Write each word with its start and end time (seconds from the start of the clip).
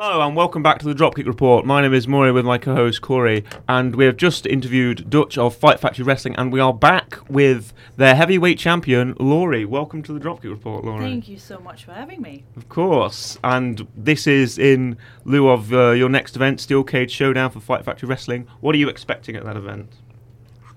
Hello 0.00 0.24
and 0.24 0.36
welcome 0.36 0.62
back 0.62 0.78
to 0.78 0.84
the 0.86 0.94
Dropkick 0.94 1.26
Report. 1.26 1.66
My 1.66 1.82
name 1.82 1.92
is 1.92 2.06
Maury 2.06 2.30
with 2.30 2.44
my 2.44 2.56
co-host 2.56 3.02
Corey, 3.02 3.42
and 3.68 3.96
we 3.96 4.04
have 4.04 4.16
just 4.16 4.46
interviewed 4.46 5.10
Dutch 5.10 5.36
of 5.36 5.56
Fight 5.56 5.80
Factory 5.80 6.04
Wrestling, 6.04 6.36
and 6.36 6.52
we 6.52 6.60
are 6.60 6.72
back 6.72 7.18
with 7.28 7.72
their 7.96 8.14
heavyweight 8.14 8.60
champion 8.60 9.16
Lory. 9.18 9.64
Welcome 9.64 10.04
to 10.04 10.12
the 10.12 10.20
Dropkick 10.20 10.50
Report, 10.50 10.84
Lory. 10.84 11.00
Thank 11.00 11.28
you 11.28 11.36
so 11.36 11.58
much 11.58 11.84
for 11.84 11.94
having 11.94 12.22
me. 12.22 12.44
Of 12.56 12.68
course, 12.68 13.40
and 13.42 13.88
this 13.96 14.28
is 14.28 14.56
in 14.56 14.98
lieu 15.24 15.48
of 15.48 15.72
uh, 15.72 15.90
your 15.90 16.08
next 16.08 16.36
event, 16.36 16.60
Steel 16.60 16.84
Cage 16.84 17.10
Showdown 17.10 17.50
for 17.50 17.58
Fight 17.58 17.84
Factory 17.84 18.08
Wrestling. 18.08 18.46
What 18.60 18.76
are 18.76 18.78
you 18.78 18.88
expecting 18.88 19.34
at 19.34 19.44
that 19.46 19.56
event? 19.56 19.92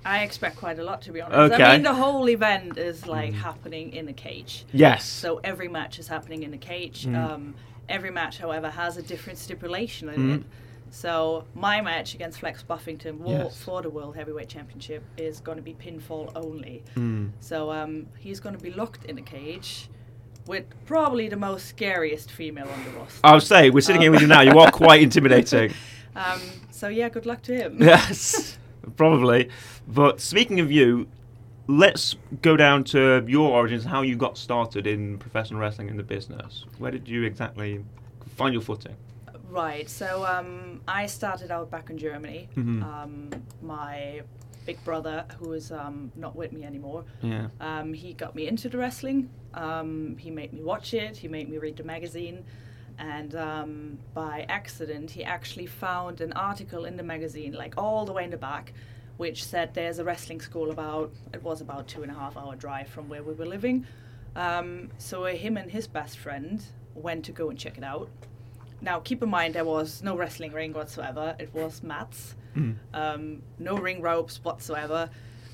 I 0.04 0.24
expect 0.24 0.58
quite 0.58 0.80
a 0.80 0.84
lot, 0.84 1.04
to 1.04 1.12
be 1.12 1.22
honest. 1.22 1.54
Okay. 1.54 1.64
I 1.64 1.74
mean, 1.74 1.84
the 1.84 1.94
whole 1.94 2.28
event 2.28 2.76
is 2.80 3.06
like 3.06 3.36
happening 3.36 3.94
in 3.94 4.08
a 4.08 4.14
cage. 4.14 4.66
Yes. 4.74 5.06
So 5.06 5.40
every 5.44 5.68
match 5.68 6.00
is 6.00 6.08
happening 6.08 6.42
in 6.42 6.56
a 6.56 6.58
cage. 6.58 7.06
Mm. 7.06 7.16
Um, 7.16 7.56
every 7.92 8.12
match, 8.12 8.38
however, 8.38 8.70
has 8.70 8.98
a 8.98 9.02
different 9.02 9.38
stipulation 9.40 10.10
in 10.10 10.16
Mm. 10.22 10.36
it. 10.38 10.44
So 10.94 11.46
my 11.56 11.80
match 11.82 12.14
against 12.16 12.40
Flex 12.40 12.64
Buffington 12.64 13.22
Yes. 13.26 13.62
for 13.64 13.82
the 13.82 13.90
World 13.90 14.16
Heavyweight 14.16 14.50
Championship 14.50 15.04
is 15.18 15.40
going 15.40 15.58
to 15.58 15.62
be 15.64 15.74
pinfall 15.74 16.32
only. 16.36 16.84
Mm. 16.96 17.32
So 17.40 17.72
um, 17.72 18.08
he's 18.20 18.40
going 18.42 18.56
to 18.58 18.62
be 18.62 18.72
locked 18.72 19.06
in 19.06 19.18
a 19.18 19.22
cage 19.22 19.88
with 20.48 20.66
probably 20.86 21.30
the 21.30 21.38
most 21.38 21.68
scariest 21.68 22.32
female 22.32 22.68
on 22.68 22.84
the 22.84 22.90
roster. 22.92 23.20
I 23.24 23.34
would 23.34 23.44
say 23.44 23.70
we're 23.70 23.80
sitting 23.82 24.02
here 24.02 24.12
with 24.12 24.22
you 24.22 24.28
now. 24.28 24.42
You 24.42 24.60
are 24.60 24.72
quite 24.72 25.02
intimidating. 25.02 25.74
Um, 26.14 26.42
so 26.72 26.90
yeah, 26.90 27.08
good 27.08 27.26
luck 27.26 27.42
to 27.44 27.56
him. 27.56 27.78
yes, 27.82 28.58
probably. 28.98 29.48
But 29.88 30.20
speaking 30.20 30.60
of 30.60 30.70
you, 30.70 31.08
let's 31.68 32.16
go 32.42 32.58
down 32.58 32.84
to 32.86 33.24
your 33.28 33.50
origins, 33.52 33.84
how 33.86 34.02
you 34.02 34.16
got 34.16 34.38
started 34.38 34.88
in 34.88 35.18
professional 35.18 35.60
wrestling 35.60 35.90
in 35.90 35.98
the 35.98 36.04
business. 36.04 36.66
Where 36.78 36.92
did 36.92 37.08
you 37.08 37.24
exactly 37.24 37.84
find 38.36 38.54
your 38.54 38.62
footing? 38.62 38.96
Right. 39.50 39.90
So 39.90 40.26
um, 40.26 40.82
I 40.88 41.06
started 41.08 41.52
out 41.52 41.70
back 41.70 41.90
in 41.90 41.98
Germany. 41.98 42.50
Mhm. 42.56 42.84
Um, 42.84 43.30
my 43.62 44.22
big 44.66 44.84
brother, 44.86 45.26
who 45.40 45.54
is 45.54 45.72
um, 45.72 46.12
not 46.16 46.36
with 46.36 46.52
me 46.54 46.64
anymore, 46.64 47.04
Yeah. 47.22 47.48
um, 47.60 47.94
he 47.94 48.14
got 48.14 48.36
me 48.36 48.48
into 48.48 48.70
the 48.70 48.78
wrestling. 48.78 49.30
Um, 49.54 50.16
he 50.18 50.30
made 50.32 50.54
me 50.54 50.62
watch 50.62 50.94
it. 50.94 51.18
He 51.18 51.28
made 51.28 51.50
me 51.50 51.58
read 51.58 51.76
the 51.78 51.84
magazine. 51.84 52.44
And 53.00 53.36
um, 53.36 53.98
by 54.14 54.46
accident, 54.48 55.10
he 55.12 55.24
actually 55.24 55.66
found 55.66 56.22
an 56.22 56.34
article 56.34 56.86
in 56.86 56.96
the 56.98 57.04
magazine, 57.04 57.54
like 57.54 57.74
all 57.78 58.06
the 58.06 58.14
way 58.14 58.24
in 58.24 58.30
the 58.30 58.38
back, 58.38 58.74
which 59.22 59.46
said 59.46 59.72
there's 59.76 60.00
a 60.00 60.04
wrestling 60.04 60.42
school 60.42 60.72
about, 60.72 61.12
it 61.32 61.42
was 61.44 61.62
about 61.62 61.88
two 61.88 62.02
and 62.02 62.12
a 62.12 62.16
half 62.16 62.36
hour 62.36 62.56
drive 62.56 62.88
from 62.88 63.08
where 63.08 63.22
we 63.22 63.34
were 63.34 63.46
living. 63.46 63.86
Um, 64.36 64.90
so 64.98 65.26
him 65.26 65.58
and 65.58 65.70
his 65.70 65.86
best 65.88 66.18
friend 66.18 66.60
went 66.96 67.26
to 67.26 67.32
go 67.32 67.52
and 67.52 67.58
check 67.64 67.78
it 67.78 67.84
out. 67.84 68.10
Now, 68.82 69.00
keep 69.00 69.22
in 69.22 69.30
mind, 69.30 69.54
there 69.54 69.64
was 69.76 70.02
no 70.02 70.18
wrestling 70.18 70.54
ring 70.54 70.74
whatsoever. 70.74 71.36
It 71.40 71.54
was 71.54 71.84
mats, 71.84 72.36
Mm. 72.56 72.76
um, 72.96 73.44
no 73.60 73.76
ring 73.78 74.02
ropes 74.02 74.44
whatsoever. 74.44 75.10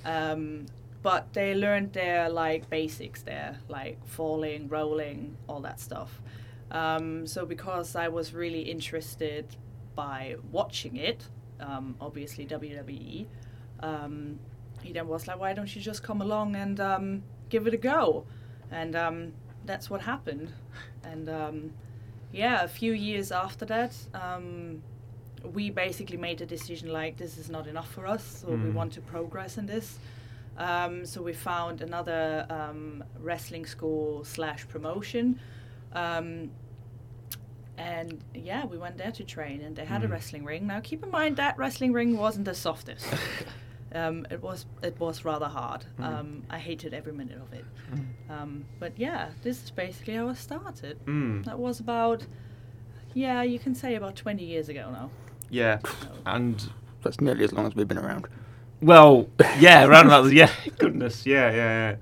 Um, 0.05 0.65
but 1.03 1.33
they 1.33 1.53
learned 1.53 1.91
their 1.91 2.29
like 2.29 2.69
basics 2.69 3.21
there, 3.21 3.57
like 3.67 3.97
falling, 4.07 4.69
rolling, 4.69 5.35
all 5.49 5.59
that 5.67 5.79
stuff. 5.81 6.21
Um, 6.71 7.27
so 7.27 7.45
because 7.45 7.97
I 7.97 8.07
was 8.07 8.33
really 8.33 8.61
interested 8.61 9.45
by 9.93 10.37
watching 10.53 10.95
it, 10.95 11.27
um, 11.59 11.95
obviously 11.99 12.45
WWE, 12.45 13.27
um, 13.81 14.39
he 14.81 14.91
then 14.93 15.07
was 15.07 15.27
like, 15.27 15.39
"Why 15.39 15.53
don't 15.53 15.73
you 15.75 15.81
just 15.81 16.03
come 16.03 16.21
along 16.21 16.55
and 16.55 16.79
um, 16.79 17.23
give 17.49 17.67
it 17.67 17.73
a 17.73 17.77
go?" 17.77 18.25
And 18.71 18.95
um, 18.95 19.33
that's 19.65 19.89
what 19.89 20.01
happened. 20.01 20.51
And 21.03 21.29
um, 21.29 21.71
yeah, 22.31 22.63
a 22.63 22.67
few 22.67 22.93
years 22.93 23.31
after 23.31 23.65
that, 23.65 23.95
um, 24.13 24.81
we 25.53 25.69
basically 25.69 26.17
made 26.17 26.41
a 26.41 26.45
decision 26.45 26.91
like 26.91 27.17
this 27.17 27.37
is 27.37 27.49
not 27.49 27.67
enough 27.67 27.89
for 27.91 28.05
us, 28.05 28.23
so 28.41 28.47
we 28.49 28.69
Mm. 28.69 28.73
want 28.73 28.93
to 28.93 29.01
progress 29.01 29.57
in 29.57 29.65
this. 29.65 29.99
Um, 30.57 31.05
so 31.05 31.21
we 31.21 31.33
found 31.33 31.81
another 31.81 32.45
um, 32.49 33.03
wrestling 33.19 33.65
school 33.65 34.23
slash 34.25 34.67
promotion. 34.67 35.39
Um, 35.93 36.49
and 37.77 38.23
yeah, 38.33 38.65
we 38.65 38.77
went 38.77 38.97
there 38.97 39.11
to 39.11 39.23
train, 39.23 39.61
and 39.61 39.75
they 39.75 39.85
had 39.85 40.03
a 40.03 40.07
Mm. 40.07 40.11
wrestling 40.11 40.43
ring. 40.45 40.65
Now, 40.67 40.79
keep 40.79 41.03
in 41.03 41.11
mind 41.11 41.37
that 41.37 41.57
wrestling 41.57 41.93
ring 41.93 42.17
wasn't 42.17 42.45
the 42.45 42.55
softest. 42.55 43.05
um, 43.97 44.27
it 44.29 44.41
was 44.41 44.65
it 44.83 44.99
was 44.99 45.25
rather 45.25 45.47
hard. 45.47 45.85
Mm. 45.99 46.03
Um, 46.05 46.43
I 46.49 46.59
hated 46.59 46.93
every 46.93 47.13
minute 47.13 47.39
of 47.41 47.51
it. 47.53 47.65
Um, 48.29 48.65
but 48.79 48.93
yeah, 48.97 49.29
this 49.43 49.63
is 49.63 49.71
basically 49.71 50.15
how 50.15 50.27
I 50.29 50.33
started. 50.33 50.97
Mm. 51.05 51.45
That 51.45 51.57
was 51.57 51.79
about, 51.79 52.25
yeah, 53.13 53.41
you 53.43 53.59
can 53.59 53.73
say 53.75 53.95
about 53.95 54.15
20 54.15 54.43
years 54.43 54.67
ago 54.69 54.89
now. 54.91 55.09
Yeah. 55.49 55.79
And 56.25 56.69
That's 57.03 57.21
nearly 57.21 57.43
as 57.45 57.53
long 57.53 57.65
as 57.65 57.75
we've 57.75 57.87
been 57.87 57.97
around. 57.97 58.27
well, 58.81 59.27
yeah, 59.59 59.85
around 59.85 60.07
about 60.07 60.31
yeah, 60.33 60.51
goodness, 60.77 61.25
yeah, 61.25 61.51
yeah, 61.51 61.95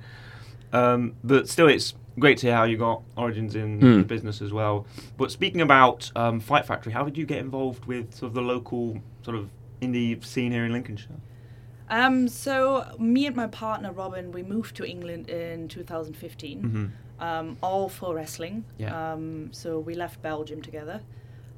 yeah. 0.73 0.79
Um, 0.79 1.13
but 1.23 1.47
still, 1.47 1.67
it's 1.67 1.93
great 2.19 2.37
to 2.39 2.47
hear 2.47 2.55
how 2.55 2.63
you 2.63 2.77
got 2.77 3.01
origins 3.15 3.55
in 3.55 3.79
Mm. 3.79 3.97
the 3.99 4.03
business 4.03 4.41
as 4.41 4.51
well. 4.51 4.85
But 5.17 5.31
speaking 5.31 5.61
about 5.61 6.11
um, 6.15 6.39
Fight 6.39 6.65
Factory, 6.65 6.91
how 6.93 7.03
did 7.03 7.17
you 7.17 7.25
get 7.25 7.37
involved 7.39 7.85
with 7.85 8.13
sort 8.13 8.29
of 8.29 8.33
the 8.33 8.41
local 8.41 8.99
sort 9.21 9.37
of 9.37 9.49
indie 9.81 10.23
scene 10.25 10.51
here 10.51 10.65
in 10.65 10.71
Lincolnshire? 10.73 11.19
Um, 11.89 12.27
so 12.27 12.85
me 12.97 13.27
and 13.27 13.35
my 13.35 13.47
partner 13.47 13.91
Robin, 13.91 14.31
we 14.31 14.41
moved 14.43 14.75
to 14.77 14.85
England 14.85 15.29
in 15.29 15.67
2015, 15.67 16.61
Mm-hmm. 16.63 17.23
um, 17.23 17.57
all 17.61 17.89
for 17.89 18.15
wrestling. 18.15 18.65
Yeah. 18.77 19.13
Um, 19.13 19.49
so 19.53 19.79
we 19.79 19.93
left 19.93 20.21
Belgium 20.21 20.61
together, 20.61 21.01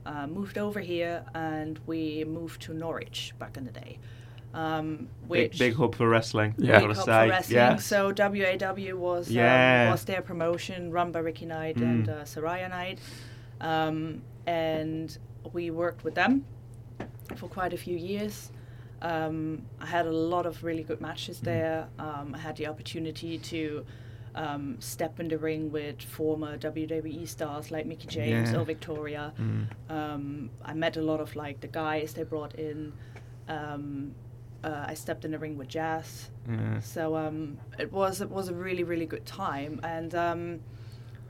uh, 0.06 0.28
moved 0.28 0.58
over 0.58 0.80
here, 0.80 1.24
and 1.34 1.80
we 1.86 2.26
moved 2.26 2.62
to 2.64 2.74
Norwich 2.74 3.34
back 3.40 3.58
in 3.58 3.66
the 3.66 3.72
day. 3.72 4.00
Um, 4.54 4.98
Big, 4.98 5.10
which 5.52 5.60
big 5.60 5.76
hub 5.76 5.94
for 5.96 6.10
wrestling. 6.10 6.56
Yeah. 6.58 6.80
Big 6.80 6.88
gotta 6.88 6.94
hub 6.96 7.06
say. 7.06 7.24
for 7.26 7.30
wrestling. 7.30 7.56
Yes. 7.56 7.86
So 7.86 8.12
WAW 8.12 8.96
was 8.98 9.30
Yeah. 9.30 9.84
um, 9.86 9.92
was 9.92 10.04
their 10.06 10.22
promotion, 10.22 10.92
run 10.92 11.12
by 11.12 11.20
Ricky 11.20 11.46
Knight 11.46 11.78
Mm. 11.78 11.82
and 11.82 12.10
uh, 12.10 12.24
Saraya 12.24 12.70
Knight, 12.70 13.00
um, 13.62 14.22
and 14.46 15.18
we 15.54 15.70
worked 15.72 16.04
with 16.04 16.16
them 16.16 16.46
for 17.36 17.48
quite 17.48 17.74
a 17.74 17.78
few 17.78 17.96
years. 17.98 18.52
Um, 19.02 19.64
I 19.80 19.86
had 19.86 20.06
a 20.08 20.12
lot 20.12 20.46
of 20.46 20.64
really 20.64 20.84
good 20.84 21.02
matches 21.02 21.40
Mm. 21.40 21.44
there. 21.44 21.88
Um, 22.00 22.34
I 22.36 22.40
had 22.40 22.56
the 22.58 22.68
opportunity 22.68 23.38
to 23.38 23.86
um, 24.36 24.76
step 24.80 25.20
in 25.20 25.28
the 25.30 25.38
ring 25.38 25.72
with 25.72 26.00
former 26.02 26.58
WWE 26.58 27.26
stars 27.28 27.72
like 27.72 27.86
Mickie 27.88 28.08
James 28.08 28.52
Yeah. 28.52 28.60
or 28.60 28.66
Victoria. 28.66 29.34
Mm. 29.40 29.66
Um, 29.90 30.50
I 30.64 30.74
met 30.76 30.96
a 30.98 31.02
lot 31.02 31.20
of 31.22 31.36
like 31.36 31.60
the 31.60 31.68
guys 31.68 32.14
they 32.14 32.24
brought 32.24 32.54
in. 32.56 32.94
Um, 33.48 34.14
uh, 34.64 34.86
I 34.88 34.94
stepped 34.94 35.26
in 35.26 35.32
the 35.32 35.40
ring 35.40 35.58
with 35.58 35.70
Jazz. 35.70 36.30
Yeah. 36.48 36.80
So 36.82 37.16
um, 37.16 37.58
it 37.80 37.92
was 37.92 38.22
it 38.22 38.30
was 38.30 38.50
a 38.50 38.54
really 38.54 38.84
really 38.84 39.06
good 39.08 39.26
time, 39.26 39.80
and 39.84 40.14
um, 40.16 40.60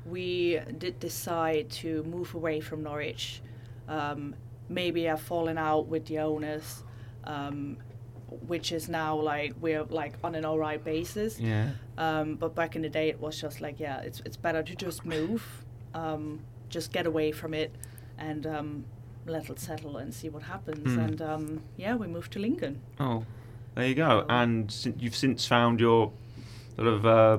we 0.05 0.59
did 0.77 0.99
decide 0.99 1.69
to 1.81 2.03
move 2.03 2.33
away 2.35 2.59
from 2.61 2.83
Norwich. 2.83 3.41
Um, 3.87 4.35
maybe 4.69 5.09
I've 5.09 5.21
fallen 5.21 5.57
out 5.57 5.87
with 5.87 6.05
the 6.05 6.19
owners, 6.19 6.83
um, 7.27 7.77
which 8.47 8.71
is 8.71 8.89
now 8.89 9.15
like 9.15 9.53
we're 9.61 9.83
like 9.83 10.13
on 10.23 10.33
an 10.33 10.45
alright 10.45 10.83
basis. 10.83 11.39
Yeah. 11.39 11.69
Um, 11.97 12.35
but 12.35 12.55
back 12.55 12.75
in 12.75 12.81
the 12.81 12.89
day, 12.89 13.09
it 13.09 13.19
was 13.19 13.39
just 13.39 13.61
like 13.61 13.79
yeah, 13.79 13.99
it's 14.01 14.21
it's 14.25 14.37
better 14.37 14.63
to 14.63 14.75
just 14.75 15.05
move, 15.05 15.43
um, 15.93 16.39
just 16.69 16.91
get 16.91 17.05
away 17.05 17.31
from 17.31 17.53
it, 17.53 17.75
and 18.17 18.47
um, 18.47 18.85
let 19.25 19.49
it 19.49 19.59
settle 19.59 19.97
and 19.97 20.13
see 20.13 20.29
what 20.29 20.43
happens. 20.43 20.93
Hmm. 20.93 20.99
And 20.99 21.21
um, 21.21 21.61
yeah, 21.75 21.95
we 21.95 22.07
moved 22.07 22.33
to 22.33 22.39
Lincoln. 22.39 22.81
Oh, 22.99 23.25
there 23.75 23.87
you 23.87 23.95
go. 23.95 24.25
And 24.29 24.73
you've 24.97 25.15
since 25.15 25.45
found 25.45 25.79
your 25.79 26.11
sort 26.75 26.87
of 26.87 27.05
uh, 27.05 27.37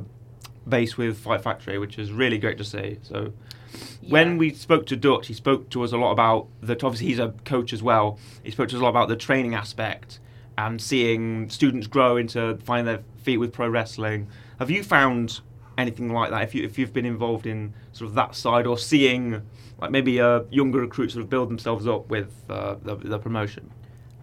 base 0.68 0.96
with 0.96 1.18
Fight 1.18 1.42
Factory, 1.42 1.78
which 1.78 1.98
is 1.98 2.12
really 2.12 2.38
great 2.38 2.58
to 2.58 2.64
see. 2.64 2.98
So 3.02 3.32
when 4.08 4.38
we 4.38 4.54
spoke 4.54 4.86
to 4.86 4.96
Dutch, 4.96 5.26
he 5.26 5.34
spoke 5.34 5.68
to 5.70 5.82
us 5.82 5.92
a 5.92 5.96
lot 5.96 6.12
about 6.12 6.48
that. 6.62 6.82
Obviously, 6.82 7.08
he's 7.08 7.18
a 7.18 7.34
coach 7.44 7.72
as 7.72 7.82
well. 7.82 8.18
He 8.42 8.50
spoke 8.50 8.68
to 8.70 8.76
us 8.76 8.80
a 8.80 8.82
lot 8.82 8.90
about 8.90 9.08
the 9.08 9.16
training 9.16 9.54
aspect 9.54 10.20
and 10.56 10.80
seeing 10.80 11.48
students 11.50 11.86
grow 11.86 12.16
into 12.16 12.58
finding 12.64 12.86
their 12.86 13.04
feet 13.22 13.36
with 13.36 13.52
pro 13.52 13.68
wrestling. 13.68 14.28
Have 14.58 14.70
you 14.70 14.82
found 14.82 15.40
anything 15.76 16.12
like 16.12 16.30
that? 16.30 16.42
If 16.42 16.54
you 16.54 16.64
if 16.64 16.78
you've 16.78 16.92
been 16.92 17.06
involved 17.06 17.46
in 17.46 17.74
sort 17.92 18.08
of 18.08 18.14
that 18.14 18.34
side 18.34 18.66
or 18.66 18.76
seeing 18.76 19.42
like 19.78 19.90
maybe 19.90 20.20
uh, 20.20 20.42
younger 20.50 20.80
recruits 20.80 21.14
sort 21.14 21.22
of 21.22 21.30
build 21.30 21.48
themselves 21.48 21.86
up 21.86 22.08
with 22.08 22.44
uh, 22.48 22.76
the, 22.82 22.96
the 22.96 23.18
promotion. 23.18 23.70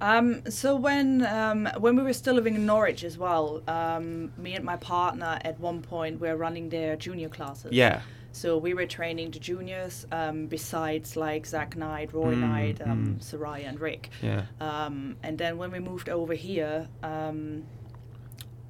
Um, 0.01 0.41
so 0.49 0.75
when 0.75 1.25
um, 1.25 1.69
when 1.79 1.95
we 1.95 2.03
were 2.03 2.13
still 2.13 2.35
living 2.35 2.55
in 2.55 2.65
Norwich 2.65 3.03
as 3.03 3.17
well, 3.17 3.61
um, 3.67 4.31
me 4.37 4.53
and 4.53 4.65
my 4.65 4.75
partner 4.77 5.39
at 5.43 5.59
one 5.59 5.81
point 5.81 6.19
were 6.19 6.35
running 6.35 6.69
their 6.69 6.95
junior 6.95 7.29
classes. 7.29 7.71
Yeah. 7.71 8.01
So 8.31 8.57
we 8.57 8.73
were 8.73 8.85
training 8.85 9.31
the 9.31 9.39
juniors 9.39 10.05
um, 10.11 10.47
besides 10.47 11.15
like 11.15 11.45
Zak 11.45 11.77
Knight, 11.77 12.13
Roy 12.13 12.33
Mm, 12.33 12.39
Knight, 12.39 12.81
um, 12.81 13.05
mm. 13.05 13.23
Saraya, 13.23 13.69
and 13.69 13.79
Rick. 13.79 14.09
Yeah. 14.21 14.43
Um, 14.59 15.15
and 15.23 15.37
then 15.37 15.57
when 15.57 15.71
we 15.71 15.79
moved 15.79 16.09
over 16.09 16.33
here, 16.33 16.89
um, 17.01 17.63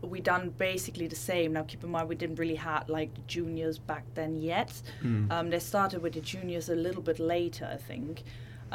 we 0.04 0.22
done 0.22 0.51
basically 0.60 1.07
the 1.07 1.16
same. 1.16 1.54
Now 1.54 1.63
keep 1.63 1.83
in 1.83 1.89
mind 1.89 2.07
we 2.07 2.13
didn't 2.16 2.36
really 2.36 2.56
have 2.56 2.88
like 2.89 3.16
the 3.16 3.22
juniors 3.22 3.80
back 3.80 4.04
then 4.13 4.36
yet. 4.36 4.80
Mm. 5.04 5.31
Um, 5.31 5.50
they 5.50 5.57
started 5.57 6.04
with 6.04 6.13
the 6.13 6.22
juniors 6.22 6.69
a 6.69 6.75
little 6.75 7.01
bit 7.01 7.18
later, 7.18 7.68
I 7.72 7.77
think. 7.77 8.22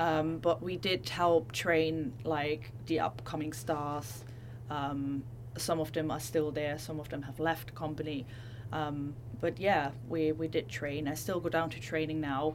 Um, 0.00 0.38
but 0.38 0.62
we 0.62 0.78
did 0.78 1.06
help 1.10 1.52
train 1.52 2.14
like 2.24 2.72
the 2.86 3.00
upcoming 3.00 3.52
stars. 3.52 4.24
Um, 4.70 5.22
some 5.58 5.78
of 5.78 5.92
them 5.92 6.10
are 6.10 6.18
still 6.20 6.50
there. 6.50 6.78
Some 6.78 6.98
of 6.98 7.10
them 7.10 7.20
have 7.20 7.38
left 7.38 7.66
the 7.66 7.74
company. 7.74 8.24
Um, 8.72 9.14
but 9.42 9.60
yeah, 9.60 9.90
we, 10.08 10.32
we 10.32 10.48
did 10.48 10.70
train. 10.70 11.06
I 11.06 11.12
still 11.12 11.38
go 11.38 11.50
down 11.50 11.68
to 11.68 11.80
training 11.80 12.18
now, 12.18 12.54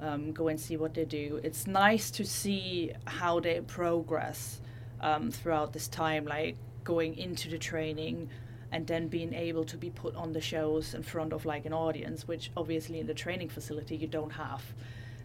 um, 0.00 0.32
go 0.32 0.48
and 0.48 0.58
see 0.58 0.76
what 0.76 0.94
they 0.94 1.04
do. 1.04 1.38
It's 1.44 1.68
nice 1.68 2.10
to 2.10 2.24
see 2.24 2.90
how 3.06 3.38
they 3.38 3.60
progress 3.60 4.60
um, 5.00 5.30
throughout 5.30 5.72
this 5.72 5.86
time, 5.86 6.24
like 6.24 6.56
going 6.82 7.16
into 7.16 7.48
the 7.48 7.58
training 7.58 8.28
and 8.72 8.84
then 8.88 9.06
being 9.06 9.32
able 9.32 9.62
to 9.66 9.76
be 9.76 9.90
put 9.90 10.16
on 10.16 10.32
the 10.32 10.40
shows 10.40 10.94
in 10.94 11.04
front 11.04 11.32
of 11.32 11.46
like 11.46 11.66
an 11.66 11.72
audience, 11.72 12.26
which 12.26 12.50
obviously 12.56 12.98
in 12.98 13.06
the 13.06 13.14
training 13.14 13.48
facility 13.48 13.94
you 13.94 14.08
don't 14.08 14.30
have. 14.30 14.64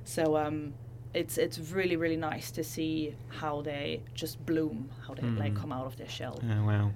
So 0.04 0.38
um, 0.38 0.76
it's 1.16 1.38
it's 1.38 1.58
really 1.72 1.96
really 1.96 2.18
nice 2.18 2.52
to 2.52 2.64
see 2.64 3.16
how 3.40 3.62
they 3.62 4.02
just 4.14 4.46
bloom, 4.46 4.90
how 5.08 5.14
they 5.14 5.24
like 5.24 5.54
Mm. 5.54 5.62
come 5.62 5.72
out 5.72 5.86
of 5.86 5.96
their 5.98 6.10
shell. 6.10 6.40
Oh, 6.44 6.66
wow. 6.66 6.92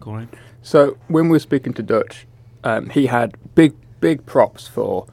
Corey? 0.00 0.28
So 0.62 0.96
when 1.08 1.24
we 1.24 1.32
were 1.32 1.38
speaking 1.50 1.74
to 1.74 1.82
Dutch, 1.82 2.26
um, 2.62 2.90
he 2.90 3.06
had 3.06 3.34
big, 3.54 3.72
big 4.00 4.24
props 4.26 4.66
for, 4.68 5.06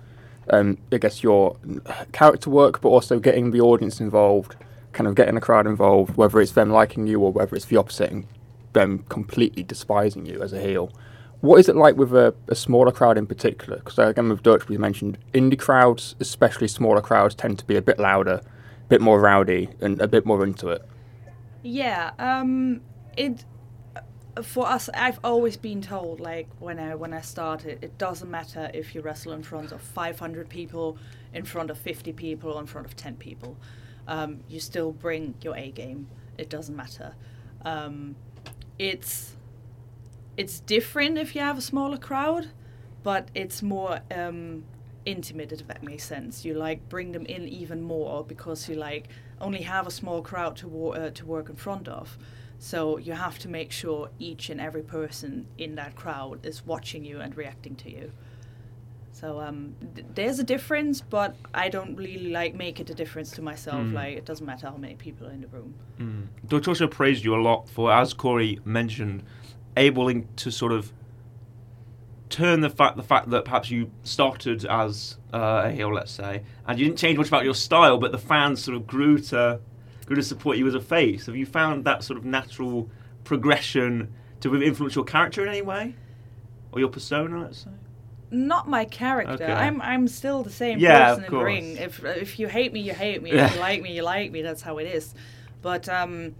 um, 0.49 0.77
I 0.91 0.97
guess, 0.97 1.23
your 1.23 1.55
character 2.11 2.49
work, 2.49 2.81
but 2.81 2.89
also 2.89 3.19
getting 3.19 3.51
the 3.51 3.61
audience 3.61 3.99
involved, 3.99 4.55
kind 4.93 5.07
of 5.07 5.15
getting 5.15 5.35
the 5.35 5.41
crowd 5.41 5.65
involved, 5.67 6.15
whether 6.17 6.39
it's 6.41 6.51
them 6.53 6.69
liking 6.71 7.07
you 7.07 7.19
or 7.19 7.31
whether 7.31 7.55
it's 7.55 7.65
the 7.65 7.77
opposite, 7.77 8.11
and 8.11 8.25
them 8.73 9.05
completely 9.09 9.63
despising 9.63 10.25
you 10.25 10.41
as 10.41 10.53
a 10.53 10.59
heel. 10.61 10.91
What 11.41 11.59
is 11.59 11.67
it 11.67 11.75
like 11.75 11.97
with 11.97 12.13
a, 12.13 12.35
a 12.47 12.55
smaller 12.55 12.91
crowd 12.91 13.17
in 13.17 13.25
particular? 13.25 13.77
Because 13.77 13.97
again, 13.97 14.29
with 14.29 14.43
Dutch, 14.43 14.67
we 14.67 14.77
mentioned 14.77 15.17
indie 15.33 15.57
crowds, 15.57 16.15
especially 16.19 16.67
smaller 16.67 17.01
crowds, 17.01 17.33
tend 17.33 17.57
to 17.59 17.65
be 17.65 17.75
a 17.75 17.81
bit 17.81 17.99
louder, 17.99 18.41
a 18.85 18.87
bit 18.89 19.01
more 19.01 19.19
rowdy, 19.19 19.69
and 19.81 19.99
a 19.99 20.07
bit 20.07 20.23
more 20.23 20.43
into 20.45 20.69
it. 20.69 20.87
Yeah, 21.63 22.11
um, 22.19 22.81
it 23.17 23.43
uh, 23.95 24.43
for 24.43 24.67
us. 24.67 24.87
I've 24.93 25.19
always 25.23 25.57
been 25.57 25.81
told, 25.81 26.19
like 26.19 26.47
when 26.59 26.77
I 26.77 26.93
when 26.93 27.11
I 27.11 27.21
started, 27.21 27.83
it 27.83 27.97
doesn't 27.97 28.29
matter 28.29 28.69
if 28.73 28.93
you 28.93 29.01
wrestle 29.01 29.33
in 29.33 29.41
front 29.41 29.71
of 29.71 29.81
500 29.81 30.47
people, 30.47 30.97
in 31.33 31.43
front 31.43 31.71
of 31.71 31.77
50 31.79 32.13
people, 32.13 32.51
or 32.51 32.61
in 32.61 32.67
front 32.67 32.85
of 32.85 32.95
10 32.95 33.15
people. 33.15 33.57
Um, 34.07 34.41
you 34.47 34.59
still 34.59 34.91
bring 34.91 35.33
your 35.41 35.55
A 35.55 35.71
game. 35.71 36.07
It 36.37 36.49
doesn't 36.49 36.75
matter. 36.75 37.15
Um, 37.65 38.15
it's 38.77 39.35
it's 40.37 40.59
different 40.61 41.17
if 41.17 41.35
you 41.35 41.41
have 41.41 41.57
a 41.57 41.61
smaller 41.61 41.97
crowd, 41.97 42.47
but 43.03 43.29
it's 43.35 43.61
more 43.61 43.99
um, 44.15 44.63
intimate 45.05 45.51
if 45.51 45.67
that 45.67 45.83
makes 45.83 46.03
sense. 46.03 46.45
You 46.45 46.53
like 46.53 46.87
bring 46.89 47.11
them 47.11 47.25
in 47.25 47.47
even 47.47 47.81
more 47.81 48.23
because 48.23 48.69
you 48.69 48.75
like 48.75 49.09
only 49.39 49.61
have 49.61 49.87
a 49.87 49.91
small 49.91 50.21
crowd 50.21 50.55
to 50.57 50.67
wo- 50.67 50.93
uh, 50.93 51.09
to 51.11 51.25
work 51.25 51.49
in 51.49 51.55
front 51.55 51.87
of. 51.87 52.17
So 52.59 52.97
you 52.97 53.13
have 53.13 53.39
to 53.39 53.49
make 53.49 53.71
sure 53.71 54.09
each 54.19 54.51
and 54.51 54.61
every 54.61 54.83
person 54.83 55.47
in 55.57 55.75
that 55.75 55.95
crowd 55.95 56.45
is 56.45 56.63
watching 56.65 57.03
you 57.03 57.19
and 57.19 57.35
reacting 57.35 57.75
to 57.77 57.91
you. 57.91 58.11
So 59.13 59.39
um, 59.39 59.75
th- 59.95 60.05
there's 60.13 60.39
a 60.39 60.43
difference, 60.43 61.01
but 61.01 61.35
I 61.53 61.69
don't 61.69 61.95
really 61.95 62.29
like 62.29 62.55
make 62.55 62.79
it 62.79 62.89
a 62.89 62.93
difference 62.93 63.31
to 63.31 63.41
myself. 63.41 63.81
Mm. 63.81 63.93
Like 63.93 64.17
it 64.17 64.25
doesn't 64.25 64.45
matter 64.45 64.67
how 64.67 64.77
many 64.77 64.95
people 64.95 65.27
are 65.27 65.31
in 65.31 65.41
the 65.41 65.47
room. 65.47 65.73
Mm. 65.99 66.27
Dutch 66.47 66.67
also 66.67 66.87
praised 66.87 67.23
you 67.25 67.35
a 67.35 67.41
lot 67.41 67.67
for, 67.67 67.91
as 67.91 68.13
Corey 68.13 68.59
mentioned, 68.63 69.23
able 69.77 70.11
to 70.21 70.51
sort 70.51 70.71
of 70.71 70.91
turn 72.29 72.61
the 72.61 72.69
fact 72.69 72.97
the 72.97 73.03
fact 73.03 73.29
that 73.29 73.45
perhaps 73.45 73.69
you 73.69 73.91
started 74.03 74.65
as 74.65 75.17
uh, 75.33 75.63
a 75.65 75.71
heel, 75.71 75.93
let's 75.93 76.11
say, 76.11 76.43
and 76.67 76.79
you 76.79 76.85
didn't 76.85 76.97
change 76.97 77.17
much 77.17 77.27
about 77.27 77.43
your 77.43 77.53
style, 77.53 77.97
but 77.97 78.11
the 78.11 78.17
fans 78.17 78.63
sort 78.63 78.75
of 78.75 78.87
grew 78.87 79.19
to 79.19 79.59
grew 80.05 80.15
to 80.15 80.23
support 80.23 80.57
you 80.57 80.67
as 80.67 80.73
a 80.73 80.81
face. 80.81 81.25
Have 81.25 81.35
you 81.35 81.45
found 81.45 81.85
that 81.85 82.03
sort 82.03 82.17
of 82.17 82.25
natural 82.25 82.89
progression 83.23 84.13
to 84.39 84.61
influence 84.61 84.95
your 84.95 85.05
character 85.05 85.43
in 85.43 85.49
any 85.49 85.61
way, 85.61 85.95
or 86.71 86.79
your 86.79 86.89
persona, 86.89 87.41
let's 87.41 87.59
say? 87.59 87.69
Not 88.31 88.67
my 88.69 88.85
character. 88.85 89.43
Okay. 89.43 89.51
I'm 89.51 89.81
I'm 89.81 90.07
still 90.07 90.41
the 90.41 90.49
same 90.49 90.79
Yeah, 90.79 91.15
person 91.15 91.25
in 91.25 91.31
the 91.31 91.43
ring. 91.43 91.77
If 91.77 92.03
if 92.03 92.39
you 92.39 92.47
hate 92.47 92.71
me, 92.71 92.79
you 92.79 92.93
hate 92.93 93.21
me. 93.21 93.31
If 93.31 93.53
you 93.55 93.59
like 93.59 93.81
me, 93.81 93.93
you 93.93 94.03
like 94.03 94.31
me. 94.31 94.41
That's 94.41 94.61
how 94.61 94.77
it 94.77 94.85
is. 94.87 95.13
But 95.61 95.89
um, 95.89 96.33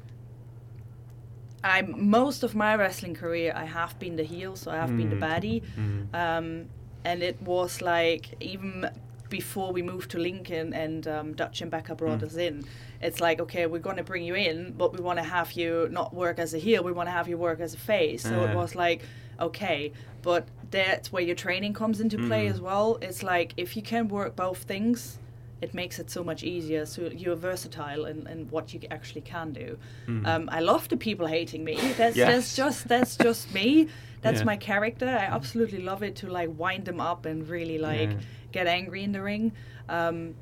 I'm 1.64 2.10
most 2.10 2.44
of 2.44 2.56
my 2.56 2.76
wrestling 2.76 3.14
career. 3.16 3.54
I 3.56 3.66
have 3.66 3.98
been 4.00 4.16
the 4.16 4.24
heel, 4.24 4.56
so 4.56 4.72
I 4.72 4.78
have 4.78 4.96
been 4.98 5.10
the 5.10 5.16
Mm. 5.16 5.22
baddie. 5.30 5.62
Mm. 5.78 6.16
Um, 6.16 6.66
and 7.04 7.24
it 7.24 7.42
was 7.42 7.82
like 7.82 8.36
even 8.40 8.90
before 9.30 9.72
we 9.72 9.82
moved 9.82 10.12
to 10.12 10.18
Lincoln 10.20 10.74
and 10.74 11.08
um, 11.08 11.34
Dutch 11.34 11.62
and 11.62 11.72
Becca 11.72 11.96
brought 11.96 12.20
Mm. 12.20 12.24
us 12.28 12.36
in, 12.36 12.64
it's 13.02 13.20
like 13.22 13.40
okay, 13.40 13.66
we're 13.68 13.80
going 13.80 13.98
to 13.98 14.04
bring 14.04 14.24
you 14.24 14.36
in, 14.36 14.74
but 14.78 14.94
we 14.98 15.02
want 15.04 15.18
to 15.20 15.24
have 15.24 15.54
you 15.54 15.88
not 15.92 16.14
work 16.14 16.38
as 16.40 16.54
a 16.54 16.58
heel. 16.58 16.84
We 16.84 16.92
want 16.92 17.08
to 17.08 17.12
have 17.12 17.28
you 17.28 17.38
work 17.38 17.60
as 17.60 17.74
a 17.74 17.78
face. 17.78 18.24
So 18.24 18.42
Yeah. 18.44 18.52
it 18.52 18.56
was 18.56 18.76
like 18.76 19.02
okay, 19.40 19.92
but 20.22 20.48
that's 20.70 21.12
where 21.12 21.24
your 21.24 21.36
training 21.36 21.74
comes 21.74 22.00
into 22.00 22.18
play 22.18 22.46
Mm. 22.48 22.52
as 22.52 22.62
well. 22.62 22.98
It's 23.02 23.24
like 23.24 23.54
if 23.58 23.76
you 23.76 23.82
can 23.82 24.08
work 24.08 24.36
both 24.36 24.60
things. 24.64 25.18
It 25.62 25.74
makes 25.76 26.00
it 26.00 26.10
so 26.10 26.24
much 26.24 26.44
easier. 26.44 26.86
So 26.88 27.04
you're 27.14 27.36
versatile 27.36 28.06
in, 28.06 28.26
in 28.28 28.48
what 28.50 28.74
you 28.74 28.80
actually 28.90 29.22
can 29.22 29.54
do. 29.54 29.78
Mm. 30.08 30.26
Um, 30.28 30.50
I 30.52 30.60
love 30.60 30.90
the 30.90 30.98
people 30.98 31.28
hating 31.28 31.64
me. 31.64 31.76
That's, 31.98 32.16
Yes. 32.18 32.28
that's 32.34 32.56
just 32.56 32.88
that's 32.88 33.16
just 33.16 33.54
me. 33.54 33.88
That's 34.22 34.40
Yeah. 34.40 34.46
my 34.46 34.58
character. 34.58 35.08
I 35.08 35.26
absolutely 35.26 35.82
love 35.82 36.02
it 36.04 36.16
to 36.18 36.28
like 36.28 36.50
wind 36.58 36.86
them 36.86 37.00
up 37.00 37.26
and 37.26 37.48
really 37.48 37.78
like 37.78 38.10
Yeah. 38.10 38.18
get 38.52 38.68
angry 38.68 39.04
in 39.04 39.12
the 39.12 39.22
ring. 39.22 39.52
Um, 39.88 40.34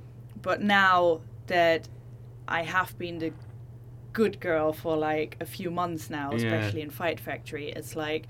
but 0.41 0.61
now 0.61 1.19
that 1.47 1.89
I 2.47 2.61
have 2.63 2.97
been 2.97 3.19
the 3.19 3.31
good 4.13 4.39
girl 4.39 4.71
for 4.73 4.95
like 4.97 5.35
a 5.41 5.45
few 5.45 5.69
months 5.69 6.09
now, 6.09 6.31
Yeah. 6.31 6.37
especially 6.37 6.81
in 6.81 6.89
Fight 6.91 7.19
Factory, 7.19 7.69
it's 7.71 7.95
like 7.95 8.25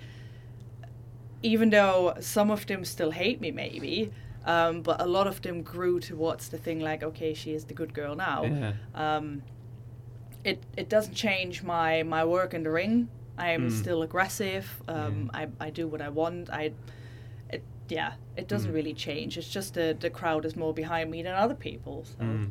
even 1.41 1.69
though 1.69 2.15
some 2.19 2.51
of 2.51 2.65
them 2.65 2.83
still 2.83 3.11
hate 3.11 3.39
me, 3.41 3.51
maybe. 3.51 4.11
Um, 4.53 4.81
but 4.81 4.95
a 5.01 5.05
lot 5.05 5.27
of 5.27 5.41
them 5.41 5.61
grew 5.73 5.99
towards 5.99 6.49
the 6.49 6.57
thing 6.57 6.79
like, 6.89 7.01
okay, 7.09 7.33
she 7.35 7.53
is 7.53 7.63
the 7.65 7.73
good 7.75 7.93
girl 7.93 8.15
now 8.15 8.41
Yeah. 8.45 8.73
um, 9.05 9.25
it 10.43 10.57
it 10.81 10.89
doesn't 10.89 11.15
change 11.25 11.63
my 11.63 12.03
my 12.03 12.23
work 12.25 12.53
in 12.53 12.63
the 12.63 12.71
ring. 12.71 13.07
I 13.37 13.49
am 13.55 13.61
Mm. 13.67 13.71
still 13.71 14.01
aggressive. 14.01 14.65
Um, 14.87 15.29
I, 15.33 15.47
I 15.67 15.69
do 15.79 15.87
what 15.91 16.01
I 16.01 16.09
want. 16.09 16.49
I 16.49 16.71
it, 17.55 17.63
yeah, 17.89 18.11
it 18.37 18.47
doesn't 18.53 18.71
Mm. 18.71 18.75
really 18.79 18.93
change. 19.07 19.37
It's 19.39 19.53
just 19.55 19.73
the 19.73 19.95
the 19.99 20.09
crowd 20.09 20.45
is 20.45 20.55
more 20.55 20.73
behind 20.73 21.11
me 21.11 21.23
than 21.23 21.33
other 21.45 21.55
people. 21.55 22.03
So. 22.17 22.23
Mm. 22.23 22.49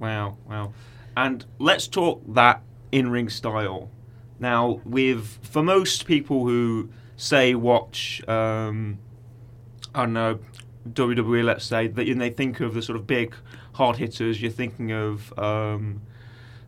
Wow, 0.00 0.36
wow. 0.50 0.72
And 1.16 1.44
let's 1.58 1.88
talk 1.88 2.22
that 2.34 2.60
in 2.90 3.10
ring 3.12 3.30
style. 3.30 3.88
Now, 4.38 4.80
with 4.84 5.24
for 5.52 5.62
most 5.62 6.06
people 6.06 6.38
who 6.48 6.88
say 7.16 7.54
watch, 7.54 8.22
um, 8.28 8.98
I 9.94 10.00
don't 10.04 10.12
know, 10.12 10.38
WWE, 10.88 11.44
let's 11.44 11.64
say, 11.64 11.86
that 11.86 12.08
and 12.08 12.20
they 12.20 12.30
think 12.30 12.60
of 12.60 12.74
the 12.74 12.82
sort 12.82 12.96
of 12.96 13.06
big 13.06 13.34
hard 13.74 13.96
hitters, 13.96 14.40
you're 14.42 14.50
thinking 14.50 14.92
of 14.92 15.36
um, 15.38 16.02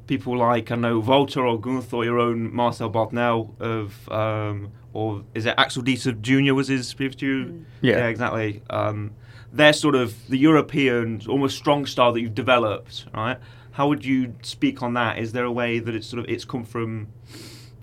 people 0.06 0.36
like, 0.36 0.70
I 0.70 0.76
know, 0.76 1.00
WALTER 1.00 1.44
or 1.44 1.60
Gunther, 1.60 1.96
or 1.96 2.04
your 2.04 2.18
own 2.18 2.54
Marcel 2.54 2.90
Barthel 2.90 3.58
of, 3.60 4.08
um, 4.10 4.70
or 4.92 5.24
is 5.34 5.46
it 5.46 5.54
Axel 5.58 5.82
Dieter 5.82 6.20
Jr. 6.20 6.54
was 6.54 6.68
his 6.68 6.92
previous 6.94 7.14
Mm. 7.20 7.64
Yeah. 7.80 8.06
exactly. 8.06 8.62
Um, 8.70 9.12
they're 9.52 9.72
sort 9.72 9.94
of 9.94 10.26
the 10.28 10.38
European, 10.38 11.22
almost 11.28 11.56
strong 11.56 11.86
style 11.86 12.12
that 12.12 12.20
you've 12.20 12.34
developed, 12.34 13.06
right? 13.14 13.38
How 13.72 13.88
would 13.88 14.04
you 14.04 14.34
speak 14.42 14.82
on 14.82 14.94
that? 14.94 15.18
Is 15.18 15.32
there 15.32 15.44
a 15.44 15.52
way 15.52 15.78
that 15.80 15.94
it's 15.94 16.06
sort 16.06 16.20
of 16.20 16.28
it's 16.28 16.44
come 16.44 16.64
from 16.64 17.08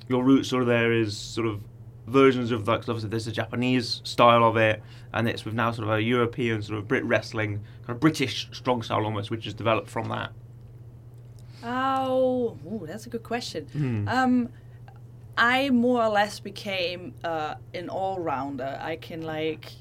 your 0.07 0.23
roots, 0.23 0.51
or 0.53 0.63
there 0.65 0.91
is 0.93 1.17
sort 1.17 1.47
of 1.47 1.61
versions 2.07 2.51
of 2.51 2.67
like 2.67 2.79
'cause 2.81 2.89
obviously 2.89 3.09
there's 3.09 3.27
a 3.27 3.31
Japanese 3.31 4.01
style 4.03 4.43
of 4.43 4.57
it, 4.57 4.81
and 5.13 5.27
it's 5.29 5.45
with 5.45 5.53
now 5.53 5.71
sort 5.71 5.87
of 5.87 5.93
a 5.93 6.01
European 6.01 6.61
sort 6.61 6.79
of 6.79 6.87
Brit 6.87 7.03
wrestling, 7.05 7.57
kind 7.85 7.89
of 7.91 7.99
British 7.99 8.49
strong 8.51 8.81
style 8.81 9.03
almost, 9.05 9.29
which 9.31 9.45
is 9.47 9.53
developed 9.53 9.89
from 9.89 10.09
that. 10.09 10.31
Oh, 11.63 12.57
ooh, 12.65 12.85
that's 12.87 13.05
a 13.05 13.09
good 13.09 13.23
question. 13.23 13.67
Hmm. 13.71 14.07
Um, 14.07 14.49
I 15.37 15.69
more 15.69 16.03
or 16.03 16.09
less 16.09 16.39
became 16.39 17.13
uh, 17.23 17.55
an 17.73 17.89
all 17.89 18.19
rounder. 18.19 18.77
I 18.81 18.95
can 18.95 19.21
like 19.21 19.71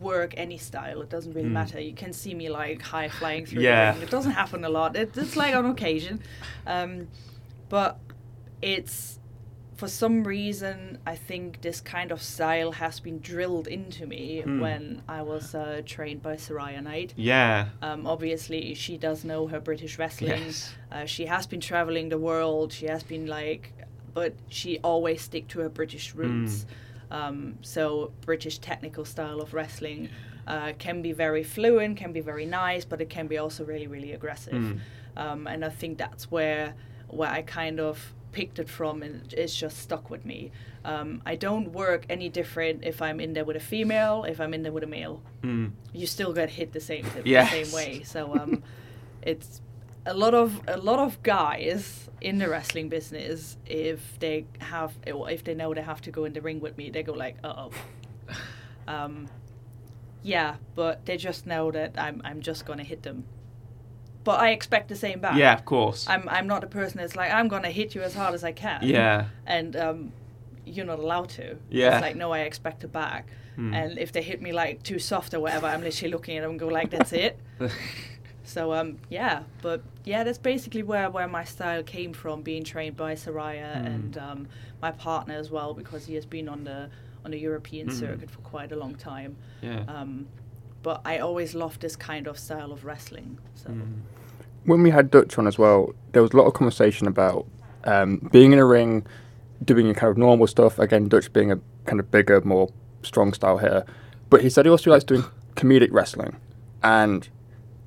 work 0.00 0.34
any 0.36 0.58
style. 0.58 1.02
It 1.02 1.10
doesn't 1.10 1.32
really 1.34 1.48
Mm. 1.48 1.52
matter. 1.52 1.80
You 1.80 1.92
can 1.92 2.12
see 2.12 2.34
me 2.34 2.48
like 2.48 2.80
high 2.82 3.08
flying 3.08 3.44
through 3.46 3.62
Yeah. 3.62 3.94
It 3.96 4.10
doesn't 4.10 4.32
happen 4.32 4.64
a 4.64 4.68
lot. 4.68 4.96
It, 4.96 5.16
it's 5.16 5.36
like 5.36 5.54
on 5.54 5.66
occasion, 5.66 6.20
um, 6.66 7.08
but 7.68 7.98
it's 8.62 9.18
for 9.76 9.88
some 9.88 10.24
reason 10.24 10.98
I 11.06 11.16
think 11.16 11.60
this 11.60 11.80
kind 11.80 12.10
of 12.10 12.22
style 12.22 12.72
has 12.72 12.98
been 13.00 13.18
drilled 13.20 13.68
into 13.68 14.06
me 14.06 14.42
Mm. 14.46 14.60
when 14.60 15.02
I 15.08 15.22
was 15.22 15.54
uh, 15.54 15.82
trained 15.84 16.22
by 16.22 16.36
Saraya 16.36 16.82
Knight. 16.82 17.12
Yeah. 17.16 17.68
Um, 17.82 18.06
obviously, 18.06 18.74
she 18.74 18.96
does 18.96 19.24
know 19.24 19.46
her 19.48 19.60
British 19.60 19.98
wrestling. 19.98 20.30
Yes. 20.46 20.74
Uh, 20.90 21.04
she 21.04 21.26
has 21.26 21.46
been 21.46 21.60
traveling 21.60 22.08
the 22.08 22.18
world. 22.18 22.72
She 22.72 22.86
has 22.86 23.02
been 23.02 23.26
like, 23.26 23.72
but 24.14 24.32
she 24.48 24.78
always 24.82 25.20
stick 25.22 25.46
to 25.48 25.60
her 25.60 25.68
British 25.68 26.14
roots. 26.14 26.64
Um, 27.10 27.58
so 27.60 28.12
British 28.24 28.58
technical 28.58 29.04
style 29.04 29.40
of 29.40 29.52
wrestling 29.54 30.08
uh, 30.46 30.72
can 30.78 31.02
be 31.02 31.12
very 31.12 31.44
fluent, 31.44 31.96
can 31.98 32.12
be 32.12 32.20
very 32.20 32.46
nice, 32.46 32.84
but 32.84 33.00
it 33.00 33.10
can 33.10 33.26
be 33.26 33.36
also 33.38 33.64
really, 33.64 33.86
really 33.86 34.12
aggressive. 34.12 34.54
Mm. 34.54 34.80
Um, 35.16 35.46
and 35.46 35.64
I 35.64 35.68
think 35.68 35.98
that's 35.98 36.30
where 36.30 36.74
where 37.08 37.30
I 37.30 37.42
kind 37.42 37.78
of 37.78 38.12
picked 38.32 38.58
it 38.58 38.68
from, 38.68 39.02
and 39.02 39.32
it's 39.32 39.54
just 39.56 39.78
stuck 39.78 40.10
with 40.10 40.24
me. 40.24 40.50
Um, 40.84 41.22
I 41.26 41.36
don't 41.36 41.72
work 41.72 42.06
any 42.08 42.28
different 42.28 42.84
if 42.84 43.00
I'm 43.02 43.18
in 43.20 43.32
there 43.32 43.44
with 43.44 43.56
a 43.56 43.60
female, 43.60 44.24
if 44.24 44.40
I'm 44.40 44.54
in 44.54 44.62
there 44.62 44.72
with 44.72 44.84
a 44.84 44.86
male. 44.86 45.22
Mm. 45.42 45.72
You 45.92 46.06
still 46.06 46.32
get 46.32 46.50
hit 46.50 46.72
the 46.72 46.80
same 46.80 47.04
the 47.14 47.22
Yes. 47.28 47.50
same 47.50 47.72
way. 47.72 48.02
So 48.04 48.34
um, 48.36 48.62
it's 49.22 49.60
a 50.04 50.14
lot 50.14 50.34
of 50.34 50.60
a 50.68 50.76
lot 50.76 50.98
of 51.00 51.20
guys 51.22 52.08
in 52.20 52.38
the 52.38 52.48
wrestling 52.48 52.88
business. 52.88 53.56
If 53.66 54.18
they 54.20 54.46
have 54.60 54.92
if 55.06 55.42
they 55.44 55.54
know 55.54 55.74
they 55.74 55.82
have 55.82 56.00
to 56.02 56.10
go 56.10 56.24
in 56.24 56.32
the 56.32 56.40
ring 56.40 56.60
with 56.60 56.76
me, 56.76 56.90
they 56.90 57.02
go 57.02 57.12
like, 57.12 57.36
uh 57.42 57.54
oh. 57.68 57.70
Um, 58.88 59.26
yeah, 60.22 60.56
but 60.76 61.04
they 61.06 61.16
just 61.16 61.46
know 61.46 61.70
that 61.72 61.94
I'm 61.98 62.20
I'm 62.24 62.40
just 62.40 62.64
gonna 62.66 62.84
hit 62.84 63.02
them. 63.02 63.24
But 64.26 64.36
I 64.46 64.48
expect 64.58 64.86
the 64.88 64.96
same 65.06 65.18
back. 65.20 65.36
Yeah, 65.36 65.54
of 65.58 65.64
course. 65.64 66.00
I'm 66.12 66.24
I'm 66.36 66.46
not 66.54 66.62
a 66.64 66.70
person 66.78 66.96
that's 67.00 67.16
like 67.20 67.30
I'm 67.38 67.48
gonna 67.48 67.70
hit 67.80 67.94
you 67.94 68.02
as 68.08 68.14
hard 68.20 68.34
as 68.34 68.42
I 68.50 68.52
can. 68.64 68.80
yeah. 68.82 69.26
And 69.56 69.72
um, 69.76 69.98
you're 70.74 70.86
not 70.92 70.98
allowed 70.98 71.28
to. 71.38 71.46
Yeah. 71.70 71.92
It's 71.94 72.02
like 72.06 72.16
no, 72.16 72.28
I 72.38 72.40
expect 72.40 72.84
it 72.84 72.92
back. 72.92 73.24
Hmm. 73.54 73.72
And 73.78 73.98
if 73.98 74.10
they 74.14 74.22
hit 74.30 74.42
me 74.46 74.50
like 74.62 74.82
too 74.82 74.98
soft 74.98 75.32
or 75.34 75.40
whatever, 75.40 75.66
I'm 75.72 75.82
literally 75.82 76.12
looking 76.12 76.36
at 76.36 76.42
them 76.42 76.50
and 76.50 76.60
go 76.60 76.68
like, 76.78 76.90
that's 76.90 77.12
it. 77.12 77.34
So 78.44 78.72
um 78.72 78.98
yeah, 79.10 79.42
but 79.60 79.80
yeah, 80.04 80.22
that's 80.24 80.38
basically 80.38 80.84
where, 80.84 81.10
where 81.10 81.26
my 81.28 81.42
style 81.44 81.82
came 81.82 82.12
from, 82.12 82.42
being 82.42 82.62
trained 82.64 82.96
by 82.96 83.14
Saraya 83.16 83.70
Mm. 83.82 83.86
and 83.86 84.18
um, 84.18 84.48
my 84.80 84.92
partner 84.92 85.34
as 85.34 85.50
well, 85.50 85.74
because 85.74 86.06
he 86.06 86.14
has 86.14 86.24
been 86.26 86.48
on 86.48 86.62
the 86.64 86.88
on 87.24 87.30
the 87.32 87.38
European 87.48 87.88
Mm. 87.88 87.92
circuit 88.02 88.30
for 88.30 88.38
quite 88.42 88.70
a 88.72 88.76
long 88.76 88.94
time. 88.94 89.32
yeah. 89.62 89.82
Um, 89.88 90.26
but 90.86 91.00
I 91.04 91.18
always 91.18 91.52
loved 91.52 91.80
this 91.80 91.96
kind 91.96 92.28
of 92.28 92.38
style 92.38 92.70
of 92.70 92.84
wrestling. 92.84 93.38
So 93.56 93.70
Mm. 93.70 94.02
when 94.66 94.84
we 94.84 94.90
had 94.90 95.10
Dutch 95.10 95.36
on 95.36 95.48
as 95.48 95.58
well, 95.58 95.92
there 96.12 96.22
was 96.22 96.30
a 96.32 96.36
lot 96.36 96.46
of 96.46 96.54
conversation 96.54 97.08
about 97.08 97.44
um, 97.82 98.28
being 98.30 98.52
in 98.52 98.60
a 98.60 98.64
ring, 98.64 99.04
doing 99.64 99.86
your 99.86 99.94
kind 99.96 100.10
of 100.12 100.16
normal 100.16 100.46
stuff. 100.46 100.78
Again, 100.78 101.08
Dutch 101.08 101.32
being 101.32 101.50
a 101.50 101.58
kind 101.86 101.98
of 101.98 102.08
bigger, 102.12 102.40
more 102.42 102.68
strong 103.02 103.32
style 103.32 103.58
here, 103.58 103.84
But 104.30 104.42
he 104.42 104.48
said 104.50 104.64
he 104.64 104.70
also 104.70 104.90
likes 104.92 105.02
doing 105.04 105.24
comedic 105.56 105.90
wrestling. 105.92 106.36
And 106.84 107.28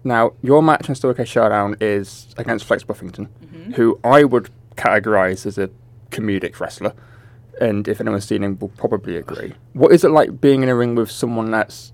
now 0.04 0.34
your 0.42 0.62
match 0.64 0.88
in 0.90 0.96
Stoic 0.96 1.26
Showdown 1.28 1.76
is 1.82 2.34
against 2.38 2.66
Flex 2.66 2.84
Buffington, 2.84 3.28
Mhm. 3.46 3.76
who 3.76 3.98
I 4.04 4.24
would 4.26 4.50
categorize 4.76 5.46
as 5.46 5.58
a 5.58 5.70
comedic 6.12 6.60
wrestler. 6.60 6.94
And 7.62 7.88
if 7.88 8.00
anyone's 8.02 8.26
seen 8.26 8.44
him, 8.44 8.58
will 8.60 8.70
probably 8.84 9.16
agree. 9.18 9.54
What 9.74 9.92
is 9.94 10.04
it 10.06 10.12
like 10.12 10.40
being 10.42 10.64
in 10.64 10.70
a 10.70 10.76
ring 10.76 10.96
with 10.96 11.12
someone 11.12 11.52
that's 11.52 11.92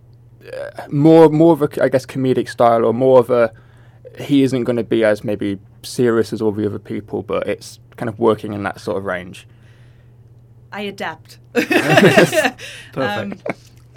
more, 0.89 1.29
more 1.29 1.53
of 1.53 1.61
a, 1.61 1.83
I 1.83 1.89
guess, 1.89 2.05
comedic 2.05 2.49
style, 2.49 2.85
or 2.85 2.93
more 2.93 3.19
of 3.19 3.29
a 3.29 3.51
he 4.19 4.43
isn't 4.43 4.63
going 4.63 4.77
to 4.77 4.83
be 4.83 5.03
as 5.03 5.23
maybe 5.23 5.59
serious 5.83 6.31
as 6.31 6.41
all 6.41 6.51
the 6.53 6.65
other 6.65 6.79
people, 6.79 7.21
but 7.21 7.47
it's 7.47 7.79
kind 7.97 8.07
of 8.09 8.17
working 8.19 8.53
in 8.53 8.63
that 8.63 8.79
sort 8.79 8.97
of 8.97 9.03
range. 9.05 9.47
I 10.71 10.81
adapt. 10.81 11.39
Perfect. 11.53 12.61
Um, 12.95 13.33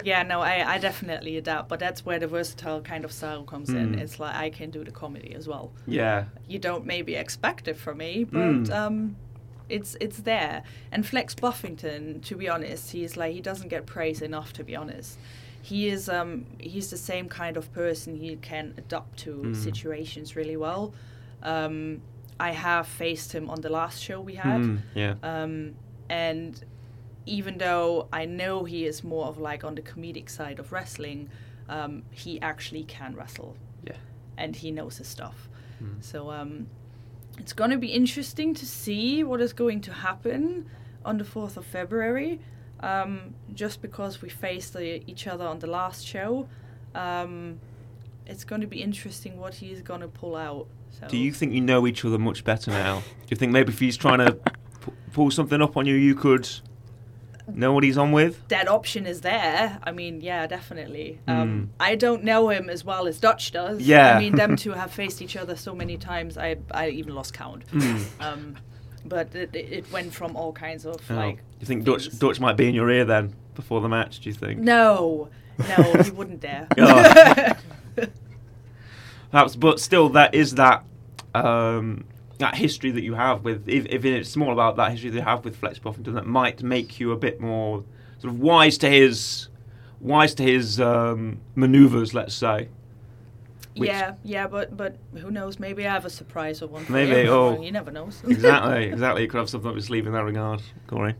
yeah, 0.03 0.23
no, 0.23 0.39
I, 0.41 0.75
I 0.75 0.77
definitely 0.77 1.35
adapt, 1.37 1.67
but 1.67 1.79
that's 1.79 2.05
where 2.05 2.19
the 2.19 2.27
versatile 2.27 2.81
kind 2.81 3.03
of 3.03 3.11
style 3.11 3.43
comes 3.43 3.69
in. 3.69 3.95
Mm. 3.95 3.99
It's 3.99 4.19
like 4.19 4.33
I 4.35 4.49
can 4.49 4.69
do 4.71 4.83
the 4.83 4.91
comedy 4.91 5.33
as 5.35 5.47
well. 5.47 5.71
yeah. 5.87 6.25
You 6.47 6.59
don't 6.59 6.85
maybe 6.85 7.15
expect 7.15 7.67
it 7.67 7.75
from 7.77 7.97
me, 7.97 8.23
but 8.23 8.39
Mm. 8.39 8.71
um, 8.71 9.15
it's 9.67 9.95
it's 9.99 10.19
there. 10.21 10.63
And 10.91 11.05
Flex 11.05 11.35
Buffington, 11.35 12.21
to 12.21 12.35
be 12.35 12.47
honest, 12.49 12.91
he's 12.91 13.17
like 13.17 13.33
he 13.33 13.41
doesn't 13.41 13.67
get 13.69 13.85
praise 13.85 14.21
enough. 14.21 14.53
To 14.53 14.63
be 14.63 14.75
honest, 14.75 15.17
he 15.61 15.87
is 15.89 16.09
um, 16.09 16.45
he's 16.59 16.89
the 16.89 16.97
same 16.97 17.27
kind 17.29 17.57
of 17.57 17.71
person. 17.73 18.15
He 18.15 18.35
can 18.37 18.73
adapt 18.77 19.17
to 19.19 19.31
Mm. 19.35 19.55
situations 19.55 20.35
really 20.35 20.57
well. 20.57 20.93
Um, 21.43 22.01
I 22.39 22.51
have 22.51 22.87
faced 22.87 23.33
him 23.33 23.49
on 23.49 23.61
the 23.61 23.69
last 23.69 24.01
show 24.01 24.21
we 24.21 24.35
had. 24.35 24.61
Mm, 24.61 24.79
yeah. 24.95 25.15
Um, 25.23 25.75
and 26.09 26.63
even 27.25 27.57
though 27.57 28.07
I 28.13 28.25
know 28.25 28.63
he 28.63 28.85
is 28.85 29.03
more 29.03 29.27
of 29.27 29.37
like 29.37 29.63
on 29.63 29.75
the 29.75 29.81
comedic 29.81 30.29
side 30.29 30.57
of 30.59 30.71
wrestling, 30.71 31.29
um, 31.67 32.03
he 32.11 32.39
actually 32.41 32.83
can 32.85 33.13
wrestle 33.15 33.55
Yeah. 33.85 33.97
and 34.37 34.55
he 34.55 34.71
knows 34.71 34.97
his 34.97 35.07
stuff. 35.07 35.49
Mm. 35.83 36.01
So 36.03 36.31
um, 36.31 36.67
it's 37.37 37.53
going 37.53 37.71
to 37.71 37.77
be 37.77 37.87
interesting 37.93 38.53
to 38.55 38.65
see 38.65 39.23
what 39.23 39.41
is 39.41 39.53
going 39.53 39.81
to 39.81 39.91
happen 39.93 40.69
on 41.05 41.17
the 41.17 41.23
4th 41.25 41.57
of 41.57 41.65
February. 41.65 42.39
Um, 42.81 43.33
just 43.53 43.81
because 43.81 44.21
we 44.21 44.29
faced 44.29 44.73
the, 44.73 45.03
each 45.09 45.27
other 45.27 45.45
on 45.45 45.59
the 45.59 45.67
last 45.67 46.05
show, 46.05 46.47
um, 46.95 47.59
it's 48.25 48.43
going 48.43 48.61
to 48.61 48.67
be 48.67 48.81
interesting 48.81 49.37
what 49.37 49.55
he's 49.55 49.81
going 49.81 50.01
to 50.01 50.07
pull 50.07 50.35
out. 50.35 50.67
So. 50.99 51.07
Do 51.07 51.17
you 51.17 51.31
think 51.33 51.53
you 51.53 51.61
know 51.61 51.85
each 51.87 52.03
other 52.05 52.17
much 52.17 52.43
better 52.43 52.71
now? 52.71 52.99
Do 52.99 53.27
you 53.29 53.37
think 53.37 53.51
maybe 53.51 53.71
if 53.73 53.79
he's 53.79 53.97
trying 53.97 54.19
to 54.19 54.31
p- 54.85 54.91
pull 55.13 55.29
something 55.31 55.61
up 55.61 55.77
on 55.77 55.85
you, 55.85 55.95
you 55.95 56.15
could 56.15 56.47
know 57.47 57.73
what 57.73 57.83
he's 57.83 57.97
on 57.97 58.11
with? 58.11 58.47
that 58.49 58.67
option 58.67 59.05
is 59.07 59.21
there. 59.21 59.79
I 59.83 59.91
mean, 59.91 60.21
yeah, 60.21 60.47
definitely. 60.47 61.19
Um, 61.27 61.49
Mm. 61.49 61.67
I 61.79 61.95
don't 61.95 62.23
know 62.23 62.49
him 62.49 62.69
as 62.69 62.85
well 62.85 63.07
as 63.07 63.19
Dutch 63.19 63.51
does. 63.51 63.81
Yeah. 63.81 64.15
I 64.15 64.19
mean, 64.19 64.35
them 64.35 64.55
two 64.63 64.71
have 64.71 64.91
faced 64.91 65.21
each 65.21 65.35
other 65.35 65.55
so 65.55 65.73
many 65.75 65.97
times. 65.97 66.37
I 66.37 66.57
I 66.71 66.89
even 66.89 67.13
lost 67.15 67.33
count. 67.33 67.65
Mm. 67.71 68.05
Um, 68.21 68.55
but 69.05 69.33
it, 69.35 69.55
it 69.55 69.91
went 69.91 70.13
from 70.13 70.35
all 70.35 70.51
kinds 70.53 70.85
of 70.85 70.97
Oh. 71.09 71.15
like. 71.15 71.39
You 71.59 71.65
think 71.65 71.83
Dutch, 71.83 72.03
things. 72.07 72.19
Dutch 72.19 72.39
might 72.39 72.57
be 72.57 72.67
in 72.67 72.75
your 72.75 72.89
ear 72.89 73.05
then 73.05 73.33
before 73.55 73.81
the 73.81 73.89
match? 73.89 74.19
Do 74.21 74.29
you 74.29 74.35
think? 74.35 74.59
No, 74.61 75.29
no, 75.57 75.93
he 76.03 76.11
wouldn't 76.19 76.39
dare. 76.41 76.67
Oh. 76.77 77.53
Perhaps, 79.31 79.55
but 79.55 79.79
still, 79.79 80.09
that 80.09 80.33
is 80.33 80.55
that 80.55 80.83
um, 81.35 82.05
that 82.39 82.55
history 82.55 82.89
that 82.91 83.03
you 83.03 83.13
have 83.13 83.43
with, 83.43 83.67
if, 83.69 83.85
if 83.85 84.03
it's 84.05 84.29
small 84.29 84.51
about 84.51 84.75
that 84.77 84.91
history 84.91 85.11
that 85.11 85.17
you 85.17 85.23
have 85.23 85.43
with 85.45 85.55
Flex 85.57 85.77
Buffington, 85.77 86.15
that 86.15 86.25
might 86.25 86.63
make 86.63 86.99
you 86.99 87.11
a 87.11 87.17
bit 87.17 87.39
more 87.39 87.83
sort 88.19 88.33
of 88.33 88.39
wise 88.39 88.77
to 88.79 88.89
his 88.89 89.49
wise 89.99 90.33
to 90.35 90.43
his 90.43 90.79
um, 90.79 91.39
manoeuvres. 91.55 92.13
Let's 92.13 92.33
say. 92.33 92.69
Which- 93.79 93.89
yeah, 93.89 94.15
yeah, 94.23 94.47
but 94.47 94.75
but 94.77 94.97
who 95.15 95.31
knows? 95.31 95.59
Maybe 95.59 95.87
I 95.87 95.93
have 95.93 96.05
a 96.05 96.09
surprise 96.09 96.61
or 96.61 96.67
one. 96.67 96.85
Maybe, 96.89 97.21
you. 97.23 97.29
oh. 97.37 97.61
you 97.61 97.71
never 97.71 97.91
know. 97.91 98.05
exactly, 98.27 98.85
exactly. 98.85 99.21
You 99.23 99.27
could 99.29 99.37
have 99.39 99.49
something 99.49 99.69
up 99.69 99.75
your 99.75 99.81
sleeve 99.81 100.07
in 100.07 100.13
that 100.13 100.23
regard, 100.23 100.61
Corey. 100.87 101.15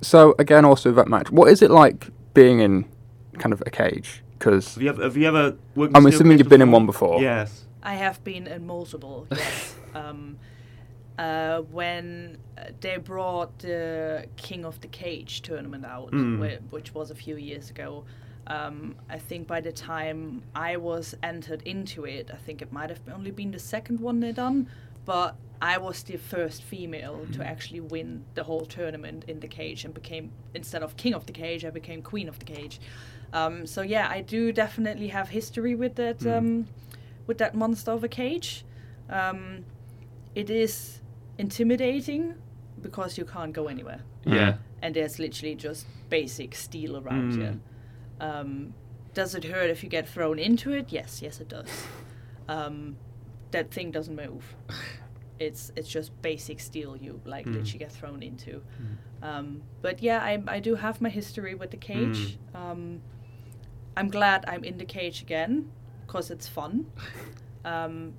So 0.00 0.34
again, 0.38 0.64
also 0.64 0.92
that 0.92 1.08
match. 1.08 1.30
What 1.30 1.48
is 1.50 1.62
it 1.62 1.70
like 1.70 2.08
being 2.34 2.60
in 2.60 2.84
kind 3.38 3.52
of 3.52 3.62
a 3.66 3.70
cage? 3.70 4.22
Because 4.38 4.74
Have 4.74 4.82
you 4.82 4.88
ever? 4.90 5.02
Have 5.02 5.16
you 5.16 5.26
ever 5.28 5.56
worked? 5.74 5.96
I'm 5.96 6.06
assuming 6.06 6.38
you've 6.38 6.48
been 6.48 6.62
in 6.62 6.70
one 6.70 6.86
before. 6.86 7.20
Yes. 7.20 7.64
I 7.82 7.94
have 7.94 8.22
been 8.24 8.46
in 8.46 8.66
multiple. 8.66 9.26
Yes. 9.36 9.74
um, 9.94 10.38
uh, 11.18 11.60
when 11.70 12.38
uh, 12.58 12.62
they 12.80 12.96
brought 12.96 13.56
the 13.60 14.26
King 14.36 14.64
of 14.64 14.80
the 14.80 14.88
Cage 14.88 15.42
tournament 15.42 15.84
out, 15.84 16.10
Mm. 16.10 16.38
whi- 16.40 16.58
which 16.70 16.92
was 16.94 17.10
a 17.10 17.14
few 17.14 17.36
years 17.36 17.70
ago, 17.70 18.04
um, 18.46 18.94
I 19.08 19.18
think 19.18 19.46
by 19.46 19.60
the 19.60 19.72
time 19.72 20.42
I 20.54 20.76
was 20.76 21.14
entered 21.22 21.62
into 21.62 22.04
it, 22.04 22.30
I 22.32 22.36
think 22.36 22.62
it 22.62 22.72
might 22.72 22.90
have 22.90 23.00
only 23.12 23.30
been 23.30 23.50
the 23.50 23.58
second 23.58 24.00
one 24.00 24.20
they 24.20 24.32
done, 24.32 24.68
but 25.04 25.36
I 25.62 25.78
was 25.78 26.02
the 26.02 26.16
first 26.18 26.62
female 26.62 27.26
to 27.32 27.46
actually 27.46 27.80
win 27.80 28.24
the 28.34 28.42
whole 28.44 28.66
tournament 28.66 29.24
in 29.28 29.40
the 29.40 29.48
cage 29.48 29.84
and 29.84 29.94
became 29.94 30.30
instead 30.54 30.82
of 30.82 30.96
king 30.96 31.14
of 31.14 31.24
the 31.26 31.32
cage, 31.32 31.64
I 31.64 31.70
became 31.70 32.02
queen 32.02 32.28
of 32.28 32.38
the 32.38 32.44
cage. 32.44 32.80
Um, 33.32 33.66
so 33.66 33.80
yeah, 33.82 34.08
I 34.10 34.20
do 34.20 34.52
definitely 34.52 35.08
have 35.08 35.28
history 35.30 35.74
with 35.74 35.94
that 35.96 36.18
Mm. 36.20 36.38
um, 36.38 36.66
with 37.26 37.38
that 37.38 37.54
monster 37.54 37.92
of 37.92 38.04
a 38.04 38.08
cage. 38.08 38.64
Um, 39.08 39.64
it 40.34 40.50
is 40.50 41.00
intimidating 41.38 42.34
because 42.82 43.16
you 43.16 43.24
can't 43.24 43.52
go 43.52 43.68
anywhere, 43.68 44.00
Yeah. 44.26 44.56
and 44.82 44.94
there's 44.94 45.18
literally 45.18 45.54
just 45.54 45.86
basic 46.10 46.54
steel 46.54 46.96
around 46.98 47.32
Mm. 47.32 47.38
you. 47.38 47.60
Um, 48.24 48.74
does 49.12 49.34
it 49.34 49.44
hurt 49.44 49.70
if 49.70 49.82
you 49.84 49.88
get 49.88 50.08
thrown 50.08 50.38
into 50.38 50.72
it? 50.72 50.86
Yes, 50.90 51.22
yes, 51.22 51.40
it 51.40 51.48
does. 51.48 51.68
Um, 52.48 52.96
that 53.52 53.70
thing 53.70 53.90
doesn't 53.92 54.16
move. 54.16 54.44
It's 55.40 55.72
it's 55.74 55.88
just 55.88 56.10
basic 56.22 56.60
steel 56.60 56.96
you 56.96 57.20
like 57.24 57.44
Mm. 57.46 57.54
that 57.54 57.72
you 57.72 57.78
get 57.80 57.90
thrown 57.90 58.22
into. 58.22 58.62
Um, 59.20 59.62
but 59.82 60.00
yeah, 60.00 60.20
I, 60.22 60.40
I 60.56 60.60
do 60.60 60.76
have 60.76 61.00
my 61.00 61.08
history 61.10 61.54
with 61.56 61.70
the 61.72 61.76
cage. 61.76 62.38
Um, 62.54 63.00
I'm 63.96 64.08
glad 64.10 64.44
I'm 64.46 64.62
in 64.64 64.78
the 64.78 64.84
cage 64.84 65.22
again 65.22 65.70
because 66.06 66.30
it's 66.30 66.46
fun, 66.48 66.86
um, 67.64 68.12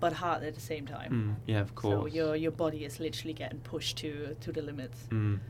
but 0.00 0.12
hard 0.14 0.42
at 0.44 0.54
the 0.54 0.60
same 0.72 0.86
time. 0.86 1.12
Mm, 1.12 1.34
yeah, 1.52 1.60
of 1.60 1.74
course. 1.74 1.92
So 1.94 2.06
your 2.06 2.36
your 2.36 2.52
body 2.52 2.84
is 2.86 2.98
literally 3.00 3.34
getting 3.34 3.60
pushed 3.60 3.98
to 3.98 4.34
to 4.40 4.50
the 4.50 4.62
limits. 4.62 4.98
Mm. 5.10 5.40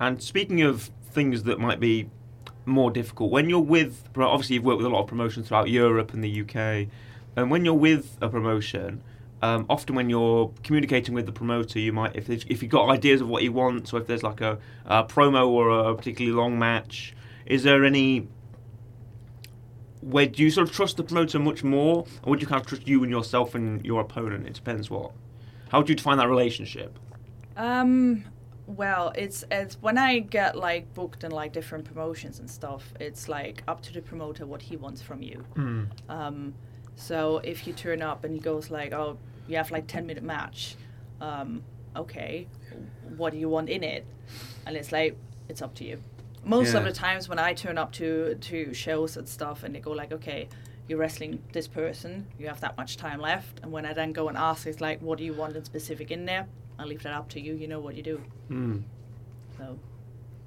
And 0.00 0.20
speaking 0.20 0.62
of 0.62 0.90
things 1.14 1.44
that 1.44 1.58
might 1.60 1.78
be 1.78 2.10
more 2.64 2.90
difficult, 2.90 3.30
when 3.30 3.48
you're 3.48 3.60
with, 3.60 4.08
obviously 4.16 4.54
you've 4.54 4.64
worked 4.64 4.78
with 4.78 4.86
a 4.86 4.90
lot 4.90 5.02
of 5.02 5.08
promotions 5.08 5.48
throughout 5.48 5.68
Europe 5.68 6.12
and 6.12 6.22
the 6.22 6.42
UK, 6.42 6.88
and 7.36 7.50
when 7.50 7.64
you're 7.64 7.74
with 7.74 8.16
a 8.20 8.28
promotion, 8.28 9.02
um, 9.42 9.66
often 9.68 9.96
when 9.96 10.08
you're 10.08 10.52
communicating 10.62 11.14
with 11.14 11.26
the 11.26 11.32
promoter, 11.32 11.78
you 11.78 11.92
might 11.92 12.14
if 12.14 12.28
if 12.30 12.62
you've 12.62 12.70
got 12.70 12.88
ideas 12.88 13.20
of 13.20 13.28
what 13.28 13.42
he 13.42 13.48
wants, 13.48 13.92
or 13.92 14.00
if 14.00 14.06
there's 14.06 14.22
like 14.22 14.40
a, 14.40 14.58
a 14.86 15.02
promo 15.04 15.48
or 15.48 15.68
a 15.70 15.94
particularly 15.94 16.36
long 16.36 16.58
match, 16.58 17.14
is 17.46 17.64
there 17.64 17.84
any 17.84 18.28
where 20.00 20.26
do 20.26 20.42
you 20.42 20.50
sort 20.50 20.68
of 20.68 20.74
trust 20.74 20.96
the 20.96 21.02
promoter 21.02 21.38
much 21.38 21.64
more, 21.64 22.06
or 22.22 22.30
would 22.30 22.40
you 22.40 22.46
kind 22.46 22.60
of 22.60 22.66
trust 22.66 22.86
you 22.86 23.02
and 23.02 23.10
yourself 23.10 23.54
and 23.54 23.84
your 23.84 24.00
opponent? 24.00 24.46
It 24.46 24.54
depends 24.54 24.90
what. 24.90 25.12
How 25.70 25.82
do 25.82 25.90
you 25.90 25.96
define 25.96 26.18
that 26.18 26.28
relationship? 26.28 26.98
Um, 27.56 28.24
well, 28.66 29.12
it's 29.16 29.44
it's 29.50 29.74
when 29.80 29.98
I 29.98 30.20
get 30.20 30.56
like 30.56 30.92
booked 30.94 31.24
in 31.24 31.30
like 31.32 31.52
different 31.52 31.84
promotions 31.84 32.38
and 32.38 32.48
stuff. 32.48 32.92
It's 33.00 33.28
like 33.28 33.62
up 33.66 33.80
to 33.82 33.92
the 33.92 34.00
promoter 34.02 34.46
what 34.46 34.62
he 34.62 34.76
wants 34.76 35.02
from 35.02 35.22
you. 35.22 35.44
Um, 36.08 36.54
so 36.94 37.38
if 37.38 37.66
you 37.66 37.72
turn 37.72 38.02
up 38.02 38.24
and 38.24 38.34
he 38.34 38.40
goes 38.40 38.70
like, 38.70 38.92
"Oh, 38.92 39.18
you 39.48 39.56
have 39.56 39.70
like 39.70 39.86
ten 39.86 40.06
minute 40.06 40.22
match," 40.22 40.76
um, 41.20 41.62
okay, 41.96 42.46
what 43.16 43.32
do 43.32 43.38
you 43.38 43.48
want 43.48 43.68
in 43.68 43.82
it? 43.82 44.06
And 44.66 44.76
it's 44.76 44.92
like, 44.92 45.16
it's 45.48 45.60
up 45.62 45.74
to 45.76 45.84
you. 45.84 46.00
Most 46.44 46.74
of 46.78 46.84
the 46.84 46.92
times 46.92 47.28
when 47.28 47.38
I 47.38 47.54
turn 47.54 47.78
up 47.78 47.92
to 47.92 48.34
to 48.36 48.74
shows 48.74 49.16
and 49.16 49.28
stuff, 49.28 49.62
and 49.64 49.74
they 49.74 49.80
go 49.80 49.90
like, 49.92 50.12
"Okay, 50.12 50.48
you're 50.92 51.00
wrestling 51.00 51.42
this 51.52 51.66
person, 51.68 52.26
you 52.38 52.46
have 52.48 52.60
that 52.60 52.76
much 52.76 52.96
time 52.96 53.20
left," 53.20 53.60
and 53.62 53.72
when 53.72 53.86
I 53.86 53.92
then 53.94 54.12
go 54.12 54.28
and 54.28 54.36
ask, 54.36 54.66
it's 54.66 54.80
like, 54.80 55.00
"What 55.00 55.16
do 55.18 55.24
you 55.24 55.32
want 55.34 55.56
in 55.56 55.64
specific 55.64 56.10
in 56.10 56.26
there?" 56.26 56.46
I 56.78 56.84
leave 56.84 57.02
that 57.02 57.14
up 57.14 57.28
to 57.30 57.40
you. 57.40 57.54
You 57.54 57.66
know 57.68 57.80
what 57.80 57.94
you 57.94 58.02
do. 58.02 58.20
Mm. 58.50 58.82
So, 59.56 59.78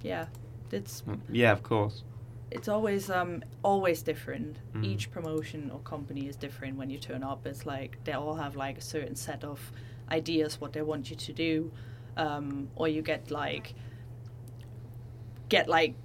yeah, 0.02 0.28
it's 0.72 1.04
Yeah, 1.32 1.52
of 1.52 1.64
course. 1.64 2.04
it's 2.52 2.68
always 2.68 3.10
um 3.10 3.44
always 3.64 4.04
different. 4.04 4.58
Mm. 4.74 4.86
Each 4.86 5.10
promotion 5.12 5.72
or 5.74 5.80
company 5.80 6.28
is 6.28 6.36
different 6.36 6.78
when 6.78 6.90
you 6.90 7.00
turn 7.00 7.24
up. 7.24 7.46
It's 7.48 7.66
like 7.66 7.98
they 8.06 8.14
all 8.14 8.36
have 8.36 8.56
like 8.56 8.78
a 8.78 8.82
certain 8.82 9.16
set 9.16 9.44
of 9.44 9.72
ideas 10.12 10.62
what 10.62 10.72
they 10.74 10.84
want 10.84 11.10
you 11.10 11.16
to 11.16 11.34
do, 11.34 11.72
um, 12.18 12.70
or 12.76 12.88
you 12.88 13.02
get 13.02 13.32
like 13.32 13.74
get 15.50 15.68
like 15.68 15.96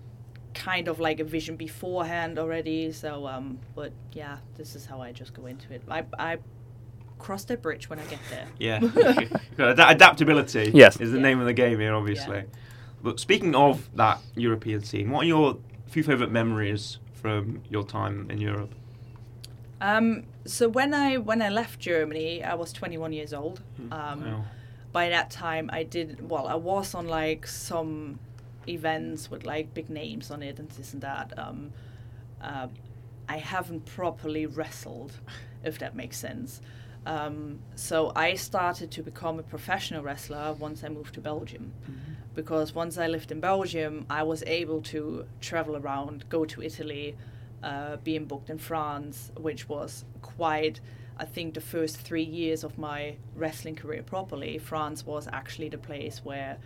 kind 0.54 0.88
of 0.88 0.99
like 1.00 1.21
a 1.21 1.25
vision 1.25 1.57
beforehand 1.57 2.38
already. 2.38 2.92
So 2.92 3.26
um, 3.26 3.59
but 3.75 3.92
yeah, 4.12 4.38
this 4.57 4.75
is 4.75 4.87
how 4.87 5.00
I 5.00 5.12
just 5.12 5.33
go 5.35 5.47
into 5.47 5.73
it. 5.73 5.83
I 5.88 6.04
I 6.19 6.38
cross 7.19 7.45
that 7.45 7.61
bridge 7.62 7.88
when 7.90 7.99
I 7.99 8.04
get 8.04 8.19
there. 8.30 8.47
Yeah. 8.59 8.80
Adaptability 9.59 10.71
Yes. 10.75 10.97
is 11.00 11.11
the 11.12 11.19
Yeah. 11.19 11.23
name 11.23 11.40
of 11.40 11.47
the 11.47 11.52
game 11.52 11.78
here, 11.78 11.95
obviously. 11.95 12.45
But 13.02 13.21
speaking 13.21 13.54
of 13.54 13.88
that 13.97 14.19
European 14.37 14.83
scene, 14.83 15.11
what 15.11 15.25
are 15.25 15.26
your 15.28 15.59
few 15.87 16.02
favourite 16.02 16.33
memories 16.33 16.99
from 17.14 17.62
your 17.69 17.85
time 17.85 18.30
in 18.30 18.40
Europe? 18.40 18.75
Um, 19.80 20.25
so 20.45 20.69
when 20.69 20.92
I 20.95 21.16
when 21.16 21.40
I 21.42 21.49
left 21.49 21.80
Germany, 21.80 22.42
I 22.45 22.54
was 22.54 22.73
21 22.73 23.12
years 23.12 23.33
old. 23.33 23.61
Um, 23.90 24.25
Wow. 24.25 24.45
By 24.92 25.09
that 25.11 25.30
time, 25.30 25.71
I 25.73 25.85
did 25.85 26.28
well. 26.28 26.49
I 26.49 26.57
was 26.57 26.95
on 26.95 27.07
like 27.07 27.47
some 27.47 28.19
events 28.69 29.31
with 29.31 29.45
like 29.45 29.75
big 29.75 29.90
names 29.90 30.31
on 30.31 30.43
it 30.43 30.59
and 30.59 30.69
this 30.71 30.93
and 30.93 31.02
that. 31.02 31.38
Um, 31.38 31.73
uh, 32.43 32.69
I 33.29 33.37
haven't 33.37 33.85
properly 33.87 34.47
wrestled, 34.47 35.12
if 35.62 35.79
that 35.79 35.95
makes 35.95 36.19
sense. 36.19 36.61
Um, 37.07 37.61
so 37.76 38.12
I 38.14 38.35
started 38.35 38.90
to 38.93 39.02
become 39.02 39.38
a 39.38 39.43
professional 39.43 40.02
wrestler 40.02 40.52
once 40.52 40.85
I 40.85 40.88
moved 40.88 41.14
to 41.14 41.21
Belgium, 41.21 41.73
because 42.35 42.75
once 42.75 42.99
I 42.99 43.07
lived 43.07 43.33
in 43.33 43.40
Belgium, 43.40 44.05
I 44.11 44.23
was 44.23 44.43
able 44.47 44.83
to 44.83 45.26
travel 45.40 45.76
around, 45.76 46.29
go 46.29 46.45
to 46.45 46.62
Italy, 46.62 47.17
uh, 47.62 47.97
being 47.99 48.26
booked 48.26 48.50
in 48.50 48.59
France, 48.59 49.31
which 49.37 49.69
was 49.69 50.05
quite. 50.23 50.81
I 51.17 51.25
think 51.25 51.55
the 51.55 51.61
first 51.61 51.99
three 51.99 52.23
years 52.23 52.64
of 52.64 52.79
my 52.79 53.17
wrestling 53.37 53.76
career 53.76 54.02
properly, 54.02 54.59
France 54.59 55.05
was 55.05 55.29
actually 55.31 55.69
the 55.69 55.79
place 55.79 56.23
where 56.25 56.57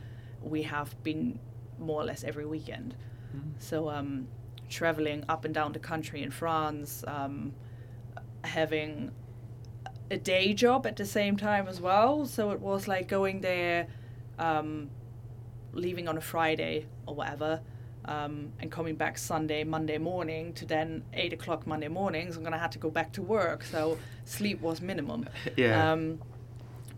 we 0.42 0.62
have 0.62 1.02
been 1.02 1.40
more 1.84 2.00
or 2.00 2.04
less 2.04 2.24
every 2.24 2.46
weekend. 2.46 2.94
So 3.58 3.88
um, 3.90 4.28
traveling 4.68 5.24
up 5.28 5.44
and 5.44 5.54
down 5.54 5.72
the 5.72 5.78
country 5.78 6.22
in 6.22 6.30
France, 6.30 7.04
um, 7.06 7.52
having 8.44 9.10
a 10.10 10.16
day 10.16 10.52
job 10.54 10.86
at 10.86 10.96
the 10.96 11.04
same 11.04 11.36
time 11.36 11.66
as 11.68 11.80
well. 11.80 12.26
So 12.26 12.50
it 12.50 12.60
was 12.60 12.86
like 12.86 13.08
going 13.08 13.40
there, 13.40 13.88
um, 14.38 14.90
leaving 15.72 16.08
on 16.08 16.16
a 16.16 16.20
Friday 16.20 16.86
or 17.06 17.14
whatever, 17.14 17.60
um, 18.04 18.52
and 18.60 18.70
coming 18.70 18.96
back 18.96 19.16
Sunday, 19.18 19.64
Monday 19.64 19.98
morning 19.98 20.52
to 20.54 20.66
then 20.66 21.02
eight 21.14 21.32
o'clock 21.32 21.66
Monday 21.66 21.88
mornings. 21.88 22.36
I'm 22.36 22.44
gonna 22.44 22.58
have 22.58 22.70
to 22.72 22.78
go 22.78 22.90
back 22.90 23.12
to 23.14 23.22
work, 23.22 23.64
so 23.64 23.98
sleep 24.24 24.60
was 24.60 24.80
minimum. 24.80 25.26
Yeah. 25.56 25.92
Um, 25.92 26.20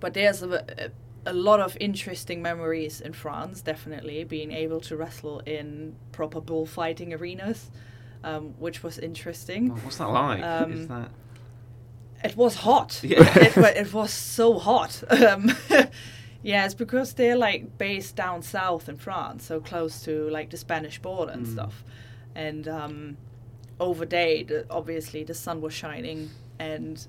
but 0.01 0.13
there's 0.13 0.43
a, 0.43 0.51
a, 0.51 0.91
a 1.27 1.33
lot 1.33 1.61
of 1.61 1.77
interesting 1.81 2.41
memories 2.43 3.01
in 3.01 3.13
France, 3.13 3.61
definitely 3.63 4.25
being 4.25 4.53
able 4.53 4.81
to 4.81 4.97
wrestle 4.97 5.41
in 5.41 5.95
proper 6.13 6.41
bullfighting 6.41 7.13
arenas, 7.13 7.71
um, 8.25 8.55
which 8.59 8.83
was 8.83 8.99
interesting. 8.99 9.71
Oh, 9.73 9.75
what's 9.83 9.99
that 9.99 10.09
like? 10.11 10.43
Um, 10.43 10.73
is 10.73 10.89
that 10.89 11.11
It 12.25 12.37
was 12.37 12.55
hot. 12.57 13.01
Yeah. 13.05 13.39
it, 13.39 13.57
it 13.77 13.93
was 13.93 14.13
so 14.13 14.59
hot. 14.59 15.03
Um, 15.11 15.53
yeah, 16.43 16.65
it's 16.65 16.75
because 16.75 17.15
they're 17.15 17.37
like 17.37 17.77
based 17.79 18.17
down 18.17 18.43
south 18.43 18.89
in 18.89 18.97
France, 18.97 19.45
so 19.45 19.61
close 19.61 20.03
to 20.05 20.29
like 20.31 20.51
the 20.51 20.57
Spanish 20.57 20.99
border 21.01 21.33
and 21.33 21.47
Mm. 21.47 21.53
stuff. 21.53 21.85
And 22.35 22.69
um, 22.69 23.17
over 23.81 24.05
day, 24.05 24.43
the, 24.45 24.67
obviously 24.71 25.25
the 25.25 25.35
sun 25.35 25.61
was 25.61 25.73
shining, 25.75 26.31
and 26.59 27.07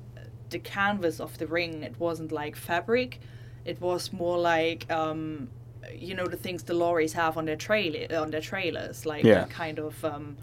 the 0.50 0.60
canvas 0.60 1.20
of 1.20 1.38
the 1.38 1.46
ring 1.48 1.84
it 1.84 2.00
wasn't 2.00 2.32
like 2.32 2.56
fabric. 2.56 3.20
It 3.68 3.82
was 3.82 4.14
more 4.14 4.38
like 4.40 4.90
um, 4.92 5.50
you 5.94 6.16
know 6.16 6.26
the 6.26 6.38
things 6.38 6.64
the 6.64 6.74
lorries 6.74 7.14
have 7.14 7.38
on 7.38 7.46
their 7.46 7.56
trailer 7.56 8.18
on 8.18 8.32
their 8.32 8.42
trailers, 8.42 9.06
like 9.06 9.24
Yeah. 9.24 9.40
that 9.42 9.50
kind 9.50 9.78
of 9.80 10.04
um, 10.06 10.38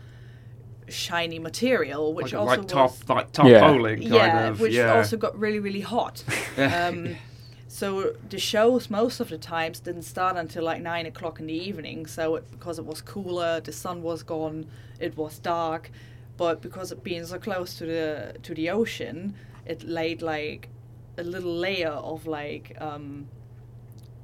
shiny 0.88 1.38
material, 1.38 2.12
which 2.14 2.32
like, 2.32 2.40
also 2.40 2.60
like 2.60 2.68
top, 2.68 2.90
was 2.90 3.08
like 3.08 3.32
top 3.32 3.46
Yeah. 3.46 3.60
bowling 3.60 4.00
kind 4.00 4.12
yeah, 4.14 4.48
of. 4.48 4.60
which 4.60 4.74
yeah. 4.74 4.94
also 4.94 5.16
got 5.16 5.38
really 5.38 5.58
really 5.58 5.80
hot. 5.80 6.22
um, 6.58 7.16
so 7.68 8.14
the 8.28 8.38
shows 8.38 8.90
most 8.90 9.20
of 9.20 9.28
the 9.30 9.38
times 9.38 9.80
didn't 9.80 10.02
start 10.02 10.36
until 10.36 10.64
like 10.64 10.82
nine 10.82 11.06
o'clock 11.06 11.40
in 11.40 11.46
the 11.46 11.68
evening. 11.68 12.06
So 12.06 12.36
it, 12.36 12.50
because 12.50 12.78
it 12.78 12.84
was 12.84 13.00
cooler, 13.00 13.60
the 13.60 13.72
sun 13.72 14.02
was 14.02 14.22
gone, 14.22 14.66
it 15.00 15.16
was 15.16 15.38
dark, 15.38 15.90
but 16.36 16.60
because 16.60 16.92
it 16.92 17.02
being 17.02 17.24
so 17.24 17.38
close 17.38 17.74
to 17.78 17.86
the 17.86 18.34
to 18.42 18.54
the 18.54 18.70
ocean, 18.70 19.34
it 19.66 19.82
laid 19.82 20.20
like 20.20 20.68
a 21.18 21.22
little 21.22 21.54
layer 21.54 21.90
of 21.90 22.26
like 22.26 22.76
um, 22.80 23.28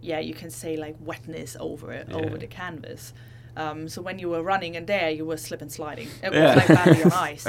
yeah, 0.01 0.19
you 0.19 0.35
can 0.35 0.51
say 0.51 0.77
like 0.77 0.97
wetness 1.01 1.57
over 1.61 1.93
it 1.93 2.07
Yeah. 2.09 2.17
over 2.17 2.39
the 2.39 2.47
canvas. 2.47 3.13
Um, 3.57 3.89
so 3.89 4.01
when 4.01 4.19
you 4.19 4.29
were 4.31 4.43
running 4.43 4.75
in 4.77 4.87
there, 4.87 5.11
you 5.11 5.25
were 5.27 5.37
slip 5.37 5.61
and 5.63 5.71
sliding. 5.73 6.09
It 6.23 6.33
Yeah. 6.33 6.47
was 6.47 6.57
like 6.57 6.69
badly 6.69 7.03
on 7.05 7.13
ice. 7.33 7.47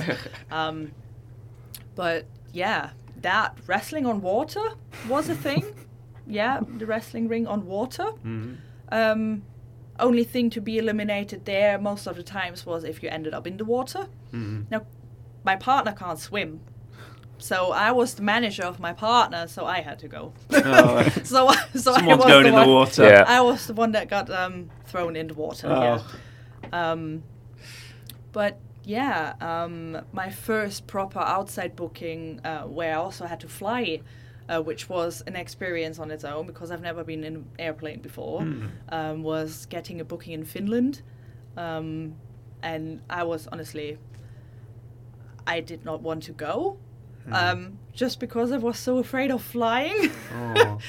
Um, 0.50 0.92
but 1.96 2.26
yeah, 2.54 2.92
that 3.22 3.58
wrestling 3.68 4.06
on 4.06 4.22
water 4.22 4.64
was 5.08 5.30
a 5.30 5.36
thing. 5.36 5.64
yeah, 6.28 6.60
the 6.78 6.86
wrestling 6.86 7.28
ring 7.28 7.48
on 7.48 7.66
water. 7.66 8.12
Mhm. 8.26 8.58
Um, 8.92 9.44
only 10.00 10.24
thing 10.24 10.50
to 10.50 10.62
be 10.62 10.78
eliminated 10.78 11.46
there 11.46 11.78
most 11.78 12.08
of 12.08 12.16
the 12.16 12.24
times 12.24 12.66
was 12.66 12.84
if 12.84 13.04
you 13.04 13.10
ended 13.10 13.34
up 13.34 13.46
in 13.48 13.58
the 13.58 13.66
water. 13.66 14.08
Mhm. 14.34 14.66
Now, 14.72 14.86
my 15.44 15.56
partner 15.56 15.94
can't 15.94 16.20
swim. 16.20 16.60
So 17.42 17.72
I 17.72 17.92
was 17.92 18.14
the 18.14 18.22
manager 18.22 18.64
of 18.64 18.80
my 18.80 18.94
partner, 18.94 19.48
so 19.48 19.66
I 19.66 19.82
had 19.82 19.98
to 20.00 20.08
go. 20.08 20.34
Oh. 20.52 21.04
so, 21.24 21.52
so 21.76 21.94
I 21.94 22.06
was 22.16 22.26
going 22.26 22.44
the 22.44 22.50
in 22.50 22.54
one, 22.54 22.68
the 22.68 22.72
water. 22.74 23.04
Yeah. 23.04 23.26
I 23.28 23.42
was 23.42 23.66
the 23.68 23.74
one 23.74 23.92
that 23.94 24.08
got 24.10 24.30
um, 24.30 24.70
thrown 24.86 25.16
in 25.16 25.28
the 25.28 25.34
water. 25.34 25.68
Oh. 25.68 25.82
Yeah. 26.64 26.92
Um, 26.92 27.24
but 28.32 28.60
yeah, 28.84 29.34
um, 29.42 30.02
my 30.14 30.30
first 30.30 30.86
proper 30.88 31.20
outside 31.20 31.76
booking 31.76 32.40
uh, 32.46 32.62
where 32.64 32.94
I 32.94 32.98
also 32.98 33.26
had 33.26 33.40
to 33.42 33.48
fly, 33.48 34.02
uh, 34.48 34.62
which 34.62 34.88
was 34.88 35.22
an 35.28 35.36
experience 35.36 35.98
on 36.00 36.12
its 36.12 36.24
own 36.24 36.46
because 36.46 36.70
I've 36.72 36.82
never 36.82 37.04
been 37.04 37.24
in 37.24 37.36
an 37.36 37.46
airplane 37.60 38.02
before, 38.02 38.42
Mm. 38.42 38.70
um, 38.90 39.24
was 39.24 39.66
getting 39.66 40.00
a 40.00 40.06
booking 40.06 40.34
in 40.34 40.46
Finland. 40.46 41.02
Um, 41.58 42.16
and 42.62 43.02
I 43.10 43.24
was 43.24 43.48
honestly, 43.52 43.98
I 45.48 45.60
did 45.60 45.84
not 45.86 46.02
want 46.02 46.24
to 46.24 46.32
go. 46.34 46.78
Um, 47.32 47.78
just 47.94 48.20
because 48.20 48.52
I 48.52 48.58
was 48.58 48.80
so 48.80 48.98
afraid 48.98 49.32
of 49.32 49.42
flying. 49.44 50.12
Oh. 50.34 50.80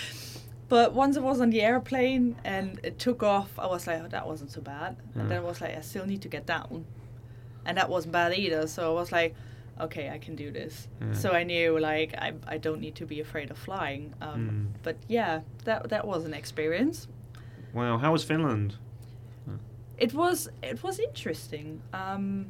But 0.68 0.94
once 0.94 1.18
I 1.18 1.20
was 1.20 1.40
on 1.42 1.50
the 1.50 1.60
airplane 1.60 2.34
and 2.44 2.80
it 2.82 2.98
took 2.98 3.22
off, 3.22 3.50
I 3.58 3.66
was 3.66 3.86
like, 3.86 4.00
oh, 4.02 4.08
that 4.08 4.26
wasn't 4.26 4.50
so 4.52 4.62
bad. 4.62 4.96
Yeah. 5.14 5.20
And 5.20 5.30
then 5.30 5.38
I 5.38 5.42
was 5.42 5.60
like, 5.60 5.76
I 5.76 5.82
still 5.82 6.06
need 6.06 6.22
to 6.22 6.28
get 6.28 6.46
down. 6.46 6.86
And 7.66 7.76
that 7.76 7.90
wasn't 7.90 8.12
bad 8.12 8.32
either. 8.32 8.66
So 8.66 8.90
I 8.90 8.94
was 9.00 9.12
like, 9.12 9.34
okay, 9.78 10.08
I 10.08 10.16
can 10.16 10.34
do 10.34 10.50
this. 10.50 10.88
Yeah. 11.00 11.12
So 11.12 11.32
I 11.32 11.42
knew 11.42 11.78
like 11.78 12.14
I, 12.16 12.32
I 12.46 12.56
don't 12.56 12.80
need 12.80 12.94
to 12.96 13.04
be 13.06 13.20
afraid 13.20 13.50
of 13.50 13.58
flying. 13.58 14.14
Um, 14.22 14.38
Mm. 14.48 14.82
But 14.82 14.96
yeah, 15.08 15.40
that 15.64 15.90
that 15.90 16.06
was 16.06 16.24
an 16.24 16.32
experience. 16.32 17.06
Wow. 17.74 17.98
How 17.98 18.12
was 18.12 18.24
Finland? 18.24 18.76
It 19.98 20.14
was 20.14 20.48
it 20.62 20.82
was 20.82 20.98
interesting. 20.98 21.82
Um, 21.92 22.46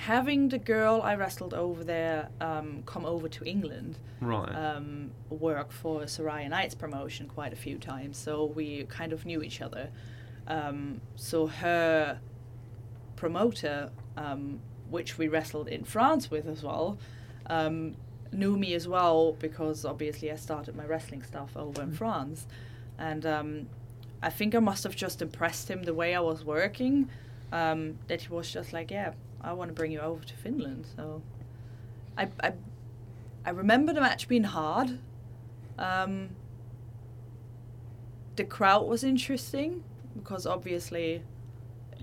having 0.00 0.48
the 0.48 0.58
girl 0.58 1.02
I 1.02 1.14
wrestled 1.14 1.52
over 1.52 1.84
there 1.84 2.30
um, 2.40 2.82
come 2.86 3.04
over 3.04 3.28
to 3.28 3.44
England 3.44 3.98
Right. 4.20 4.48
um, 4.54 5.10
work 5.28 5.70
for 5.72 6.02
Saraya 6.02 6.48
Knight's 6.48 6.74
promotion 6.74 7.26
quite 7.28 7.52
a 7.52 7.56
few 7.56 7.76
times, 7.78 8.16
so 8.16 8.44
we 8.46 8.84
kind 8.84 9.12
of 9.12 9.26
knew 9.26 9.42
each 9.42 9.60
other. 9.60 9.90
Um, 10.46 11.00
so 11.16 11.46
her 11.46 12.18
promoter, 13.16 13.90
um, 14.16 14.60
which 14.88 15.18
we 15.18 15.28
wrestled 15.28 15.68
in 15.68 15.84
France 15.84 16.30
with 16.30 16.46
as 16.46 16.62
well, 16.62 16.98
um, 17.48 17.94
knew 18.32 18.56
me 18.56 18.74
as 18.74 18.86
well 18.88 19.32
because 19.32 19.84
obviously 19.84 20.30
I 20.32 20.36
started 20.36 20.74
my 20.76 20.86
wrestling 20.86 21.22
stuff 21.22 21.56
over 21.56 21.82
in 21.82 21.92
France, 21.92 22.46
and 22.98 23.26
um, 23.26 23.68
I 24.22 24.30
think 24.30 24.54
I 24.54 24.60
must 24.60 24.84
have 24.84 24.96
just 24.96 25.20
impressed 25.20 25.68
him 25.68 25.82
the 25.82 25.94
way 25.94 26.14
I 26.14 26.20
was 26.20 26.44
working. 26.44 27.10
Um, 27.52 27.98
that 28.06 28.22
he 28.22 28.28
was 28.28 28.48
just 28.52 28.72
like, 28.72 28.92
yeah, 28.92 29.12
I 29.42 29.52
want 29.52 29.68
to 29.68 29.74
bring 29.74 29.92
you 29.92 30.00
over 30.00 30.22
to 30.24 30.34
Finland. 30.36 30.86
So, 30.96 31.22
I, 32.18 32.28
I 32.42 32.52
I 33.44 33.50
remember 33.50 33.92
the 33.92 34.00
match 34.00 34.28
being 34.28 34.44
hard. 34.44 34.98
Um, 35.78 36.30
the 38.36 38.44
crowd 38.44 38.86
was 38.86 39.02
interesting 39.04 39.82
because 40.16 40.46
obviously 40.46 41.22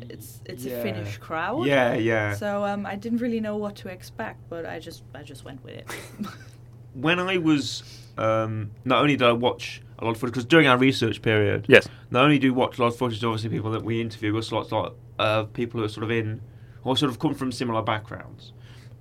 it's 0.09 0.41
it's 0.45 0.65
Yeah. 0.65 0.73
a 0.73 0.81
Finnish 0.81 1.17
crowd. 1.17 1.65
yeah, 1.65 1.93
yeah. 1.93 2.33
So 2.35 2.63
um, 2.65 2.85
I 2.85 2.95
didn't 2.95 3.19
really 3.19 3.39
know 3.39 3.57
what 3.57 3.75
to 3.77 3.89
expect, 3.89 4.39
but 4.49 4.65
I 4.65 4.79
just 4.79 5.03
I 5.15 5.23
just 5.23 5.43
went 5.45 5.63
with 5.63 5.75
it. 5.75 5.87
when 6.93 7.19
I 7.19 7.37
was 7.37 7.83
um, 8.17 8.71
not 8.85 9.01
only 9.01 9.15
did 9.15 9.27
I 9.27 9.31
watch 9.31 9.81
a 9.99 10.05
lot 10.05 10.11
of 10.11 10.17
footage 10.17 10.33
because 10.33 10.45
during 10.45 10.67
our 10.67 10.77
research 10.77 11.21
period, 11.21 11.65
Yes. 11.67 11.87
not 12.11 12.23
only 12.23 12.39
do 12.39 12.51
we 12.51 12.57
watch 12.57 12.77
a 12.77 12.81
lot 12.81 12.87
of 12.89 12.97
footage, 12.97 13.23
obviously 13.23 13.49
people 13.49 13.71
that 13.71 13.83
we 13.83 14.01
interview, 14.01 14.31
but 14.31 14.37
also 14.37 14.55
lots 14.57 14.71
lot 14.71 14.93
of 15.19 15.53
people 15.53 15.79
who 15.79 15.85
are 15.85 15.89
sort 15.89 16.03
of 16.03 16.11
in 16.11 16.41
or 16.83 16.97
sort 16.97 17.11
of 17.11 17.19
come 17.19 17.33
from 17.33 17.51
similar 17.51 17.81
backgrounds. 17.81 18.53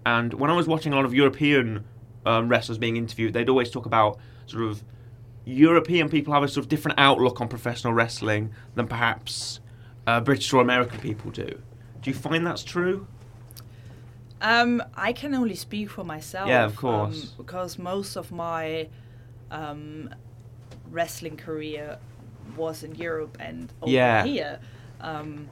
And 0.05 0.35
when 0.35 0.51
I 0.51 0.55
was 0.55 0.67
watching 0.67 0.93
a 0.93 0.97
lot 0.97 1.05
of 1.05 1.15
European 1.15 1.85
um, 2.25 2.49
wrestlers 2.49 2.79
being 2.79 2.97
interviewed, 2.97 3.33
they'd 3.33 3.49
always 3.49 3.71
talk 3.71 3.87
about 3.87 4.19
sort 4.47 4.65
of 4.65 4.85
European 5.45 6.09
people 6.09 6.35
have 6.35 6.43
a 6.43 6.49
sort 6.49 6.65
of 6.65 6.69
different 6.69 6.99
outlook 6.99 7.41
on 7.41 7.49
professional 7.49 7.93
wrestling 7.93 8.53
than 8.75 8.87
perhaps 8.87 9.61
uh, 10.07 10.21
British 10.21 10.53
or 10.53 10.61
American 10.61 10.99
people 11.01 11.31
do. 11.31 11.61
Do 12.03 12.11
you 12.11 12.15
find 12.15 12.47
that's 12.47 12.65
true? 12.65 13.07
Um, 14.41 14.83
I 14.95 15.13
can 15.13 15.35
only 15.35 15.55
speak 15.55 15.91
for 15.91 16.05
myself. 16.05 16.49
Yeah, 16.49 16.65
of 16.65 16.73
um, 16.73 16.77
course. 16.77 17.25
because 17.37 17.79
most 17.79 18.17
of 18.17 18.31
my 18.31 18.89
um, 19.51 20.15
wrestling 20.91 21.37
career 21.37 21.99
was 22.57 22.83
in 22.83 22.95
Europe 22.95 23.37
and 23.41 23.73
over 23.83 23.91
Yeah. 23.91 24.25
here. 24.25 24.61
Um, 25.01 25.49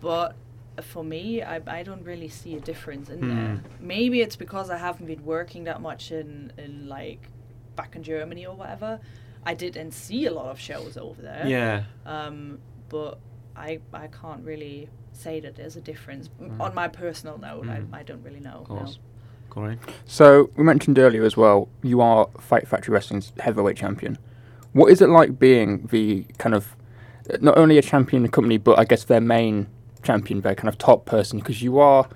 but 0.00 0.36
for 0.82 1.04
me, 1.04 1.42
I, 1.42 1.60
I 1.66 1.82
don't 1.82 2.02
really 2.04 2.28
see 2.28 2.56
a 2.56 2.60
difference 2.60 3.08
in 3.10 3.18
Hmm. 3.20 3.28
there. 3.28 3.60
Maybe 3.80 4.20
it's 4.20 4.36
because 4.36 4.70
I 4.70 4.76
haven't 4.78 5.06
been 5.06 5.24
working 5.24 5.64
that 5.64 5.80
much 5.80 6.10
in, 6.12 6.52
in 6.58 6.88
like 6.88 7.28
back 7.76 7.94
in 7.96 8.02
Germany 8.02 8.46
or 8.46 8.56
whatever. 8.56 9.00
I 9.46 9.54
didn't 9.54 9.92
see 9.92 10.26
a 10.26 10.32
lot 10.32 10.46
of 10.46 10.58
shows 10.58 10.96
over 10.96 11.20
there. 11.22 11.44
Yeah. 11.46 11.84
Um, 12.06 12.58
but 12.88 13.18
I 13.56 13.80
I 13.92 14.06
can't 14.08 14.42
really 14.44 14.88
say 15.12 15.38
that 15.40 15.54
there's 15.54 15.76
a 15.76 15.80
difference 15.80 16.28
Mm. 16.40 16.60
on 16.60 16.74
my 16.74 16.88
personal 16.88 17.38
note. 17.38 17.64
Mm. 17.66 17.94
I, 17.94 18.00
I 18.00 18.02
don't 18.02 18.22
really 18.22 18.40
know. 18.40 18.60
Of 18.62 18.68
course. 18.68 18.98
no. 18.98 19.50
Corey? 19.50 19.78
So 20.06 20.50
we 20.56 20.64
mentioned 20.64 20.98
earlier 20.98 21.22
as 21.24 21.36
well, 21.36 21.68
you 21.82 22.00
are 22.00 22.28
Fight 22.40 22.66
Factory 22.66 22.92
Wrestling's 22.92 23.32
heavyweight 23.38 23.76
champion. 23.76 24.18
What 24.72 24.90
is 24.90 25.00
it 25.00 25.08
like 25.08 25.38
being 25.38 25.86
the 25.92 26.24
kind 26.38 26.54
of 26.56 26.74
not 27.40 27.56
only 27.56 27.78
a 27.78 27.82
champion 27.82 28.18
in 28.18 28.22
the 28.24 28.28
company, 28.28 28.58
but 28.58 28.78
I 28.78 28.84
guess 28.84 29.04
their 29.04 29.20
main 29.20 29.68
champion, 30.04 30.40
their 30.42 30.54
kind 30.54 30.68
of 30.68 30.78
top 30.78 31.04
person? 31.06 31.38
Because 31.40 31.62
you 31.62 31.78
are, 31.78 32.08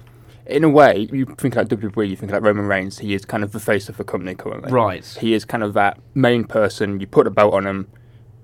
in 0.46 0.64
a 0.64 0.68
way, 0.68 1.08
you 1.12 1.24
think 1.38 1.56
like 1.56 1.68
WWE, 1.68 2.08
you 2.08 2.16
think 2.16 2.30
like 2.32 2.42
Roman 2.42 2.66
Reigns. 2.66 2.98
He 2.98 3.14
is 3.14 3.24
kind 3.24 3.42
of 3.42 3.52
the 3.52 3.60
face 3.60 3.88
of 3.88 3.96
the 3.96 4.04
company 4.04 4.34
currently. 4.34 4.70
Right. 4.72 5.04
He 5.20 5.34
is 5.34 5.44
kind 5.44 5.62
of 5.62 5.74
that 5.74 5.98
main 6.14 6.44
person. 6.44 7.00
You 7.00 7.06
put 7.06 7.26
a 7.26 7.30
belt 7.30 7.54
on 7.54 7.66
him. 7.66 7.88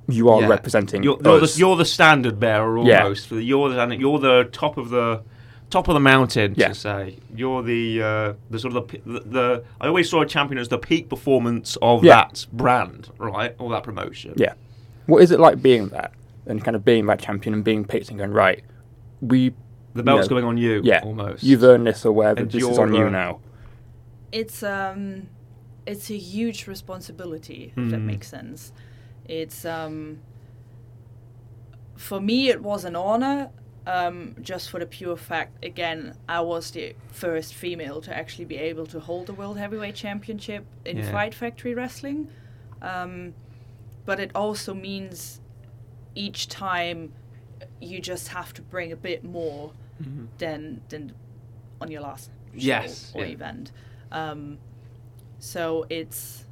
You 0.07 0.29
are 0.29 0.43
Yeah. 0.43 0.49
representing. 0.49 1.03
You're, 1.03 1.19
you're, 1.25 1.41
the, 1.41 1.55
you're 1.57 1.77
the 1.77 1.85
standard 1.87 2.39
bearer 2.39 2.77
almost. 2.77 3.31
The, 3.31 3.43
you're 3.43 3.71
the 3.71 3.97
you're 3.97 4.19
the 4.19 4.49
top 4.53 4.77
of 4.77 4.91
the 4.91 5.23
top 5.71 5.89
of 5.89 5.95
the 5.95 6.01
mountain 6.01 6.53
Yeah. 6.59 6.69
to 6.69 6.75
say. 6.75 7.17
You're 7.35 7.63
the 7.63 8.03
uh, 8.03 8.33
the 8.51 8.59
sort 8.59 8.77
of 8.77 8.87
the, 8.89 8.99
the, 9.07 9.21
the 9.21 9.65
I 9.81 9.87
always 9.87 10.11
saw 10.11 10.21
a 10.21 10.27
champion 10.27 10.59
as 10.59 10.69
the 10.69 10.77
peak 10.77 11.09
performance 11.09 11.79
of 11.81 12.05
Yeah. 12.05 12.17
that 12.17 12.47
brand, 12.53 13.09
right, 13.17 13.57
or 13.59 13.71
that 13.71 13.83
promotion. 13.83 14.35
Yeah. 14.37 14.53
What 15.07 15.23
is 15.23 15.31
it 15.31 15.41
like 15.41 15.63
being 15.63 15.89
that 15.89 16.13
and 16.47 16.63
kind 16.63 16.77
of 16.77 16.85
being 16.85 17.07
that 17.07 17.19
champion 17.21 17.55
and 17.55 17.65
being 17.65 17.87
picked 17.87 18.11
and 18.11 18.19
going 18.19 18.33
right? 18.33 18.63
We 19.21 19.55
The 19.95 20.03
belt's 20.03 20.25
you 20.29 20.37
know, 20.37 20.41
going 20.41 20.45
on 20.45 20.57
you, 20.59 20.81
Yeah, 20.85 21.01
almost. 21.05 21.43
You've 21.43 21.63
earned 21.65 21.87
this 21.87 22.05
or 22.05 22.13
whatever. 22.13 22.41
And 22.41 22.51
this 22.51 22.63
is 22.65 22.79
on 22.79 22.95
you 22.95 23.09
now. 23.11 23.41
It's 24.33 24.63
um, 24.63 25.29
it's 25.87 26.11
a 26.11 26.17
huge 26.17 26.67
responsibility. 26.67 27.73
If 27.77 27.91
that 27.91 28.01
Mm. 28.01 28.05
makes 28.05 28.29
sense. 28.29 28.73
It's 29.27 29.65
um, 29.65 30.19
for 31.97 32.21
me 32.21 32.49
it 32.49 32.63
was 32.63 32.85
an 32.85 32.97
honor. 32.97 33.51
Um, 33.87 34.35
just 34.41 34.71
for 34.71 34.81
the 34.81 34.87
pure 34.87 35.15
fact, 35.15 35.63
again, 35.63 36.15
I 36.27 36.41
was 36.41 36.71
the 36.71 36.95
first 37.13 37.53
female 37.53 38.01
to 38.01 38.17
actually 38.17 38.47
be 38.47 38.57
able 38.57 38.87
to 38.87 38.99
hold 38.99 39.27
the 39.27 39.35
World 39.35 39.59
Heavyweight 39.59 39.95
Championship 39.95 40.65
in 40.87 40.97
Yeah. 40.97 41.13
Fight 41.13 41.35
Factory 41.35 41.75
Wrestling. 41.75 42.29
Um, 42.81 43.35
but 44.07 44.21
it 44.21 44.31
also 44.35 44.73
means 44.73 45.41
each 46.15 46.49
time 46.49 47.13
you 47.81 48.01
just 48.01 48.29
have 48.29 48.53
to 48.55 48.63
bring 48.63 48.93
a 48.93 48.97
bit 48.97 49.25
more 49.25 49.73
Mhm. 50.03 50.29
than 50.39 50.81
than 50.89 51.15
on 51.81 51.91
your 51.91 52.01
last 52.03 52.31
show 52.53 52.59
Yes, 52.59 53.13
or 53.15 53.25
yeah. 53.25 53.33
event. 53.33 53.73
Um, 54.13 54.59
so 55.39 55.87
it's 55.91 56.45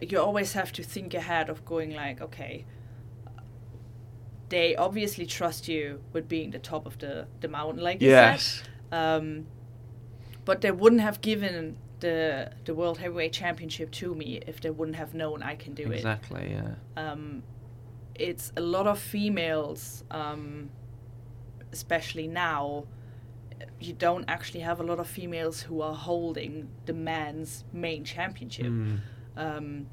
you 0.00 0.18
always 0.20 0.52
have 0.54 0.72
to 0.72 0.82
think 0.82 1.14
ahead 1.14 1.48
of 1.48 1.64
going 1.64 1.90
like, 1.94 2.20
okay, 2.20 2.64
they 4.48 4.76
obviously 4.76 5.26
trust 5.26 5.68
you 5.68 6.02
with 6.12 6.28
being 6.28 6.50
the 6.50 6.58
top 6.58 6.86
of 6.86 6.98
the, 6.98 7.26
the 7.40 7.48
mountain, 7.48 7.82
like 7.82 8.02
you 8.02 8.08
Yes. 8.10 8.62
said. 8.90 8.98
Um, 8.98 9.46
but 10.44 10.60
they 10.60 10.70
wouldn't 10.70 11.00
have 11.00 11.20
given 11.20 11.76
the 12.00 12.50
the 12.64 12.74
World 12.74 12.98
Heavyweight 12.98 13.32
Championship 13.32 13.90
to 13.92 14.14
me 14.14 14.40
if 14.46 14.60
they 14.60 14.70
wouldn't 14.70 14.96
have 14.96 15.14
known 15.14 15.42
I 15.42 15.54
can 15.54 15.72
do 15.74 15.84
it 15.84 15.96
Exactly. 15.96 16.50
Yeah. 16.50 16.74
um, 16.96 17.44
it's 18.22 18.52
a 18.56 18.60
lot 18.60 18.86
of 18.86 18.98
females, 18.98 20.04
um, 20.10 20.70
especially 21.72 22.28
now. 22.28 22.84
You 23.80 23.92
don't 23.92 24.24
actually 24.28 24.60
have 24.60 24.80
a 24.80 24.82
lot 24.82 24.98
of 25.00 25.06
females 25.06 25.60
who 25.62 25.82
are 25.82 25.94
holding 25.94 26.68
the 26.86 26.92
men's 26.92 27.64
main 27.72 28.04
championship. 28.04 28.66
Mm. 28.66 28.98
Um, 29.36 29.86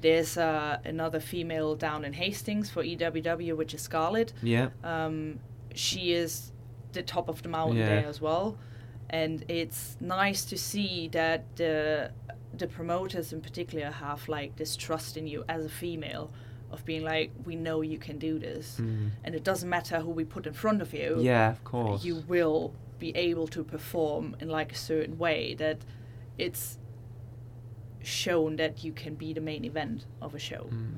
there's 0.00 0.36
uh, 0.36 0.78
another 0.84 1.20
female 1.20 1.74
down 1.74 2.04
in 2.04 2.12
Hastings 2.14 2.70
for 2.70 2.82
EWW, 2.82 3.56
which 3.56 3.74
is 3.74 3.82
Scarlett. 3.82 4.32
Yeah. 4.42 4.68
Um, 4.82 5.40
she 5.74 6.12
is 6.12 6.52
the 6.92 7.02
top 7.02 7.28
of 7.28 7.42
the 7.42 7.48
mountain 7.48 7.78
Yeah. 7.78 7.88
there 7.88 8.06
as 8.06 8.20
well, 8.20 8.56
and 9.10 9.44
it's 9.48 9.96
nice 10.00 10.44
to 10.46 10.56
see 10.56 11.08
that 11.08 11.40
the 11.56 12.10
the 12.52 12.66
promoters 12.66 13.32
in 13.32 13.40
particular 13.40 13.90
have 13.90 14.28
like 14.28 14.56
this 14.56 14.76
trust 14.76 15.16
in 15.16 15.26
you 15.26 15.44
as 15.48 15.64
a 15.64 15.68
female 15.68 16.30
of 16.70 16.84
being 16.84 17.02
like, 17.04 17.30
we 17.44 17.56
know 17.56 17.80
you 17.82 17.98
can 17.98 18.18
do 18.18 18.38
this, 18.38 18.78
Mm. 18.80 19.10
and 19.24 19.34
it 19.34 19.42
doesn't 19.44 19.68
matter 19.68 20.00
who 20.00 20.10
we 20.10 20.24
put 20.24 20.46
in 20.46 20.52
front 20.52 20.80
of 20.82 20.92
you. 20.94 21.16
Yeah. 21.20 21.50
Of 21.50 21.64
course. 21.64 22.04
You 22.04 22.22
will 22.28 22.72
be 22.98 23.16
able 23.16 23.46
to 23.48 23.64
perform 23.64 24.36
in 24.40 24.48
like 24.48 24.72
a 24.72 24.76
certain 24.76 25.18
way 25.18 25.54
that 25.54 25.78
it's 26.38 26.78
shown 28.02 28.56
that 28.56 28.82
you 28.84 28.92
can 28.92 29.14
be 29.14 29.32
the 29.32 29.40
main 29.40 29.64
event 29.64 30.06
of 30.22 30.34
a 30.34 30.38
show. 30.38 30.68
Mm. 30.72 30.94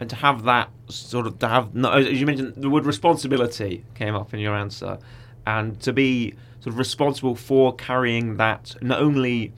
and 0.00 0.10
to 0.10 0.16
have 0.16 0.42
that 0.42 0.68
sort 0.88 1.24
of 1.26 1.38
to 1.38 1.46
have 1.48 1.72
no, 1.74 1.90
as 1.92 2.20
you 2.20 2.26
mentioned 2.26 2.54
the 2.56 2.68
word 2.68 2.84
responsibility 2.84 3.84
came 3.94 4.14
up 4.16 4.34
in 4.34 4.40
your 4.40 4.56
answer 4.56 4.98
and 5.46 5.80
to 5.80 5.92
be 5.92 6.34
sort 6.58 6.72
of 6.74 6.78
responsible 6.78 7.36
for 7.36 7.72
carrying 7.76 8.36
that 8.36 8.74
not 8.82 9.00
only 9.00 9.52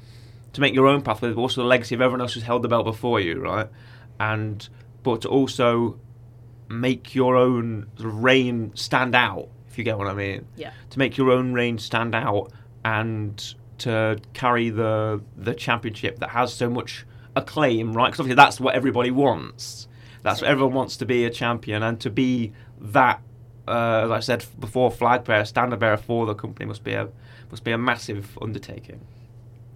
to 0.53 0.61
make 0.61 0.75
your 0.75 0.87
own 0.87 1.01
pathway 1.01 1.31
but 1.33 1.41
also 1.41 1.63
the 1.63 1.67
legacy 1.67 1.95
of 1.95 2.03
everyone 2.03 2.21
else 2.21 2.35
who's 2.35 2.43
held 2.43 2.61
the 2.63 2.69
belt 2.69 2.85
before 2.85 3.19
you 3.19 3.41
right 3.41 3.69
and 4.21 4.69
but 5.07 5.23
to 5.23 5.29
also 5.29 5.99
make 6.69 7.15
your 7.15 7.37
own 7.37 7.87
sort 7.97 8.09
of 8.11 8.23
reign 8.25 8.73
stand 8.75 9.15
out 9.15 9.49
if 9.69 9.79
you 9.79 9.85
get 9.85 9.97
what 9.97 10.07
i 10.09 10.13
mean 10.13 10.45
Yeah. 10.57 10.73
to 10.91 10.99
make 10.99 11.17
your 11.17 11.31
own 11.31 11.53
reign 11.53 11.79
stand 11.79 12.15
out 12.15 12.53
and 12.85 13.55
to 13.79 14.19
carry 14.33 14.71
the 14.71 15.23
the 15.37 15.55
championship 15.55 16.19
that 16.21 16.31
has 16.31 16.53
so 16.55 16.69
much 16.71 17.05
acclaim, 17.37 17.93
right? 17.93 18.07
Because 18.07 18.21
obviously 18.21 18.37
that's 18.37 18.59
what 18.59 18.75
everybody 18.75 19.11
wants. 19.11 19.87
That's 20.23 20.41
what 20.41 20.49
everyone 20.51 20.73
wants 20.73 20.97
to 20.97 21.05
be 21.05 21.27
a 21.27 21.31
champion, 21.31 21.83
and 21.83 22.01
to 22.01 22.09
be 22.09 22.53
that, 22.81 23.21
uh, 23.69 24.05
as 24.07 24.11
I 24.11 24.21
said 24.21 24.47
before, 24.59 24.91
flag 24.91 25.25
bearer, 25.25 25.45
standard 25.45 25.79
bearer 25.79 25.99
for 25.99 26.25
the 26.25 26.35
company 26.35 26.65
must 26.67 26.83
be 26.85 26.95
a 26.95 27.09
must 27.51 27.65
be 27.65 27.73
a 27.73 27.77
massive 27.79 28.39
undertaking. 28.41 29.01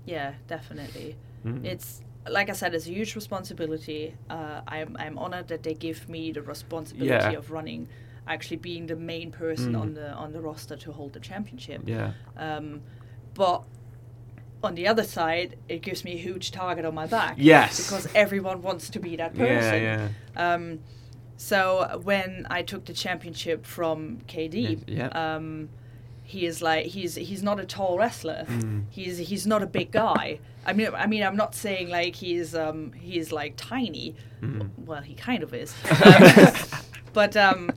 Yeah, 0.06 0.32
definitely. 0.48 1.16
Mm. 1.44 1.64
It's 1.66 2.00
like 2.30 2.48
I 2.50 2.52
said, 2.54 2.74
it's 2.74 2.86
a 2.86 2.90
huge 2.92 3.14
responsibility. 3.14 4.14
Uh, 4.28 4.60
I'm 4.66 4.96
I'm 4.98 5.18
honored 5.18 5.48
that 5.48 5.62
they 5.62 5.74
give 5.74 6.08
me 6.08 6.32
the 6.32 6.42
responsibility 6.42 7.32
Yeah. 7.32 7.38
of 7.38 7.50
running, 7.50 7.88
actually 8.26 8.58
being 8.58 8.86
the 8.86 8.96
main 8.96 9.30
person 9.32 9.72
Mm. 9.74 9.80
on 9.80 9.94
the 9.94 10.08
on 10.12 10.32
the 10.32 10.40
roster 10.40 10.76
to 10.76 10.92
hold 10.92 11.12
the 11.12 11.20
championship. 11.20 11.80
yeah, 11.86 12.12
Um, 12.36 12.82
but 13.34 13.64
on 14.62 14.74
the 14.74 14.86
other 14.86 15.04
side, 15.04 15.56
it 15.68 15.80
gives 15.82 16.04
me 16.04 16.12
a 16.12 16.18
huge 16.18 16.50
target 16.50 16.84
on 16.84 16.94
my 16.94 17.06
back. 17.06 17.34
Yes. 17.38 17.72
Because 17.86 18.06
everyone 18.14 18.60
wants 18.62 18.90
to 18.90 18.98
be 19.00 19.16
that 19.16 19.32
person. 19.34 19.82
Yeah, 19.82 20.08
yeah. 20.34 20.54
Um, 20.54 20.80
so 21.36 22.00
when 22.04 22.46
I 22.50 22.62
took 22.62 22.84
the 22.84 22.92
championship 22.92 23.64
from 23.64 24.18
KD, 24.28 24.82
Yeah. 24.86 25.08
um, 25.08 25.70
he 26.30 26.46
is 26.46 26.62
like 26.62 26.86
he's 26.86 27.14
he's 27.16 27.42
not 27.42 27.58
a 27.60 27.64
tall 27.64 27.98
wrestler. 27.98 28.44
Mm. 28.48 28.84
He's 28.90 29.18
he's 29.18 29.46
not 29.46 29.62
a 29.62 29.66
big 29.66 29.90
guy. 29.90 30.38
I 30.64 30.72
mean 30.72 30.88
I 30.94 31.06
mean 31.06 31.22
I'm 31.22 31.36
not 31.36 31.54
saying 31.54 31.88
like 31.88 32.14
he's 32.14 32.54
um, 32.54 32.92
he's 32.92 33.32
like 33.32 33.54
tiny. 33.56 34.14
Mm. 34.40 34.70
Well, 34.88 35.02
he 35.02 35.14
kind 35.14 35.42
of 35.42 35.52
is. 35.54 35.74
Um, 35.90 36.32
but 37.12 37.36
um, 37.36 37.70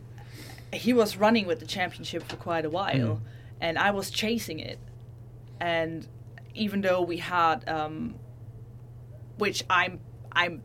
he 0.72 0.94
was 0.94 1.18
running 1.18 1.46
with 1.48 1.60
the 1.60 1.66
championship 1.66 2.22
for 2.30 2.36
quite 2.38 2.66
a 2.66 2.70
while, 2.70 3.16
Mm. 3.18 3.20
and 3.62 3.74
I 3.80 3.90
was 3.92 4.10
chasing 4.12 4.60
it. 4.60 4.80
And 5.60 6.08
even 6.54 6.82
though 6.82 7.02
we 7.02 7.18
had, 7.18 7.68
um, 7.68 8.16
which 9.38 9.64
I'm 9.70 10.00
I'm 10.32 10.62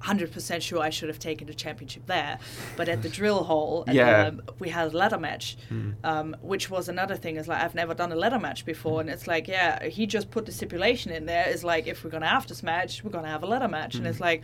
hundred 0.00 0.32
percent 0.32 0.62
sure 0.62 0.80
I 0.80 0.90
should 0.90 1.08
have 1.08 1.18
taken 1.18 1.46
the 1.46 1.54
championship 1.54 2.06
there, 2.06 2.38
but 2.76 2.88
at 2.88 3.02
the 3.02 3.08
drill 3.08 3.44
hall, 3.44 3.84
at 3.86 3.94
Yeah. 3.94 4.30
the, 4.30 4.42
we 4.58 4.68
had 4.68 4.92
a 4.92 4.96
ladder 4.96 5.18
match, 5.18 5.56
Mm. 5.70 5.94
um, 6.04 6.36
which 6.40 6.70
was 6.70 6.88
another 6.88 7.16
thing. 7.16 7.36
Is 7.36 7.48
like 7.48 7.62
I've 7.62 7.74
never 7.74 7.94
done 7.94 8.12
a 8.12 8.16
ladder 8.16 8.38
match 8.38 8.64
before, 8.64 9.00
and 9.00 9.10
it's 9.10 9.26
like 9.26 9.48
yeah, 9.48 9.84
he 9.86 10.06
just 10.06 10.30
put 10.30 10.46
the 10.46 10.52
stipulation 10.52 11.10
in 11.12 11.26
there. 11.26 11.48
Is 11.48 11.64
like 11.64 11.86
if 11.86 12.04
we're 12.04 12.10
gonna 12.10 12.26
have 12.28 12.46
this 12.46 12.62
match, 12.62 13.02
we're 13.02 13.10
gonna 13.10 13.28
have 13.28 13.42
a 13.42 13.46
ladder 13.46 13.68
match, 13.68 13.94
and 13.96 14.04
Mm. 14.06 14.10
it's 14.10 14.20
like. 14.20 14.42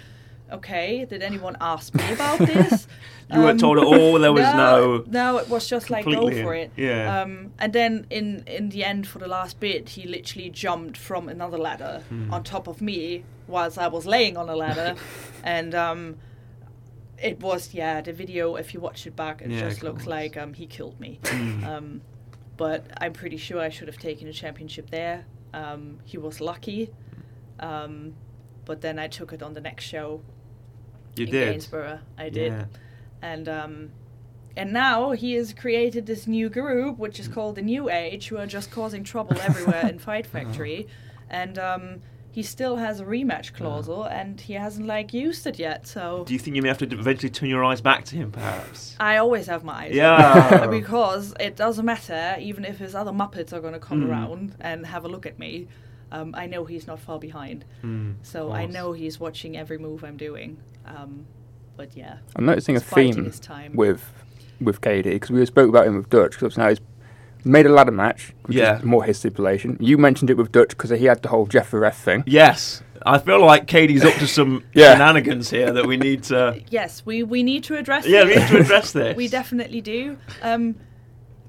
Okay, 0.53 1.05
did 1.07 1.23
anyone 1.23 1.57
ask 1.61 1.95
me 1.95 2.13
about 2.13 2.39
this? 2.39 2.87
You 3.33 3.41
weren't 3.41 3.59
told 3.59 3.79
at 3.79 3.85
all, 3.85 4.19
there 4.19 4.33
was 4.35 4.43
no- 4.55 5.03
No, 5.07 5.39
it 5.39 5.49
was 5.49 5.67
just 5.67 5.89
like 5.89 6.05
go 6.05 6.31
for 6.31 6.55
it. 6.55 6.71
yeah. 6.77 7.23
Um, 7.23 7.53
and 7.59 7.73
then 7.73 8.07
in 8.11 8.45
in 8.47 8.69
the 8.69 8.85
end, 8.85 9.07
for 9.09 9.19
the 9.19 9.27
last 9.27 9.59
bit, 9.59 9.89
he 9.89 10.07
literally 10.07 10.51
jumped 10.51 10.99
from 10.99 11.29
another 11.31 11.57
ladder 11.57 12.03
Hmm. 12.11 12.33
on 12.35 12.45
top 12.45 12.69
of 12.69 12.83
me 12.83 13.25
whilst 13.49 13.79
I 13.79 13.89
was 13.89 14.05
laying 14.05 14.37
on 14.37 14.51
a 14.51 14.55
ladder, 14.55 14.95
and 15.43 15.75
um, 15.75 16.17
it 17.23 17.41
was 17.41 17.73
yeah. 17.73 18.03
The 18.03 18.13
video, 18.13 18.57
if 18.57 18.75
you 18.75 18.81
watch 18.81 19.07
it 19.07 19.17
back, 19.17 19.41
it 19.41 19.51
Yeah, 19.51 19.61
just 19.61 19.83
looks 19.83 20.07
like 20.07 20.37
um, 20.37 20.53
he 20.53 20.67
killed 20.67 21.01
me. 21.01 21.19
Mm. 21.23 21.65
Um, 21.67 22.01
but 22.59 22.87
I'm 23.01 23.15
pretty 23.15 23.39
sure 23.39 23.59
I 23.59 23.71
should 23.71 23.89
have 23.89 23.99
taken 23.99 24.29
a 24.29 24.33
championship 24.35 24.91
there. 24.91 25.25
Um, 25.55 25.99
he 26.05 26.19
was 26.19 26.41
lucky. 26.43 26.91
Um, 27.59 28.15
but 28.67 28.81
then 28.83 28.99
I 28.99 29.09
took 29.09 29.33
it 29.33 29.43
on 29.43 29.55
the 29.55 29.61
next 29.63 29.85
show 29.85 30.21
You 31.17 31.27
in 31.27 31.33
did. 31.33 31.53
Gainsborough. 31.53 31.99
I 32.19 32.29
did 32.29 32.53
Yeah. 32.53 32.65
and 33.23 33.49
um, 33.49 33.91
and 34.57 34.73
now 34.73 35.11
he 35.13 35.35
has 35.35 35.53
created 35.53 36.07
this 36.07 36.27
new 36.27 36.49
group 36.49 36.99
which 36.99 37.17
Mm. 37.17 37.21
is 37.21 37.29
called 37.29 37.57
the 37.57 37.63
New 37.63 37.91
Age, 37.91 38.29
who 38.29 38.37
are 38.39 38.47
just 38.47 38.71
causing 38.71 39.03
trouble 39.05 39.37
everywhere 39.41 39.87
in 39.89 39.99
Fight 39.99 40.27
Uh-huh. 40.33 40.45
Factory, 40.45 40.87
and 41.29 41.59
um, 41.59 42.01
he 42.31 42.43
still 42.43 42.77
has 42.77 42.99
a 43.01 43.05
rematch 43.05 43.53
clause, 43.55 43.89
and 43.89 44.41
he 44.41 44.55
hasn't 44.55 44.87
like 44.87 45.13
used 45.15 45.47
it 45.47 45.59
yet. 45.59 45.87
So 45.87 46.25
Do 46.27 46.33
you 46.33 46.39
think 46.39 46.57
you 46.57 46.63
may 46.63 46.69
have 46.69 46.79
to 46.79 46.85
eventually 46.91 47.31
turn 47.31 47.49
your 47.49 47.65
eyes 47.65 47.81
back 47.81 48.05
to 48.07 48.17
him, 48.17 48.31
perhaps? 48.33 48.97
I 49.01 49.17
always 49.19 49.47
have 49.47 49.63
my 49.65 49.85
eyes. 49.87 49.95
Yeah. 49.95 50.67
because 50.81 51.35
it 51.41 51.55
doesn't 51.57 51.85
matter, 51.85 52.37
even 52.41 52.65
if 52.65 52.79
his 52.79 52.95
other 52.95 53.13
Muppets 53.13 53.53
are 53.53 53.61
going 53.61 53.75
to 53.75 53.81
come 53.81 54.03
Mm. 54.05 54.09
around 54.11 54.55
and 54.61 54.85
have 54.87 55.05
a 55.05 55.09
look 55.09 55.27
at 55.27 55.39
me. 55.39 55.69
Um, 56.13 56.33
I 56.37 56.47
know 56.47 56.65
he's 56.65 56.87
not 56.87 57.01
far 57.01 57.19
behind, 57.19 57.65
Mm, 57.83 58.15
so 58.23 58.53
I 58.53 58.67
know 58.67 58.93
he's 58.93 59.19
watching 59.19 59.57
every 59.57 59.79
move 59.79 60.05
I'm 60.05 60.17
doing. 60.17 60.59
Um, 60.87 61.27
but 61.77 61.97
yeah, 61.97 62.19
I'm 62.37 62.47
noticing 62.47 62.77
a 62.77 62.81
theme 62.81 63.25
his 63.25 63.41
time. 63.41 63.75
with 63.75 64.03
with 64.61 64.81
KD 64.81 65.05
because 65.05 65.31
we 65.31 65.45
spoke 65.47 65.69
about 65.69 65.87
him 65.87 65.97
with 65.97 66.09
Dutch 66.11 66.33
because 66.33 66.57
now 66.57 66.69
he's 66.69 66.81
made 67.45 67.67
a 67.67 67.69
ladder 67.69 67.91
match, 67.91 68.33
which 68.45 68.57
Yeah. 68.57 68.79
is 68.79 68.85
more 68.85 69.05
his 69.05 69.19
stipulation. 69.19 69.77
You 69.81 69.99
mentioned 69.99 70.31
it 70.31 70.37
with 70.37 70.53
Dutch 70.53 70.71
because 70.71 70.91
he 70.91 71.05
had 71.07 71.23
the 71.23 71.29
whole 71.29 71.47
Jeff 71.47 71.71
the 71.73 71.79
Ref 71.79 71.99
thing. 71.99 72.23
Yes. 72.27 72.83
I 73.07 73.19
feel 73.19 73.45
like 73.45 73.67
KD's 73.67 74.03
up 74.05 74.15
to 74.15 74.27
some 74.27 74.65
Yeah. 74.73 74.93
shenanigans 74.95 75.51
here 75.51 75.71
that 75.73 75.85
we 75.87 75.97
need 75.99 76.23
to. 76.25 76.63
yes, 76.71 77.05
we, 77.05 77.23
we 77.23 77.43
need 77.43 77.65
to 77.65 77.77
address 77.77 78.07
Yeah, 78.07 78.23
it. 78.23 78.29
we 78.29 78.35
need 78.37 78.49
to 78.49 78.59
address 78.61 78.93
this. 78.99 79.15
We 79.17 79.29
definitely 79.29 79.83
do. 79.83 80.17
Um, 80.41 80.77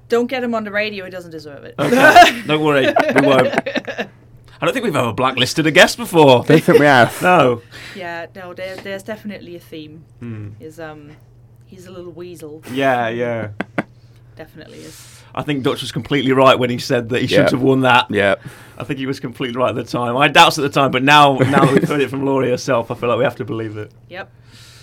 don't 0.08 0.26
get 0.26 0.44
him 0.44 0.54
on 0.54 0.64
the 0.64 0.70
radio. 0.70 1.04
He 1.06 1.10
doesn't 1.10 1.30
deserve 1.30 1.64
it. 1.64 1.74
Okay. 1.78 2.42
Don't 2.46 2.62
worry, 2.62 2.86
we 3.14 3.26
won't. 3.26 3.54
I 4.60 4.64
don't 4.64 4.72
think 4.72 4.84
we've 4.84 4.96
ever 4.96 5.12
blacklisted 5.12 5.66
a 5.66 5.70
guest 5.70 5.96
before. 5.98 6.44
Don't 6.44 6.62
think 6.62 6.78
we 6.78 6.86
have. 6.86 7.20
No. 7.22 7.62
yeah, 7.94 8.26
no, 8.34 8.54
there, 8.54 8.76
there's 8.76 9.02
definitely 9.02 9.56
a 9.56 9.60
theme. 9.60 10.04
Hmm. 10.20 10.50
Is 10.60 10.80
um, 10.80 11.10
he's 11.66 11.86
a 11.86 11.90
little 11.92 12.12
weasel. 12.12 12.62
Yeah, 12.72 13.08
yeah. 13.08 13.50
Definitely 14.36 14.78
is. 14.78 15.22
I 15.34 15.42
think 15.42 15.62
Dutch 15.64 15.80
was 15.82 15.92
completely 15.92 16.32
right 16.32 16.58
when 16.58 16.68
he 16.70 16.78
said 16.78 17.08
that 17.10 17.20
he 17.22 17.26
should 17.26 17.38
Yeah. 17.38 17.50
have 17.50 17.62
won 17.62 17.80
that. 17.82 18.10
Yeah. 18.10 18.34
I 18.78 18.84
think 18.84 18.98
he 18.98 19.06
was 19.06 19.18
completely 19.20 19.56
right 19.58 19.70
at 19.70 19.74
the 19.74 19.84
time. 19.84 20.16
I 20.16 20.24
had 20.24 20.32
doubts 20.34 20.58
at 20.58 20.62
the 20.62 20.68
time, 20.68 20.90
but 20.90 21.02
now, 21.02 21.36
now 21.36 21.64
that 21.64 21.72
we've 21.72 21.88
heard 21.88 22.00
it 22.00 22.10
from 22.10 22.24
Lory 22.24 22.50
herself, 22.50 22.90
I 22.90 22.94
feel 22.94 23.08
like 23.08 23.18
we 23.18 23.24
have 23.24 23.36
to 23.36 23.44
believe 23.44 23.76
it. 23.78 23.92
Yep. 24.10 24.30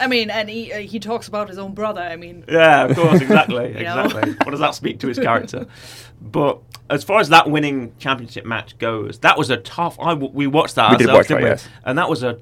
I 0.03 0.07
mean, 0.07 0.29
and 0.29 0.49
he 0.49 0.71
uh, 0.73 0.79
he 0.79 0.99
talks 0.99 1.27
about 1.27 1.47
his 1.49 1.57
own 1.57 1.73
brother. 1.73 2.01
I 2.01 2.15
mean, 2.15 2.43
Yeah, 2.47 2.85
of 2.85 2.95
course, 2.95 3.21
exactly, 3.21 3.67
You 3.77 3.83
know? 3.83 4.03
exactly. 4.05 4.33
What 4.33 4.51
does 4.51 4.59
that 4.59 4.75
speak 4.75 4.99
to 4.99 5.07
his 5.07 5.17
character? 5.17 5.65
But 6.21 6.59
as 6.89 7.03
far 7.03 7.19
as 7.19 7.29
that 7.29 7.49
winning 7.49 7.93
championship 7.99 8.45
match 8.45 8.77
goes, 8.77 9.19
that 9.19 9.37
was 9.37 9.49
a 9.49 9.57
tough. 9.57 9.99
I 9.99 10.09
w- 10.09 10.31
we 10.33 10.47
watched 10.47 10.75
that. 10.75 10.91
We 10.91 10.97
did 10.97 11.07
ourselves, 11.09 11.17
watch 11.17 11.27
that, 11.29 11.33
didn't 11.35 11.43
we? 11.43 11.49
yes. 11.49 11.67
And 11.85 11.97
that 11.97 12.09
was 12.09 12.23
a 12.23 12.39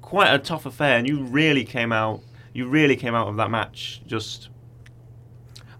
quite 0.00 0.32
a 0.32 0.38
tough 0.38 0.66
affair. 0.66 0.96
And 0.98 1.06
you 1.08 1.24
really 1.24 1.64
came 1.64 1.92
out. 1.92 2.20
You 2.54 2.68
really 2.68 2.96
came 2.96 3.14
out 3.14 3.28
of 3.28 3.36
that 3.36 3.50
match 3.50 4.02
just. 4.06 4.48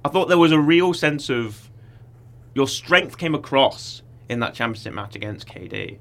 I 0.05 0.09
thought 0.09 0.29
there 0.29 0.39
was 0.39 0.53
a 0.53 0.59
real 0.61 0.93
sense 0.95 1.31
of 1.31 1.71
your 2.55 2.67
strength 2.67 3.17
came 3.19 3.35
across 3.35 4.03
in 4.29 4.41
that 4.41 4.55
championship 4.55 4.93
match 4.95 5.15
against 5.15 5.47
KD, 5.47 5.99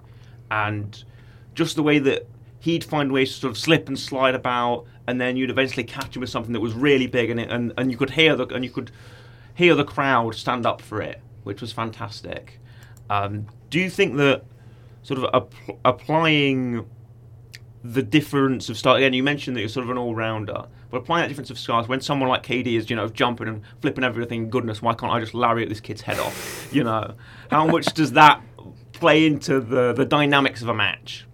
and 0.50 1.04
just 1.54 1.76
the 1.76 1.84
way 1.84 2.00
that 2.00 2.28
he'd 2.62 2.84
find 2.84 3.12
ways 3.12 3.34
to 3.34 3.39
sort 3.39 3.52
of 3.52 3.58
slip 3.58 3.88
and 3.88 4.00
slide 4.00 4.36
about, 4.36 4.86
and 5.08 5.19
then 5.19 5.36
you'd 5.36 5.50
eventually 5.50 5.84
catch 5.84 6.15
him 6.15 6.21
with 6.21 6.30
something 6.30 6.54
that 6.54 6.60
was 6.60 6.74
really 6.74 7.08
big, 7.08 7.30
and 7.30 7.39
it, 7.39 7.50
and, 7.50 7.74
and 7.78 7.91
you 7.91 7.97
could 7.97 8.12
hear 8.12 8.36
the 8.36 8.47
and 8.47 8.63
you 8.63 8.71
could 8.71 8.91
hear 9.54 9.76
the 9.76 9.84
crowd 9.84 10.36
stand 10.36 10.65
up 10.65 10.82
for 10.82 11.02
it, 11.02 11.21
which 11.43 11.60
was 11.60 11.71
fantastic. 11.74 12.60
Um, 13.10 13.47
do 13.69 13.80
you 13.80 13.89
think 13.89 14.15
that 14.17 14.45
sort 15.04 15.24
of 15.24 15.30
app- 15.34 15.78
applying 15.84 16.86
the 17.84 18.04
difference 18.04 18.69
of 18.69 18.78
style 18.78 18.95
again? 18.95 19.13
You 19.13 19.24
mentioned 19.24 19.58
that 19.58 19.62
you're 19.62 19.69
sort 19.69 19.86
of 19.86 19.89
an 19.89 19.97
all 19.97 20.13
rounder, 20.13 20.65
but 20.91 20.97
applying 20.97 21.24
that 21.24 21.30
difference 21.30 21.50
of 21.50 21.58
styles 21.58 21.88
when 21.88 22.00
someone 22.00 22.30
like 22.30 22.43
KD 22.43 22.78
is 22.78 22.89
you 22.91 22.95
know 22.95 23.10
jumping 23.10 23.47
and 23.47 23.63
flipping 23.82 24.04
everything, 24.04 24.52
goodness, 24.52 24.84
why 24.84 24.93
can't 24.93 25.12
I 25.12 25.19
just 25.19 25.34
lariat 25.34 25.67
this 25.67 25.80
kid's 25.80 26.02
head 26.02 26.19
off? 26.19 26.69
You 26.71 26.84
know, 26.84 27.15
how 27.50 27.65
much 27.65 27.88
does 27.88 28.12
that 28.12 28.39
play 28.93 29.26
into 29.26 29.60
the 29.60 29.93
the 29.93 30.06
dynamics 30.06 30.62
of 30.62 30.69
a 30.69 30.76
match? 30.76 31.26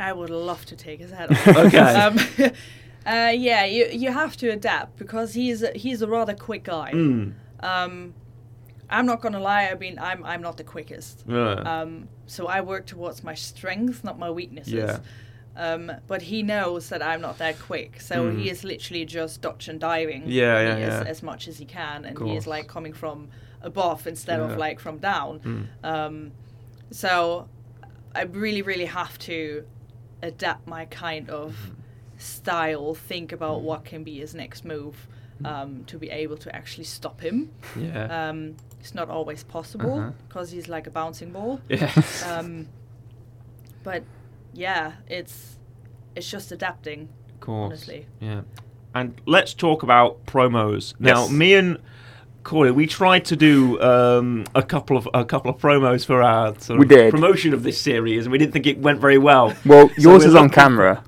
I 0.00 0.12
would 0.12 0.30
love 0.30 0.64
to 0.66 0.76
take 0.76 1.00
his 1.00 1.10
head 1.10 1.30
off. 1.32 1.48
Okay. 1.48 1.78
Um, 1.78 2.18
uh, 3.06 3.32
yeah, 3.34 3.64
you 3.64 3.86
you 3.92 4.10
have 4.12 4.36
to 4.38 4.48
adapt 4.50 4.96
because 4.96 5.34
he's 5.34 5.62
a, 5.62 5.70
he's 5.76 6.02
a 6.02 6.08
rather 6.08 6.34
quick 6.34 6.64
guy. 6.64 6.92
Mm. 6.92 7.34
Um, 7.60 8.14
I'm 8.88 9.06
not 9.06 9.20
gonna 9.20 9.40
lie. 9.40 9.66
I 9.68 9.74
mean, 9.74 9.98
I'm 9.98 10.24
I'm 10.24 10.42
not 10.42 10.56
the 10.56 10.64
quickest. 10.64 11.24
Yeah. 11.28 11.52
Um, 11.54 12.08
so 12.26 12.46
I 12.46 12.60
work 12.60 12.86
towards 12.86 13.22
my 13.22 13.34
strengths, 13.34 14.02
not 14.02 14.18
my 14.18 14.30
weaknesses. 14.30 14.72
Yeah. 14.74 14.98
Um, 15.56 15.92
but 16.06 16.22
he 16.22 16.42
knows 16.42 16.88
that 16.90 17.02
I'm 17.02 17.20
not 17.20 17.38
that 17.38 17.58
quick, 17.58 18.00
so 18.00 18.14
Mm. 18.30 18.40
he 18.40 18.48
is 18.50 18.62
literally 18.64 19.04
just 19.04 19.42
dodge 19.42 19.68
and 19.68 19.80
diving. 19.80 20.22
Yeah, 20.26 20.60
yeah, 20.62 20.74
me 20.76 20.82
as, 20.84 21.02
yeah. 21.04 21.10
as 21.10 21.22
much 21.22 21.48
as 21.48 21.58
he 21.58 21.64
can, 21.66 22.04
and 22.04 22.16
he 22.18 22.36
is 22.36 22.46
like 22.46 22.66
coming 22.68 22.92
from 22.94 23.28
above 23.60 24.06
instead 24.06 24.38
Yeah. 24.38 24.46
of 24.52 24.56
like 24.56 24.78
from 24.80 24.98
down. 24.98 25.40
Mm. 25.40 25.66
Um, 25.84 26.32
so 26.92 27.48
I 28.14 28.22
really, 28.22 28.62
really 28.62 28.86
have 28.86 29.18
to 29.30 29.64
adapt 30.22 30.66
my 30.66 30.84
kind 30.86 31.30
of 31.30 31.56
style, 32.18 32.94
think 32.94 33.32
about 33.32 33.62
what 33.62 33.84
can 33.84 34.04
be 34.04 34.18
his 34.18 34.34
next 34.34 34.64
move, 34.64 35.06
um, 35.44 35.84
to 35.86 35.98
be 35.98 36.10
able 36.10 36.36
to 36.38 36.54
actually 36.54 36.84
stop 36.84 37.20
him. 37.20 37.50
yeah. 37.78 38.28
Um, 38.28 38.56
it's 38.80 38.94
not 38.94 39.08
always 39.10 39.42
possible 39.44 39.98
Uh-huh. 39.98 40.10
because 40.28 40.50
he's 40.50 40.68
like 40.68 40.86
a 40.86 40.90
bouncing 40.90 41.32
ball. 41.32 41.60
yeah. 41.68 41.92
Um, 42.26 42.68
but 43.82 44.02
yeah, 44.52 44.92
it's 45.08 45.58
it's 46.16 46.30
just 46.30 46.50
adapting. 46.52 47.08
Of 47.34 47.40
course. 47.40 47.66
honestly. 47.66 48.06
Yeah. 48.20 48.42
And 48.94 49.20
let's 49.26 49.54
talk 49.54 49.82
about 49.82 50.26
promos. 50.26 50.94
Now, 50.98 51.22
Yes. 51.22 51.30
me 51.30 51.54
and 51.54 51.78
Corey, 52.42 52.70
we 52.70 52.86
tried 52.86 53.26
to 53.26 53.36
do 53.36 53.80
um, 53.82 54.44
a 54.54 54.62
couple 54.62 54.96
of 54.96 55.08
a 55.12 55.24
couple 55.24 55.50
of 55.50 55.58
promos 55.60 56.06
for 56.06 56.22
our 56.22 56.58
sort 56.58 56.78
We 56.78 56.86
of 56.86 56.88
did. 56.88 57.10
promotion 57.12 57.52
of 57.52 57.62
this 57.62 57.80
series, 57.80 58.24
and 58.24 58.32
we 58.32 58.38
didn't 58.38 58.52
think 58.52 58.66
it 58.66 58.78
went 58.78 58.98
very 59.00 59.18
well. 59.18 59.54
Well, 59.66 59.88
So 59.90 59.94
yours 59.98 60.24
is 60.24 60.34
on 60.34 60.44
looking- 60.44 60.54
camera. 60.54 61.04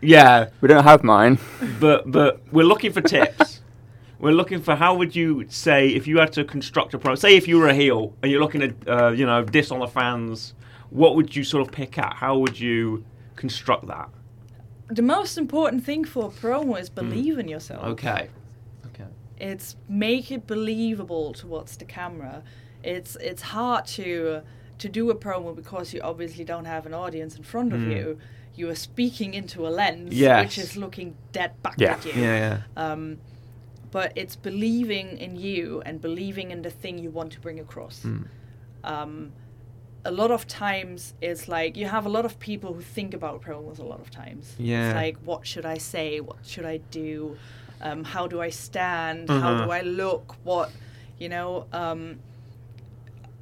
Yeah, 0.00 0.48
We 0.60 0.66
don't 0.68 0.82
have 0.82 1.04
mine. 1.04 1.38
but 1.78 2.10
but 2.10 2.40
we're 2.50 2.64
looking 2.66 2.92
for 2.92 3.00
tips. 3.00 3.60
we're 4.18 4.32
looking 4.32 4.60
for 4.60 4.74
how 4.74 4.96
would 4.96 5.14
you 5.14 5.44
say 5.48 5.88
if 5.88 6.06
you 6.08 6.18
had 6.18 6.32
to 6.32 6.44
construct 6.44 6.92
a 6.94 6.98
promo? 6.98 7.16
Say 7.16 7.36
if 7.36 7.46
you 7.46 7.58
were 7.58 7.68
a 7.68 7.74
heel 7.74 8.12
and 8.22 8.30
you're 8.32 8.40
looking 8.40 8.62
at 8.62 8.72
uh, 8.88 9.10
you 9.10 9.24
know 9.24 9.44
diss 9.44 9.70
on 9.70 9.78
the 9.78 9.86
fans, 9.86 10.54
what 10.90 11.14
would 11.14 11.36
you 11.36 11.44
sort 11.44 11.64
of 11.66 11.72
pick 11.72 11.96
at? 11.98 12.14
How 12.14 12.36
would 12.38 12.58
you 12.58 13.04
construct 13.36 13.86
that? 13.86 14.08
The 14.90 15.02
most 15.02 15.38
important 15.38 15.84
thing 15.84 16.04
for 16.04 16.24
a 16.26 16.28
promo 16.28 16.78
is 16.80 16.90
believe 16.90 17.38
in 17.38 17.46
yourself. 17.46 17.82
Hmm. 17.82 17.90
Okay. 17.92 18.28
It's 19.50 19.76
make 19.88 20.30
it 20.30 20.46
believable 20.46 21.32
towards 21.32 21.76
the 21.76 21.84
camera. 21.84 22.42
It's 22.84 23.16
it's 23.16 23.42
hard 23.42 23.84
to 23.98 24.42
to 24.78 24.88
do 24.88 25.10
a 25.10 25.14
promo 25.14 25.54
because 25.62 25.92
you 25.94 26.00
obviously 26.02 26.44
don't 26.44 26.64
have 26.74 26.86
an 26.86 26.94
audience 26.94 27.36
in 27.36 27.42
front 27.42 27.72
of 27.72 27.80
Mm. 27.80 27.90
you. 27.96 28.18
You 28.54 28.68
are 28.70 28.74
speaking 28.90 29.34
into 29.34 29.66
a 29.66 29.70
lens, 29.80 30.12
Yes. 30.14 30.44
which 30.44 30.58
is 30.64 30.76
looking 30.76 31.08
dead 31.32 31.52
back 31.62 31.74
Yeah. 31.78 31.92
at 31.94 32.04
you. 32.06 32.12
Yeah, 32.22 32.36
yeah. 32.46 32.58
Um, 32.84 33.18
but 33.90 34.12
it's 34.14 34.36
believing 34.36 35.08
in 35.18 35.36
you 35.36 35.82
and 35.86 36.00
believing 36.00 36.50
in 36.50 36.62
the 36.62 36.70
thing 36.82 36.98
you 36.98 37.10
want 37.10 37.32
to 37.32 37.40
bring 37.40 37.58
across. 37.60 37.96
Mm. 38.04 38.26
Um, 38.84 39.32
a 40.04 40.10
lot 40.10 40.30
of 40.32 40.46
times 40.46 41.14
it's 41.20 41.46
like 41.48 41.76
you 41.80 41.86
have 41.86 42.04
a 42.06 42.08
lot 42.16 42.24
of 42.24 42.38
people 42.38 42.70
who 42.74 42.80
think 42.82 43.14
about 43.14 43.42
promos 43.42 43.78
a 43.78 43.84
lot 43.92 44.00
of 44.00 44.10
times. 44.10 44.54
Yeah. 44.58 44.88
It's 44.88 44.94
like, 44.96 45.16
what 45.24 45.46
should 45.46 45.66
I 45.76 45.78
say? 45.78 46.20
What 46.20 46.38
should 46.44 46.64
I 46.74 46.78
do? 47.02 47.36
Um, 47.82 48.04
how 48.04 48.26
do 48.26 48.40
I 48.40 48.50
stand? 48.50 49.30
Uh-huh. 49.30 49.40
How 49.40 49.64
do 49.64 49.70
I 49.70 49.82
look? 49.82 50.36
What, 50.44 50.70
you 51.18 51.28
know? 51.28 51.66
Um, 51.72 52.18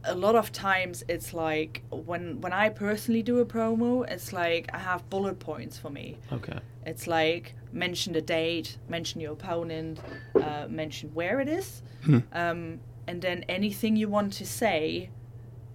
a 0.05 0.15
lot 0.15 0.35
of 0.35 0.51
times 0.51 1.05
it's 1.09 1.35
like 1.35 1.83
when 1.91 2.41
when 2.41 2.53
I 2.53 2.71
personally 2.71 3.23
do 3.23 3.39
a 3.41 3.45
promo, 3.45 4.09
it's 4.11 4.33
like 4.33 4.71
I 4.73 4.79
have 4.79 5.09
bullet 5.11 5.39
points 5.39 5.79
for 5.79 5.91
me. 5.91 6.17
Okay. 6.33 6.59
It's 6.87 7.07
like 7.07 7.55
mention 7.73 8.15
the 8.15 8.23
date, 8.23 8.79
mention 8.89 9.21
your 9.21 9.33
opponent, 9.33 10.01
uh, 10.35 10.67
mention 10.69 11.11
where 11.13 11.41
it 11.41 11.49
is, 11.49 11.83
um, 12.33 12.81
and 13.07 13.21
then 13.21 13.45
anything 13.49 13.97
you 13.97 14.09
want 14.09 14.33
to 14.35 14.47
say 14.47 15.11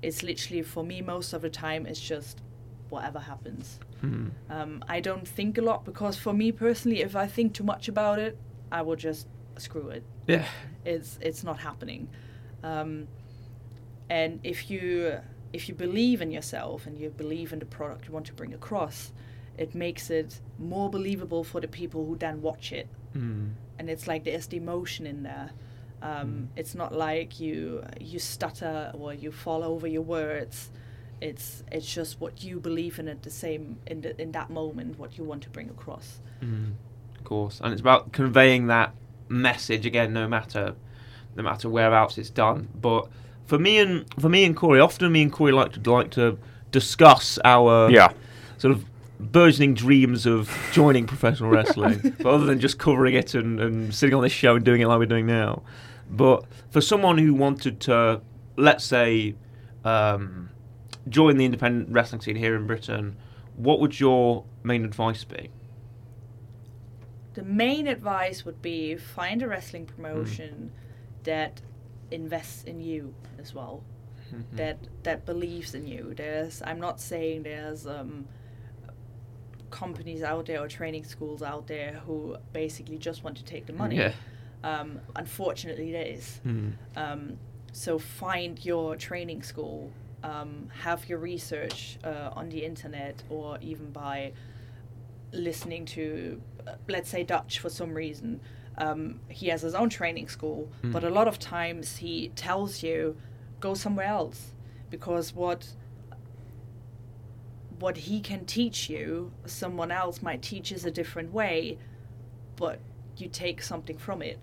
is 0.01 0.23
literally 0.23 0.61
for 0.61 0.83
me 0.83 1.01
most 1.01 1.33
of 1.33 1.41
the 1.41 1.49
time 1.49 1.85
it's 1.85 1.99
just 1.99 2.41
whatever 2.89 3.19
happens. 3.19 3.79
Mm. 4.03 4.31
Um, 4.49 4.83
I 4.87 4.99
don't 4.99 5.27
think 5.27 5.57
a 5.57 5.61
lot 5.61 5.85
because 5.85 6.17
for 6.17 6.33
me 6.33 6.51
personally, 6.51 7.01
if 7.01 7.15
I 7.15 7.27
think 7.27 7.53
too 7.53 7.63
much 7.63 7.87
about 7.87 8.19
it, 8.19 8.37
I 8.71 8.81
will 8.81 8.95
just 8.95 9.27
screw 9.57 9.89
it. 9.89 10.03
Yeah. 10.27 10.45
It's 10.85 11.17
it's 11.21 11.43
not 11.43 11.59
happening. 11.59 12.09
Um, 12.63 13.07
and 14.09 14.39
if 14.43 14.69
you 14.69 15.19
if 15.53 15.69
you 15.69 15.75
believe 15.75 16.21
in 16.21 16.31
yourself 16.31 16.85
and 16.85 16.97
you 16.97 17.09
believe 17.09 17.53
in 17.53 17.59
the 17.59 17.65
product 17.65 18.07
you 18.07 18.13
want 18.13 18.25
to 18.27 18.33
bring 18.33 18.53
across, 18.53 19.11
it 19.57 19.73
makes 19.73 20.09
it 20.09 20.41
more 20.59 20.89
believable 20.89 21.43
for 21.43 21.61
the 21.61 21.67
people 21.67 22.05
who 22.05 22.17
then 22.17 22.41
watch 22.41 22.71
it. 22.71 22.87
Mm. 23.15 23.53
And 23.79 23.89
it's 23.89 24.07
like 24.07 24.23
there's 24.23 24.47
the 24.47 24.57
emotion 24.57 25.05
in 25.05 25.23
there. 25.23 25.51
Um, 26.01 26.49
It's 26.55 26.75
not 26.75 26.93
like 26.93 27.39
you 27.39 27.83
you 27.99 28.19
stutter 28.19 28.91
or 28.93 29.13
you 29.13 29.31
fall 29.31 29.63
over 29.63 29.87
your 29.87 30.03
words. 30.03 30.71
It's 31.21 31.63
it's 31.71 31.91
just 31.95 32.19
what 32.19 32.43
you 32.43 32.59
believe 32.59 32.99
in 32.99 33.07
at 33.07 33.23
the 33.23 33.29
same 33.29 33.77
in 33.87 34.01
the, 34.01 34.21
in 34.21 34.31
that 34.33 34.49
moment 34.49 34.99
what 34.99 35.17
you 35.17 35.23
want 35.23 35.43
to 35.43 35.49
bring 35.49 35.69
across. 35.69 36.19
Mm. 36.41 36.73
Course, 37.25 37.59
and 37.63 37.73
it's 37.73 37.81
about 37.81 38.11
conveying 38.11 38.67
that 38.67 38.93
message 39.27 39.85
again, 39.85 40.13
no 40.13 40.27
matter 40.27 40.75
no 41.35 41.43
matter 41.43 41.69
whereabouts 41.69 42.17
it's 42.17 42.29
done. 42.29 42.69
But 42.79 43.07
for 43.45 43.59
me 43.59 43.77
and 43.79 44.05
for 44.19 44.29
me 44.29 44.45
and 44.45 44.55
Corey, 44.55 44.79
often 44.79 45.11
me 45.11 45.23
and 45.23 45.31
Corey 45.31 45.51
like 45.51 45.73
to 45.73 45.91
like 45.91 46.11
to 46.11 46.37
discuss 46.71 47.37
our 47.43 47.89
Yeah. 47.91 48.13
sort 48.57 48.71
of 48.73 48.85
burgeoning 49.19 49.73
dreams 49.73 50.25
of 50.25 50.49
joining 50.71 51.05
professional 51.07 51.49
wrestling, 51.49 52.13
but 52.17 52.27
other 52.27 52.45
than 52.45 52.59
just 52.59 52.77
covering 52.79 53.15
it 53.15 53.33
and, 53.33 53.59
and 53.59 53.93
sitting 53.93 54.13
on 54.15 54.21
this 54.23 54.31
show 54.31 54.55
and 54.55 54.63
doing 54.65 54.81
it 54.81 54.87
like 54.87 54.99
we're 54.99 55.05
doing 55.05 55.25
now. 55.25 55.61
But 56.09 56.45
for 56.69 56.81
someone 56.81 57.17
who 57.17 57.33
wanted 57.33 57.79
to, 57.81 58.21
let's 58.57 58.83
say, 58.85 59.35
um, 59.83 60.49
join 61.09 61.37
the 61.37 61.45
independent 61.45 61.89
wrestling 61.91 62.21
scene 62.21 62.35
here 62.35 62.55
in 62.55 62.67
Britain, 62.67 63.15
what 63.55 63.79
would 63.79 63.99
your 63.99 64.43
main 64.63 64.83
advice 64.85 65.23
be? 65.23 65.49
The 67.35 67.43
main 67.43 67.87
advice 67.87 68.45
would 68.45 68.61
be 68.61 68.95
find 68.95 69.41
a 69.41 69.47
wrestling 69.47 69.85
promotion 69.85 70.71
that 71.23 71.61
invests 72.11 72.63
in 72.63 72.79
you 72.79 73.13
as 73.37 73.53
well. 73.53 73.83
That 74.53 74.77
that 75.03 75.25
believes 75.25 75.75
in 75.75 75.85
you. 75.87 76.13
There's 76.15 76.61
I'm 76.61 76.79
not 76.79 76.99
saying 76.99 77.43
there's 77.43 77.85
um, 77.87 78.27
companies 79.69 80.23
out 80.23 80.45
there 80.47 80.61
or 80.61 80.67
training 80.67 81.03
schools 81.03 81.41
out 81.41 81.67
there 81.67 82.01
who 82.05 82.37
basically 82.51 82.97
just 82.97 83.23
want 83.23 83.37
to 83.37 83.43
take 83.43 83.65
the 83.65 83.73
money. 83.73 83.97
Yeah. 83.97 84.13
Um, 84.63 84.99
unfortunately, 85.15 85.91
there 85.91 86.05
is. 86.05 86.41
Mm. 86.45 86.73
Um, 86.95 87.37
so 87.71 87.99
find 87.99 88.63
your 88.65 88.95
training 88.95 89.43
school, 89.43 89.91
um, 90.23 90.69
have 90.81 91.07
your 91.07 91.19
research 91.19 91.97
uh, 92.03 92.29
on 92.33 92.49
the 92.49 92.65
internet 92.65 93.21
or 93.29 93.57
even 93.61 93.91
by 93.91 94.31
listening 95.33 95.85
to, 95.85 96.41
let's 96.87 97.09
say, 97.09 97.23
Dutch 97.23 97.59
for 97.59 97.69
some 97.69 97.93
reason. 97.93 98.39
Um, 98.77 99.19
he 99.29 99.47
has 99.47 99.61
his 99.61 99.73
own 99.75 99.89
training 99.89 100.27
school, 100.27 100.69
Mm. 100.83 100.91
but 100.91 101.03
a 101.03 101.09
lot 101.09 101.27
of 101.27 101.39
times 101.39 101.97
he 101.97 102.29
tells 102.35 102.83
you 102.83 103.15
go 103.61 103.73
somewhere 103.73 104.07
else 104.07 104.51
because 104.89 105.33
what 105.33 105.67
what 107.79 107.97
he 107.97 108.21
can 108.21 108.45
teach 108.45 108.89
you, 108.89 109.31
someone 109.45 109.91
else 109.91 110.21
might 110.21 110.41
teach 110.41 110.71
us 110.71 110.85
a 110.85 110.91
different 110.91 111.33
way, 111.33 111.77
but 112.55 112.79
you 113.17 113.27
take 113.27 113.61
something 113.61 113.97
from 113.97 114.21
it 114.21 114.39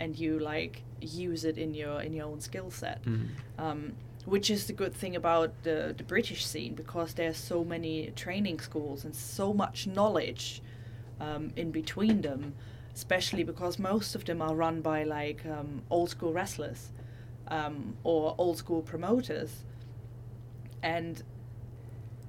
and 0.00 0.18
you 0.18 0.38
like 0.40 0.82
use 1.00 1.44
it 1.44 1.56
in 1.58 1.72
your 1.74 2.00
in 2.02 2.12
your 2.12 2.26
own 2.26 2.40
skill 2.40 2.70
set. 2.70 3.02
Mm. 3.04 3.28
Um, 3.58 3.92
which 4.24 4.48
is 4.50 4.66
the 4.66 4.72
good 4.72 4.94
thing 4.94 5.14
about 5.16 5.52
the, 5.64 5.94
the 5.98 6.02
British 6.02 6.46
scene 6.46 6.74
because 6.74 7.12
there's 7.12 7.36
so 7.36 7.62
many 7.62 8.10
training 8.16 8.58
schools 8.58 9.04
and 9.04 9.14
so 9.14 9.52
much 9.52 9.86
knowledge 9.86 10.62
um, 11.20 11.52
in 11.56 11.70
between 11.70 12.22
them, 12.22 12.54
especially 12.94 13.44
because 13.44 13.78
most 13.78 14.14
of 14.14 14.24
them 14.24 14.42
are 14.42 14.54
run 14.54 14.80
by 14.80 15.04
like 15.04 15.44
um, 15.46 15.82
old 15.90 16.10
school 16.10 16.32
wrestlers 16.32 16.92
um, 17.48 17.96
or 18.04 18.34
old 18.38 18.58
school 18.58 18.82
promoters. 18.82 19.64
And 20.82 21.22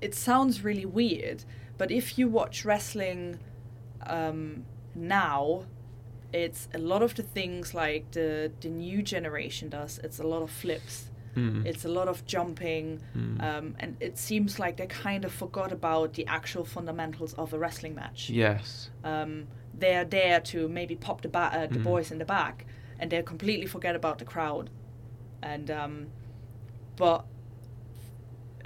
it 0.02 0.15
sounds 0.15 0.63
really 0.63 0.86
weird, 0.86 1.43
but 1.78 1.91
if 1.91 2.17
you 2.17 2.28
watch 2.28 2.63
wrestling 2.65 3.39
um, 4.06 4.65
now, 4.93 5.65
it's 6.32 6.67
a 6.74 6.78
lot 6.78 7.02
of 7.02 7.15
the 7.15 7.24
things 7.24 7.74
like 7.74 8.12
the 8.12 8.52
the 8.62 8.69
new 8.69 9.02
generation 9.02 9.69
does. 9.69 10.00
It's 10.04 10.19
a 10.19 10.24
lot 10.28 10.41
of 10.41 10.52
flips. 10.52 11.10
Mm. 11.36 11.65
It's 11.65 11.86
a 11.86 11.89
lot 11.89 12.08
of 12.08 12.26
jumping, 12.26 13.02
Mm. 13.15 13.41
um, 13.43 13.76
and 13.80 13.98
it 14.00 14.17
seems 14.17 14.60
like 14.60 14.78
they 14.78 14.88
kind 14.88 15.26
of 15.26 15.32
forgot 15.32 15.71
about 15.71 16.13
the 16.13 16.26
actual 16.28 16.63
fundamentals 16.65 17.34
of 17.34 17.54
a 17.54 17.58
wrestling 17.60 17.95
match. 17.95 18.30
Yes. 18.30 18.89
Um, 19.04 19.48
they're 19.78 20.06
there 20.06 20.39
to 20.41 20.67
maybe 20.69 20.95
pop 20.95 21.21
the 21.21 21.28
ba- 21.28 21.52
uh, 21.54 21.67
the 21.67 21.80
Mm. 21.80 21.84
boys 21.84 22.12
in 22.12 22.17
the 22.19 22.26
back, 22.26 22.65
and 23.00 23.12
they 23.12 23.21
completely 23.24 23.65
forget 23.67 23.95
about 23.95 24.17
the 24.19 24.26
crowd. 24.26 24.69
And 25.41 25.69
um, 25.69 26.08
but 26.95 27.26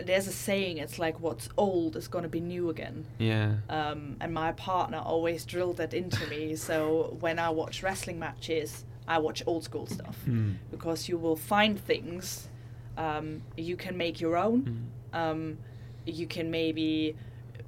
there's 0.06 0.28
a 0.28 0.32
saying, 0.32 0.78
it's 0.78 0.98
like 0.98 1.20
what's 1.20 1.50
old 1.58 1.96
is 1.98 2.08
going 2.08 2.24
to 2.24 2.30
be 2.30 2.40
new 2.40 2.70
again. 2.70 3.06
Yeah. 3.18 3.56
Um, 3.70 4.16
and 4.22 4.34
my 4.34 4.54
partner 4.54 5.00
always 5.00 5.44
drilled 5.46 5.78
that 5.78 5.94
into 5.94 6.26
me. 6.28 6.56
So 6.70 7.18
when 7.20 7.38
I 7.40 7.50
watch 7.50 7.84
wrestling 7.84 8.18
matches, 8.20 8.86
I 9.08 9.18
watch 9.18 9.44
old 9.46 9.64
school 9.66 9.88
stuff 9.88 10.18
Mm. 10.28 10.56
because 10.72 11.10
you 11.10 11.18
will 11.18 11.36
find 11.36 11.78
things 11.80 12.48
um, 13.00 13.42
you 13.58 13.76
can 13.78 13.98
make 13.98 14.22
your 14.22 14.36
own. 14.38 14.90
Mm. 15.14 15.18
Um, 15.18 15.58
you 16.06 16.28
can 16.28 16.52
maybe 16.52 17.16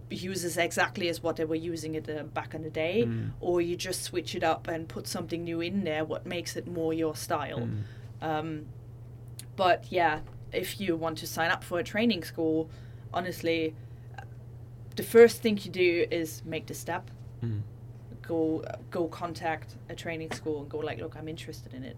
use 0.10 0.41
this 0.44 0.58
exactly 0.58 1.08
as 1.08 1.24
what 1.24 1.38
they 1.38 1.46
were 1.46 1.56
using 1.74 1.96
it 1.96 2.10
uh, 2.10 2.24
back 2.24 2.54
in 2.54 2.62
the 2.63 2.70
day, 2.70 3.06
Mm. 3.08 3.32
or 3.39 3.62
you 3.62 3.76
just 3.78 4.04
switch 4.04 4.36
it 4.36 4.44
up 4.44 4.67
and 4.67 4.88
put 4.88 5.08
something 5.08 5.44
new 5.44 5.62
in 5.62 5.84
there, 5.86 6.04
what 6.04 6.26
makes 6.26 6.56
it 6.58 6.67
more 6.67 6.94
your 6.94 7.15
style. 7.15 7.60
Mm. 7.62 7.84
Um, 8.30 8.65
but 9.56 9.86
yeah, 9.89 10.20
if 10.52 10.82
you 10.82 10.98
want 10.98 11.17
to 11.20 11.28
sign 11.28 11.50
up 11.50 11.63
for 11.63 11.80
a 11.80 11.84
training 11.84 12.24
school, 12.24 12.70
honestly, 13.13 13.74
the 14.98 15.04
first 15.04 15.41
thing 15.41 15.58
you 15.63 15.72
do 15.72 16.06
is 16.12 16.44
make 16.46 16.65
the 16.67 16.74
step. 16.74 17.10
Mm. 17.44 17.62
Go 18.22 18.63
go 18.91 19.08
contact 19.08 19.76
a 19.89 19.96
training 19.96 20.32
school 20.32 20.62
and 20.62 20.70
go 20.70 20.80
like, 20.80 21.00
look, 21.00 21.15
I'm 21.15 21.28
interested 21.30 21.74
in 21.74 21.84
it. 21.84 21.98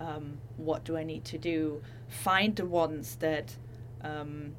Um, 0.00 0.38
what 0.56 0.84
do 0.84 0.96
I 0.96 1.04
need 1.04 1.24
to 1.26 1.38
do? 1.38 1.82
Find 2.08 2.54
the 2.54 2.66
ones 2.66 3.16
that 3.16 3.56
um, 4.02 4.54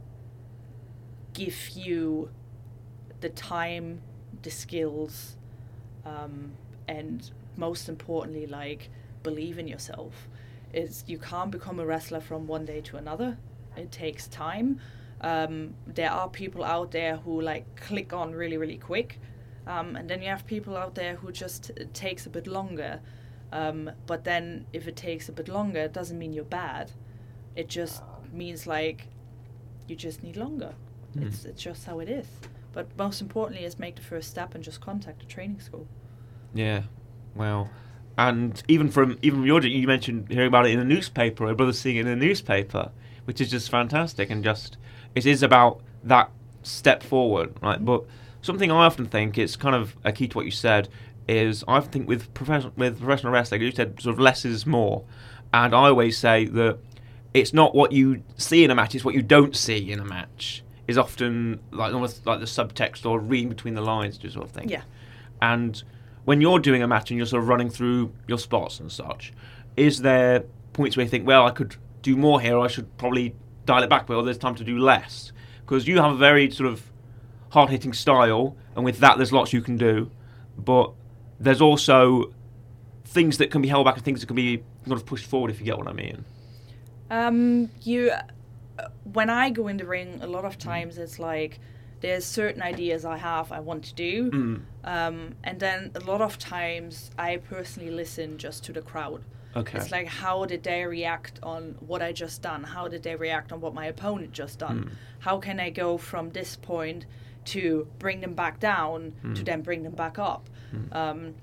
give 1.33 1.69
you 1.69 2.29
the 3.21 3.29
time, 3.29 4.01
the 4.41 4.49
skills, 4.49 5.35
um, 6.05 6.51
and 6.87 7.31
most 7.55 7.89
importantly, 7.89 8.47
like 8.47 8.89
believe 9.23 9.59
in 9.59 9.67
yourself. 9.67 10.27
Is 10.73 11.03
you 11.07 11.17
can't 11.17 11.51
become 11.51 11.79
a 11.79 11.85
wrestler 11.85 12.19
from 12.19 12.47
one 12.47 12.65
day 12.65 12.81
to 12.81 12.97
another. 12.97 13.37
It 13.75 13.91
takes 13.91 14.27
time. 14.27 14.79
Um, 15.21 15.73
there 15.85 16.11
are 16.11 16.29
people 16.29 16.63
out 16.63 16.91
there 16.91 17.17
who 17.17 17.41
like 17.41 17.75
click 17.75 18.13
on 18.13 18.33
really 18.33 18.57
really 18.57 18.77
quick, 18.77 19.19
um, 19.65 19.95
and 19.95 20.09
then 20.09 20.21
you 20.21 20.29
have 20.29 20.45
people 20.45 20.75
out 20.77 20.95
there 20.95 21.15
who 21.15 21.31
just 21.31 21.71
takes 21.93 22.25
a 22.25 22.29
bit 22.29 22.47
longer. 22.47 22.99
Um, 23.51 23.91
but 24.05 24.23
then 24.23 24.65
if 24.73 24.87
it 24.87 24.95
takes 24.95 25.29
a 25.29 25.31
bit 25.31 25.47
longer, 25.47 25.79
it 25.79 25.93
doesn't 25.93 26.17
mean 26.17 26.33
you're 26.33 26.43
bad. 26.43 26.91
It 27.55 27.69
just 27.69 28.03
means 28.33 28.67
like 28.67 29.07
you 29.87 29.95
just 29.95 30.23
need 30.23 30.35
longer. 30.35 30.73
Mm. 31.15 31.27
It's 31.27 31.45
it's 31.45 31.61
just 31.61 31.85
how 31.85 31.99
it 31.99 32.09
is. 32.09 32.27
But 32.73 32.87
most 32.97 33.21
importantly 33.21 33.65
is 33.65 33.79
make 33.79 33.95
the 33.95 34.01
first 34.01 34.29
step 34.29 34.53
and 34.53 34.63
just 34.63 34.81
contact 34.81 35.23
a 35.23 35.25
training 35.25 35.59
school. 35.59 35.87
Yeah. 36.53 36.83
Wow. 37.35 37.69
And 38.17 38.61
even 38.67 38.89
from 38.89 39.17
even 39.21 39.39
from 39.39 39.45
your 39.45 39.63
you 39.65 39.87
mentioned 39.87 40.27
hearing 40.29 40.47
about 40.47 40.65
it 40.65 40.71
in 40.71 40.79
a 40.79 40.85
newspaper, 40.85 41.45
or 41.45 41.51
a 41.51 41.55
brother 41.55 41.73
seeing 41.73 41.97
it 41.97 42.01
in 42.01 42.07
a 42.07 42.15
newspaper. 42.15 42.91
which 43.27 43.41
is 43.41 43.51
just 43.51 43.69
fantastic 43.69 44.29
and 44.29 44.41
just 44.41 44.77
it 45.13 45.25
is 45.25 45.43
about 45.43 45.81
that 46.01 46.31
step 46.63 47.03
forward, 47.03 47.53
right? 47.61 47.83
But 47.83 48.05
something 48.41 48.71
I 48.71 48.85
often 48.85 49.07
think 49.07 49.37
it's 49.37 49.57
kind 49.57 49.75
of 49.75 49.97
a 50.05 50.13
key 50.13 50.29
to 50.29 50.37
what 50.37 50.45
you 50.45 50.51
said 50.51 50.87
is 51.27 51.63
I 51.67 51.79
think 51.81 52.07
with 52.07 52.33
professional 52.33 52.73
with 52.75 52.99
professional 52.99 53.33
wrestling, 53.33 53.61
you 53.61 53.71
said 53.71 53.99
sort 54.01 54.13
of 54.13 54.19
less 54.19 54.45
is 54.45 54.65
more, 54.65 55.03
and 55.53 55.73
I 55.73 55.87
always 55.87 56.17
say 56.17 56.45
that 56.45 56.77
it's 57.33 57.53
not 57.53 57.75
what 57.75 57.91
you 57.91 58.23
see 58.37 58.63
in 58.63 58.71
a 58.71 58.75
match; 58.75 58.95
it's 58.95 59.05
what 59.05 59.15
you 59.15 59.21
don't 59.21 59.55
see 59.55 59.91
in 59.91 59.99
a 59.99 60.05
match. 60.05 60.63
Is 60.87 60.97
often 60.97 61.59
like 61.71 61.93
almost 61.93 62.25
like 62.25 62.39
the 62.39 62.45
subtext 62.45 63.05
or 63.05 63.19
reading 63.19 63.49
between 63.49 63.73
the 63.73 63.81
lines, 63.81 64.17
do 64.17 64.29
sort 64.29 64.45
of 64.45 64.51
thing. 64.51 64.69
Yeah. 64.69 64.83
And 65.41 65.83
when 66.23 66.39
you're 66.39 66.59
doing 66.59 66.81
a 66.81 66.87
match 66.87 67.11
and 67.11 67.17
you're 67.17 67.25
sort 67.25 67.43
of 67.43 67.49
running 67.49 67.69
through 67.69 68.13
your 68.27 68.37
spots 68.37 68.79
and 68.79 68.91
such, 68.91 69.33
is 69.75 70.01
there 70.01 70.45
points 70.73 70.95
where 70.95 71.03
you 71.03 71.09
think, 71.09 71.27
well, 71.27 71.45
I 71.45 71.51
could 71.51 71.75
do 72.01 72.15
more 72.15 72.39
here, 72.39 72.55
or 72.55 72.63
I 72.63 72.67
should 72.67 72.97
probably 72.97 73.35
dial 73.65 73.83
it 73.83 73.89
back, 73.89 74.09
or 74.09 74.23
there's 74.23 74.37
time 74.37 74.55
to 74.55 74.63
do 74.63 74.79
less? 74.79 75.33
Because 75.61 75.87
you 75.87 75.97
have 76.01 76.13
a 76.13 76.17
very 76.17 76.49
sort 76.51 76.69
of 76.69 76.89
hard 77.49 77.69
hitting 77.69 77.93
style, 77.93 78.55
and 78.75 78.85
with 78.85 78.99
that, 78.99 79.17
there's 79.17 79.33
lots 79.33 79.51
you 79.51 79.61
can 79.61 79.77
do. 79.77 80.09
But 80.57 80.93
there's 81.39 81.61
also 81.61 82.33
things 83.05 83.37
that 83.37 83.51
can 83.51 83.61
be 83.61 83.67
held 83.67 83.85
back 83.85 83.95
and 83.95 84.03
things 84.05 84.19
that 84.21 84.27
can 84.27 84.35
be 84.35 84.63
sort 84.85 84.99
of 84.99 85.05
pushed 85.05 85.25
forward, 85.25 85.49
if 85.51 85.59
you 85.59 85.65
get 85.65 85.77
what 85.77 85.87
I 85.87 85.93
mean. 85.93 86.25
Um, 87.09 87.69
you, 87.81 88.11
uh, 88.11 88.87
when 89.13 89.29
I 89.29 89.49
go 89.49 89.67
in 89.67 89.77
the 89.77 89.85
ring, 89.85 90.19
a 90.21 90.27
lot 90.27 90.45
of 90.45 90.57
times 90.57 90.97
it's 90.97 91.19
like 91.19 91.59
there's 92.01 92.25
certain 92.25 92.61
ideas 92.61 93.05
I 93.05 93.17
have 93.17 93.51
I 93.51 93.59
want 93.59 93.85
to 93.85 93.95
do, 93.95 94.29
Mm. 94.31 94.61
um, 94.83 95.35
and 95.43 95.59
then 95.59 95.91
a 95.95 95.99
lot 96.01 96.21
of 96.21 96.37
times 96.37 97.09
I 97.17 97.37
personally 97.37 97.91
listen 97.91 98.37
just 98.37 98.63
to 98.65 98.73
the 98.73 98.81
crowd. 98.81 99.23
Okay. 99.55 99.77
It's 99.79 99.91
like 99.91 100.07
how 100.07 100.45
did 100.45 100.63
they 100.63 100.85
react 100.85 101.39
on 101.41 101.75
what 101.79 102.01
I 102.03 102.11
just 102.11 102.41
done? 102.43 102.63
How 102.63 102.87
did 102.87 103.01
they 103.03 103.15
react 103.15 103.51
on 103.51 103.61
what 103.61 103.73
my 103.73 103.85
opponent 103.87 104.31
just 104.33 104.59
done? 104.59 104.83
Mm. 104.83 104.89
How 105.19 105.39
can 105.39 105.59
I 105.59 105.69
go 105.71 105.97
from 105.97 106.29
this 106.31 106.55
point 106.57 107.05
to 107.45 107.87
bring 107.97 108.19
them 108.19 108.33
back 108.33 108.59
down 108.59 109.13
to 109.23 109.27
Mm. 109.41 109.45
then 109.45 109.61
bring 109.61 109.83
them 109.83 109.93
back 109.95 110.19
up? 110.19 110.49
Mm. 110.73 110.95
Um, 110.95 111.33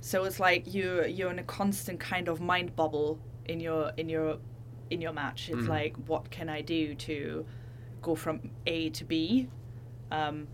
so 0.00 0.24
it's 0.24 0.38
like 0.40 0.72
you 0.74 1.04
you're 1.06 1.30
in 1.30 1.38
a 1.38 1.44
constant 1.44 1.98
kind 2.00 2.28
of 2.28 2.40
mind 2.40 2.74
bubble 2.76 3.18
in 3.46 3.60
your 3.60 3.92
in 3.96 4.08
your 4.08 4.38
in 4.90 5.00
your 5.00 5.12
match. 5.12 5.48
It's 5.50 5.66
Mm. 5.66 5.68
like 5.68 5.96
what 6.06 6.30
can 6.30 6.48
I 6.48 6.62
do 6.62 6.94
to 6.94 7.44
go 8.02 8.14
from 8.14 8.40
A 8.66 8.90
to 8.90 9.04
B, 9.04 9.48
um, 10.10 10.46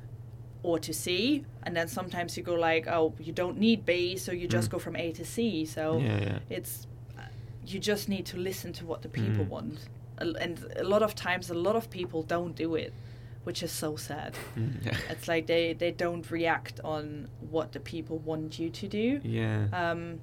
or 0.63 0.79
to 0.79 0.93
C, 0.95 1.45
and 1.63 1.77
then 1.77 1.89
sometimes 1.89 2.37
you 2.37 2.43
go 2.43 2.55
like, 2.55 2.87
oh, 2.89 3.13
you 3.21 3.33
don't 3.33 3.59
need 3.59 3.85
B, 3.85 4.17
so 4.17 4.33
you 4.33 4.49
just 4.49 4.69
Mm. 4.69 4.73
go 4.73 4.79
from 4.79 4.97
A 4.97 5.13
to 5.13 5.25
C. 5.25 5.67
So 5.67 5.99
yeah, 5.99 6.21
yeah. 6.21 6.39
it's 6.49 6.87
uh, 7.19 7.23
you 7.67 7.79
just 7.79 8.09
need 8.09 8.25
to 8.27 8.39
listen 8.39 8.73
to 8.73 8.87
what 8.87 9.03
the 9.03 9.09
people 9.09 9.45
Mm. 9.45 9.49
want, 9.49 9.89
and 10.19 10.65
a 10.77 10.85
lot 10.85 11.03
of 11.03 11.15
times 11.15 11.51
a 11.51 11.55
lot 11.55 11.77
of 11.77 11.91
people 11.91 12.23
don't 12.23 12.57
do 12.57 12.75
it, 12.77 12.93
which 13.45 13.63
is 13.63 13.71
so 13.73 13.97
sad. 13.97 14.35
Mm, 14.57 14.85
yeah. 14.85 14.97
It's 15.11 15.29
like 15.29 15.47
they 15.47 15.73
they 15.75 15.91
don't 15.93 16.29
react 16.31 16.81
on 16.85 17.29
what 17.51 17.73
the 17.73 17.81
people 17.81 18.19
want 18.19 18.59
you 18.59 18.71
to 18.71 18.89
do. 18.89 19.21
yeah. 19.23 19.67
Um, 19.73 20.21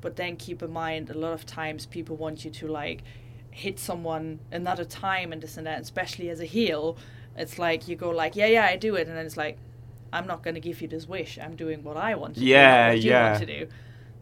but 0.00 0.16
then 0.16 0.36
keep 0.36 0.62
in 0.62 0.72
mind, 0.72 1.10
a 1.10 1.14
lot 1.18 1.32
of 1.34 1.44
times 1.44 1.84
people 1.86 2.16
want 2.16 2.44
you 2.44 2.50
to 2.50 2.66
like 2.68 3.02
hit 3.50 3.78
someone 3.78 4.38
another 4.50 4.84
time 4.84 5.32
and 5.32 5.42
this 5.42 5.56
and 5.58 5.66
that. 5.66 5.80
Especially 5.82 6.30
as 6.30 6.40
a 6.40 6.46
heel, 6.46 6.96
it's 7.36 7.58
like 7.58 7.86
you 7.88 7.96
go 7.96 8.10
like, 8.10 8.34
yeah, 8.36 8.46
yeah, 8.46 8.64
I 8.64 8.76
do 8.76 8.94
it, 8.94 9.08
and 9.08 9.16
then 9.16 9.26
it's 9.26 9.36
like, 9.36 9.58
I'm 10.12 10.26
not 10.26 10.42
going 10.42 10.54
to 10.54 10.60
give 10.60 10.80
you 10.80 10.88
this 10.88 11.06
wish. 11.06 11.38
I'm 11.38 11.54
doing 11.54 11.82
what 11.84 11.96
I 11.98 12.14
want 12.14 12.36
to 12.36 12.40
Yeah, 12.40 12.90
do, 12.90 12.96
what 12.96 13.04
you 13.04 13.10
yeah. 13.10 13.30
want 13.32 13.40
to 13.40 13.58
do. 13.58 13.66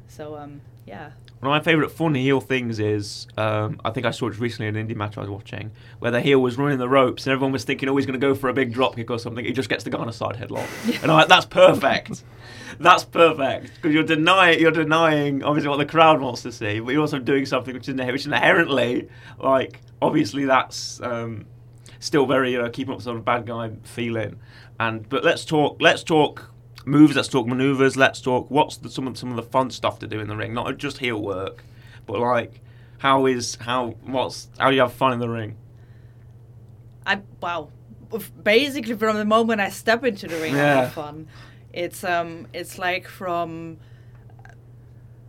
So 0.08 0.34
um, 0.36 0.60
yeah. 0.86 1.10
One 1.40 1.52
of 1.52 1.60
my 1.60 1.62
favourite 1.62 1.92
fun 1.92 2.14
heel 2.14 2.40
things 2.40 2.80
is 2.80 3.28
um, 3.36 3.80
I 3.84 3.90
think 3.90 4.06
I 4.06 4.10
saw 4.10 4.26
it 4.26 4.38
recently 4.40 4.66
in 4.66 4.74
an 4.74 4.88
indie 4.88 4.96
match 4.96 5.16
I 5.16 5.20
was 5.20 5.30
watching 5.30 5.70
where 6.00 6.10
the 6.10 6.20
heel 6.20 6.40
was 6.40 6.58
running 6.58 6.78
the 6.78 6.88
ropes 6.88 7.26
and 7.26 7.32
everyone 7.32 7.52
was 7.52 7.62
thinking, 7.62 7.88
oh, 7.88 7.96
he's 7.96 8.06
going 8.06 8.18
to 8.18 8.26
go 8.26 8.34
for 8.34 8.48
a 8.48 8.52
big 8.52 8.72
drop 8.72 8.96
kick 8.96 9.08
or 9.10 9.18
something. 9.20 9.44
He 9.44 9.52
just 9.52 9.68
gets 9.68 9.84
the 9.84 9.90
guy 9.90 9.98
on 9.98 10.08
a 10.08 10.12
side 10.12 10.34
headlock, 10.34 10.66
and 11.02 11.10
I'm 11.10 11.16
like, 11.16 11.28
that's 11.28 11.46
perfect. 11.46 12.24
that's 12.80 13.04
perfect 13.04 13.74
because 13.76 13.94
you're 13.94 14.02
denying 14.02 14.60
you're 14.60 14.70
denying 14.70 15.42
obviously 15.42 15.68
what 15.68 15.78
the 15.78 15.86
crowd 15.86 16.20
wants 16.20 16.42
to 16.42 16.52
see, 16.52 16.80
but 16.80 16.92
you're 16.92 17.00
also 17.00 17.18
doing 17.18 17.46
something 17.46 17.74
which 17.74 17.88
is 17.88 17.94
which 17.94 18.26
inherently 18.26 19.08
like 19.38 19.80
obviously 20.02 20.44
that's 20.44 21.00
um, 21.02 21.46
still 22.00 22.26
very 22.26 22.52
you 22.52 22.58
know 22.58 22.68
keeping 22.70 22.94
up 22.94 23.02
sort 23.02 23.16
of 23.16 23.24
bad 23.24 23.46
guy 23.46 23.70
feeling. 23.84 24.38
And 24.80 25.08
but 25.08 25.24
let's 25.24 25.44
talk 25.44 25.80
let's 25.80 26.02
talk 26.02 26.50
moves. 26.88 27.14
Let's 27.16 27.28
talk 27.28 27.46
maneuvers. 27.46 27.96
Let's 27.96 28.20
talk 28.20 28.50
what's 28.50 28.76
the, 28.78 28.90
some 28.90 29.06
of 29.06 29.16
some 29.18 29.30
of 29.30 29.36
the 29.36 29.42
fun 29.42 29.70
stuff 29.70 29.98
to 30.00 30.06
do 30.06 30.18
in 30.20 30.28
the 30.28 30.36
ring, 30.36 30.54
not 30.54 30.76
just 30.78 30.98
heel 30.98 31.20
work, 31.22 31.64
but 32.06 32.18
like 32.18 32.60
how 32.98 33.26
is 33.26 33.56
how 33.60 33.94
what's 34.02 34.48
how 34.58 34.70
do 34.70 34.74
you 34.76 34.82
have 34.82 34.92
fun 34.92 35.12
in 35.12 35.20
the 35.20 35.28
ring? 35.28 35.56
I 37.06 37.20
wow. 37.40 37.68
Basically, 38.42 38.94
from 38.94 39.16
the 39.18 39.24
moment 39.24 39.60
I 39.60 39.68
step 39.68 40.02
into 40.04 40.26
the 40.28 40.36
ring, 40.36 40.54
I 40.54 40.56
Yeah. 40.58 40.80
have 40.84 40.92
fun. 40.94 41.28
It's 41.72 42.02
um, 42.04 42.46
it's 42.54 42.78
like 42.78 43.06
from 43.06 43.78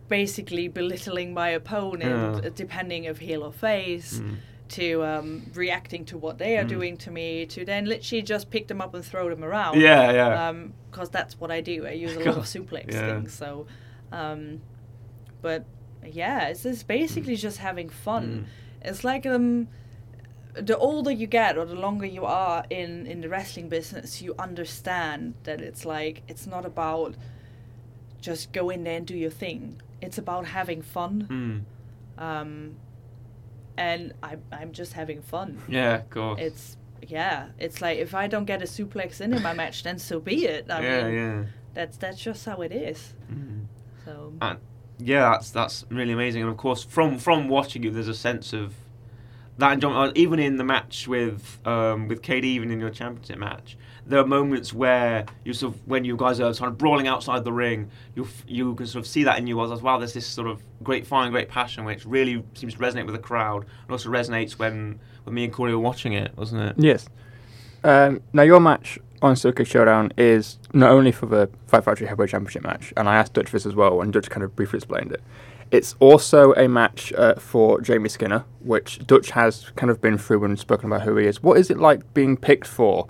basically 0.08 0.66
belittling 0.68 1.32
my 1.34 1.50
opponent, 1.50 2.42
Yeah. 2.44 2.50
depending 2.54 3.06
of 3.06 3.18
heel 3.18 3.42
or 3.44 3.52
face, 3.52 4.18
Mm. 4.18 4.36
To 4.70 5.04
um, 5.04 5.42
reacting 5.54 6.04
to 6.06 6.16
what 6.18 6.38
they 6.38 6.56
are 6.58 6.64
Mm. 6.64 6.68
doing 6.68 6.96
to 6.98 7.10
me, 7.10 7.46
to 7.46 7.64
then 7.64 7.84
literally 7.86 8.22
just 8.22 8.50
pick 8.50 8.68
them 8.68 8.80
up 8.80 8.94
and 8.94 9.04
throw 9.04 9.28
them 9.28 9.42
around. 9.44 9.80
Yeah, 9.80 10.12
yeah. 10.12 10.52
Because 10.90 11.10
that's 11.10 11.38
what 11.40 11.50
I 11.50 11.60
do. 11.60 11.86
I 11.86 11.92
use 11.92 12.16
a 12.16 12.20
lot 12.26 12.36
of 12.36 12.44
suplex 12.44 12.92
Yeah. 12.92 13.06
things. 13.14 13.32
So, 13.32 13.66
um, 14.12 14.60
but 15.42 15.64
yeah, 16.04 16.48
it's 16.48 16.62
just 16.62 16.86
basically 16.86 17.36
just 17.36 17.58
having 17.58 17.88
fun. 17.88 18.46
It's 18.82 19.04
like 19.04 19.26
um, 19.26 19.68
the 20.54 20.76
older 20.76 21.10
you 21.10 21.26
get 21.26 21.56
or 21.58 21.64
the 21.64 21.74
longer 21.74 22.06
you 22.06 22.24
are 22.24 22.64
in 22.70 23.06
in 23.06 23.20
the 23.20 23.28
wrestling 23.28 23.68
business, 23.68 24.22
you 24.22 24.34
understand 24.38 25.34
that 25.44 25.60
it's 25.60 25.84
like 25.84 26.22
it's 26.28 26.46
not 26.46 26.64
about 26.64 27.14
just 28.20 28.52
go 28.52 28.70
in 28.70 28.84
there 28.84 28.96
and 28.98 29.06
do 29.06 29.16
your 29.16 29.30
thing. 29.30 29.80
It's 30.00 30.18
about 30.18 30.46
having 30.46 30.82
fun. 30.82 31.66
Mm. 32.18 32.22
Um, 32.22 32.76
and 33.80 34.12
I'm 34.22 34.42
I'm 34.52 34.72
just 34.72 34.92
having 34.92 35.22
fun. 35.22 35.60
Yeah, 35.66 35.96
of 35.96 36.10
course. 36.10 36.40
It's 36.40 36.76
yeah, 37.08 37.48
it's 37.58 37.80
like 37.80 37.98
if 37.98 38.14
I 38.14 38.26
don't 38.26 38.44
get 38.44 38.60
a 38.62 38.66
suplex 38.66 39.20
in 39.20 39.32
in 39.32 39.42
my 39.42 39.54
match, 39.54 39.82
then 39.82 39.98
so 39.98 40.20
be 40.20 40.44
it. 40.44 40.66
I 40.70 40.82
yeah, 40.82 41.02
mean, 41.02 41.14
yeah. 41.14 41.44
that's 41.72 41.96
that's 41.96 42.20
just 42.20 42.44
how 42.44 42.60
it 42.60 42.72
is. 42.72 43.14
Mm. 43.32 43.64
So 44.04 44.34
And 44.42 44.58
yeah, 44.98 45.30
that's 45.30 45.50
that's 45.50 45.86
really 45.88 46.12
amazing. 46.12 46.42
And 46.42 46.50
of 46.50 46.58
course, 46.58 46.84
from 46.84 47.18
from 47.18 47.48
watching 47.48 47.82
you, 47.82 47.90
there's 47.90 48.08
a 48.08 48.14
sense 48.14 48.52
of 48.52 48.74
that 49.56 49.72
enjoyment. 49.72 50.16
Even 50.16 50.38
in 50.38 50.58
the 50.58 50.64
match 50.64 51.08
with 51.08 51.58
um, 51.66 52.06
with 52.06 52.20
KD, 52.20 52.44
even 52.44 52.70
in 52.70 52.80
your 52.80 52.90
championship 52.90 53.38
match, 53.38 53.78
there 54.06 54.20
are 54.20 54.26
moments 54.26 54.72
where 54.72 55.26
you 55.44 55.52
sort 55.52 55.74
of 55.74 55.86
when 55.86 56.04
you 56.04 56.16
guys 56.16 56.40
are 56.40 56.52
sort 56.54 56.68
of 56.68 56.78
brawling 56.78 57.06
outside 57.06 57.44
the 57.44 57.52
ring, 57.52 57.90
you 58.14 58.26
you 58.46 58.74
can 58.74 58.86
sort 58.86 59.04
of 59.04 59.10
see 59.10 59.24
that 59.24 59.38
in 59.38 59.46
you 59.46 59.60
as 59.72 59.82
well. 59.82 59.98
There's 59.98 60.14
this 60.14 60.26
sort 60.26 60.48
of 60.48 60.62
great 60.82 61.06
fire, 61.06 61.24
and 61.24 61.32
great 61.32 61.48
passion, 61.48 61.84
which 61.84 62.04
really 62.06 62.42
seems 62.54 62.74
to 62.74 62.80
resonate 62.80 63.06
with 63.06 63.14
the 63.14 63.20
crowd, 63.20 63.64
and 63.64 63.90
also 63.90 64.08
resonates 64.08 64.52
when 64.52 65.00
when 65.24 65.34
me 65.34 65.44
and 65.44 65.52
Corey 65.52 65.74
were 65.74 65.80
watching 65.80 66.12
it, 66.12 66.36
wasn't 66.36 66.62
it? 66.62 66.74
Yes. 66.78 67.08
Um, 67.82 68.20
now 68.32 68.42
your 68.42 68.60
match 68.60 68.98
on 69.22 69.36
Circuit 69.36 69.66
Showdown 69.66 70.12
is 70.16 70.58
not 70.72 70.90
only 70.90 71.12
for 71.12 71.26
the 71.26 71.48
Fight 71.66 71.84
Factory 71.84 72.06
Heavyweight 72.06 72.30
Championship 72.30 72.62
match, 72.62 72.92
and 72.96 73.08
I 73.08 73.16
asked 73.16 73.34
Dutch 73.34 73.50
this 73.50 73.66
as 73.66 73.74
well, 73.74 74.00
and 74.00 74.12
Dutch 74.12 74.30
kind 74.30 74.42
of 74.44 74.54
briefly 74.56 74.78
explained 74.78 75.12
it. 75.12 75.22
It's 75.70 75.94
also 76.00 76.52
a 76.54 76.68
match 76.68 77.12
uh, 77.12 77.34
for 77.36 77.80
Jamie 77.80 78.08
Skinner, 78.08 78.44
which 78.60 79.06
Dutch 79.06 79.30
has 79.30 79.70
kind 79.76 79.90
of 79.90 80.00
been 80.00 80.18
through 80.18 80.44
and 80.44 80.58
spoken 80.58 80.86
about 80.86 81.02
who 81.02 81.16
he 81.16 81.26
is. 81.26 81.42
What 81.42 81.58
is 81.58 81.70
it 81.70 81.78
like 81.78 82.12
being 82.12 82.36
picked 82.36 82.66
for 82.66 83.08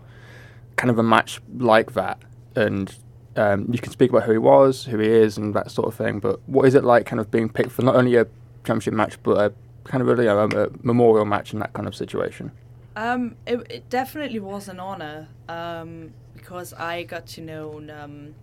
kind 0.81 0.91
of 0.91 0.99
a 0.99 1.03
match 1.03 1.41
like 1.59 1.93
that? 1.93 2.19
And 2.57 2.95
um, 3.37 3.69
you 3.71 3.79
can 3.79 3.93
speak 3.93 4.11
about 4.11 4.23
who 4.23 4.33
he 4.33 4.39
was, 4.39 4.87
who 4.87 4.99
he 4.99 5.09
is, 5.09 5.37
and 5.37 5.55
that 5.55 5.71
sort 5.71 5.87
of 5.89 5.95
thing. 5.95 6.21
But 6.21 6.41
what 6.49 6.67
is 6.67 6.75
it 6.75 6.85
like, 6.85 7.05
kind 7.05 7.21
of 7.21 7.31
being 7.31 7.51
picked 7.51 7.71
for 7.71 7.83
not 7.83 7.97
only 7.97 8.17
a 8.17 8.27
championship 8.65 8.95
match, 8.95 9.23
but 9.23 9.37
a 9.39 9.53
kind 9.85 10.01
of 10.03 10.19
a, 10.19 10.23
you 10.23 10.29
know, 10.29 10.49
a, 10.57 10.69
memorial 10.83 11.27
match 11.27 11.53
in 11.53 11.59
that 11.59 11.75
kind 11.75 11.87
of 11.87 11.95
situation? 11.95 12.51
Um, 12.97 13.37
it, 13.47 13.67
it 13.71 13.91
definitely 13.91 14.41
was 14.41 14.69
an 14.69 14.81
honor 14.81 15.29
um, 15.49 16.15
because 16.35 16.73
I 16.73 17.03
got 17.03 17.27
to 17.29 17.43
know 17.43 17.85
um, 17.93 18.35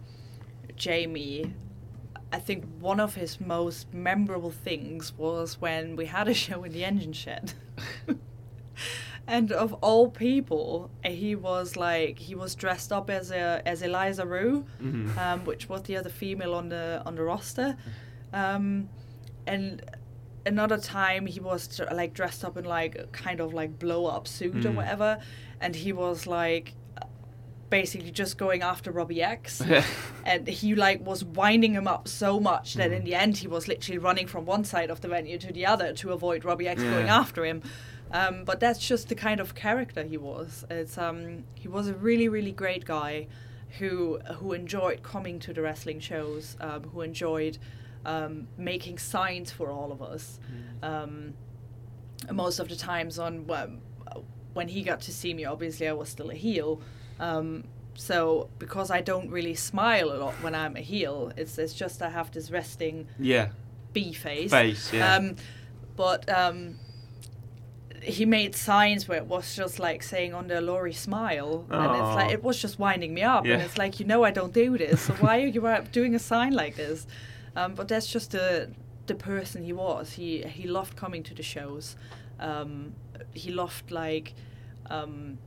Jamie. 0.76 1.54
I 2.32 2.40
think 2.40 2.66
one 2.80 3.00
of 3.00 3.16
his 3.16 3.42
most 3.42 3.92
memorable 3.94 4.52
things 4.52 5.14
was 5.18 5.60
when 5.60 5.96
we 5.96 6.06
had 6.06 6.28
a 6.28 6.34
show 6.46 6.64
in 6.64 6.72
the 6.72 6.86
engine 6.86 7.14
shed. 7.14 7.54
and 9.28 9.52
of 9.52 9.74
all 9.82 10.10
people, 10.10 10.90
he 11.04 11.36
was 11.36 11.76
like 11.76 12.18
he 12.20 12.34
was 12.36 12.56
dressed 12.56 12.92
up 12.92 13.10
as 13.10 13.32
a 13.32 13.62
as 13.66 13.82
Eliza 13.82 14.26
Rue, 14.26 14.66
Mhm. 14.82 15.18
um, 15.18 15.46
which 15.46 15.68
was 15.70 15.82
the 15.84 15.98
other 15.98 16.10
female 16.10 16.54
on 16.54 16.70
the 16.70 17.02
on 17.06 17.16
the 17.16 17.24
roster, 17.24 17.76
um, 18.34 18.90
and 19.46 19.82
another 20.46 20.78
time 20.78 21.26
he 21.26 21.40
was 21.42 21.82
like 21.92 22.14
dressed 22.14 22.46
up 22.46 22.56
in 22.58 22.66
like 22.66 22.96
a 22.96 23.08
kind 23.08 23.40
of 23.42 23.54
like 23.54 23.78
blow 23.80 24.06
up 24.06 24.28
suit 24.28 24.66
or 24.66 24.70
Mm. 24.72 24.76
whatever, 24.76 25.20
and 25.60 25.76
he 25.76 25.92
was 25.92 26.26
like 26.26 26.74
basically 27.70 28.12
just 28.12 28.38
going 28.38 28.62
after 28.62 28.92
Robbie 28.92 29.22
X. 29.22 29.62
and 30.26 30.48
he 30.48 30.74
like 30.74 31.06
was 31.06 31.26
winding 31.26 31.74
him 31.74 31.86
up 31.88 32.08
so 32.08 32.40
much 32.40 32.76
that 32.76 32.94
in 32.94 33.04
the 33.04 33.14
end 33.14 33.36
he 33.38 33.48
was 33.48 33.68
literally 33.68 33.98
running 33.98 34.26
from 34.26 34.46
one 34.46 34.64
side 34.64 34.90
of 34.90 35.02
the 35.02 35.08
venue 35.10 35.38
to 35.38 35.52
the 35.52 35.66
other 35.66 35.92
to 35.94 36.12
avoid 36.14 36.46
Robbie 36.46 36.68
X 36.70 36.82
Yeah. 36.82 36.92
going 36.92 37.10
after 37.10 37.44
him. 37.44 37.62
Um, 38.12 38.44
but 38.46 38.60
that's 38.60 38.80
just 38.80 39.10
the 39.10 39.16
kind 39.16 39.40
of 39.40 39.54
character 39.56 40.04
he 40.04 40.18
was. 40.18 40.66
It's 40.70 40.98
um, 40.98 41.44
he 41.56 41.68
was 41.68 41.88
a 41.88 41.94
really 41.94 42.30
really 42.30 42.52
great 42.52 42.86
guy, 42.86 43.28
who 43.80 44.20
who 44.38 44.54
enjoyed 44.54 45.04
coming 45.04 45.40
to 45.40 45.54
the 45.54 45.62
wrestling 45.62 46.00
shows, 46.00 46.56
um, 46.62 46.84
who 46.84 47.02
enjoyed 47.02 47.58
um, 48.06 48.48
making 48.58 48.98
signs 48.98 49.52
for 49.52 49.70
all 49.70 49.92
of 49.92 50.02
us. 50.02 50.40
Um, 50.82 51.34
most 52.32 52.60
of 52.60 52.70
the 52.70 52.76
times 52.76 53.20
on 53.20 53.46
when 54.54 54.68
he 54.68 54.82
got 54.82 55.02
to 55.02 55.14
see 55.14 55.34
me, 55.34 55.46
obviously 55.46 55.88
I 55.88 55.94
was 55.94 56.10
still 56.10 56.32
a 56.32 56.36
heel. 56.36 56.82
Um, 57.20 57.66
so 57.94 58.50
because 58.60 58.92
I 58.92 59.02
don't 59.02 59.30
really 59.30 59.56
smile 59.56 60.12
a 60.12 60.18
lot 60.18 60.34
when 60.42 60.56
I'm 60.56 60.76
a 60.76 60.82
heel, 60.82 61.32
it's 61.36 61.58
it's 61.58 61.74
just 61.74 62.02
I 62.02 62.10
have 62.10 62.32
this 62.32 62.52
resting 62.52 63.08
Yeah. 63.20 63.50
B 63.94 64.14
face. 64.14 64.52
Face, 64.52 64.94
yeah. 64.94 65.16
Um, 65.16 65.36
but 65.96 66.30
um, 66.30 66.76
he 68.08 68.26
made 68.26 68.56
signs 68.56 69.08
where 69.08 69.18
it 69.18 69.26
was 69.28 69.56
just 69.56 69.80
like 69.80 70.02
saying 70.04 70.34
on 70.34 70.48
the 70.48 70.60
Lory 70.62 70.94
smile, 70.94 71.66
and 71.70 71.92
it's 72.02 72.16
like 72.16 72.32
it 72.32 72.44
was 72.44 72.62
just 72.62 72.80
winding 72.80 73.14
me 73.14 73.24
up, 73.24 73.44
and 73.46 73.62
it's 73.62 73.78
like 73.78 74.00
you 74.00 74.06
know 74.06 74.24
I 74.24 74.32
don't 74.32 74.54
do 74.54 74.78
this, 74.78 75.02
so 75.02 75.14
why 75.16 75.38
are 75.42 75.46
you 75.48 75.84
doing 75.92 76.16
a 76.16 76.20
sign 76.20 76.54
like 76.54 76.76
this? 76.76 77.08
Um, 77.56 77.74
but 77.76 77.88
that's 77.88 78.08
just 78.08 78.32
the 78.32 78.70
the 79.08 79.16
person 79.16 79.64
he 79.64 79.74
was. 79.74 80.14
He 80.14 80.42
he 80.44 80.68
loved 80.68 80.96
coming 80.96 81.24
to 81.24 81.34
the 81.34 81.44
shows. 81.44 81.96
Um, 82.40 82.94
he 83.34 83.52
loved 83.52 83.92
like 83.92 84.34
um, 84.90 85.38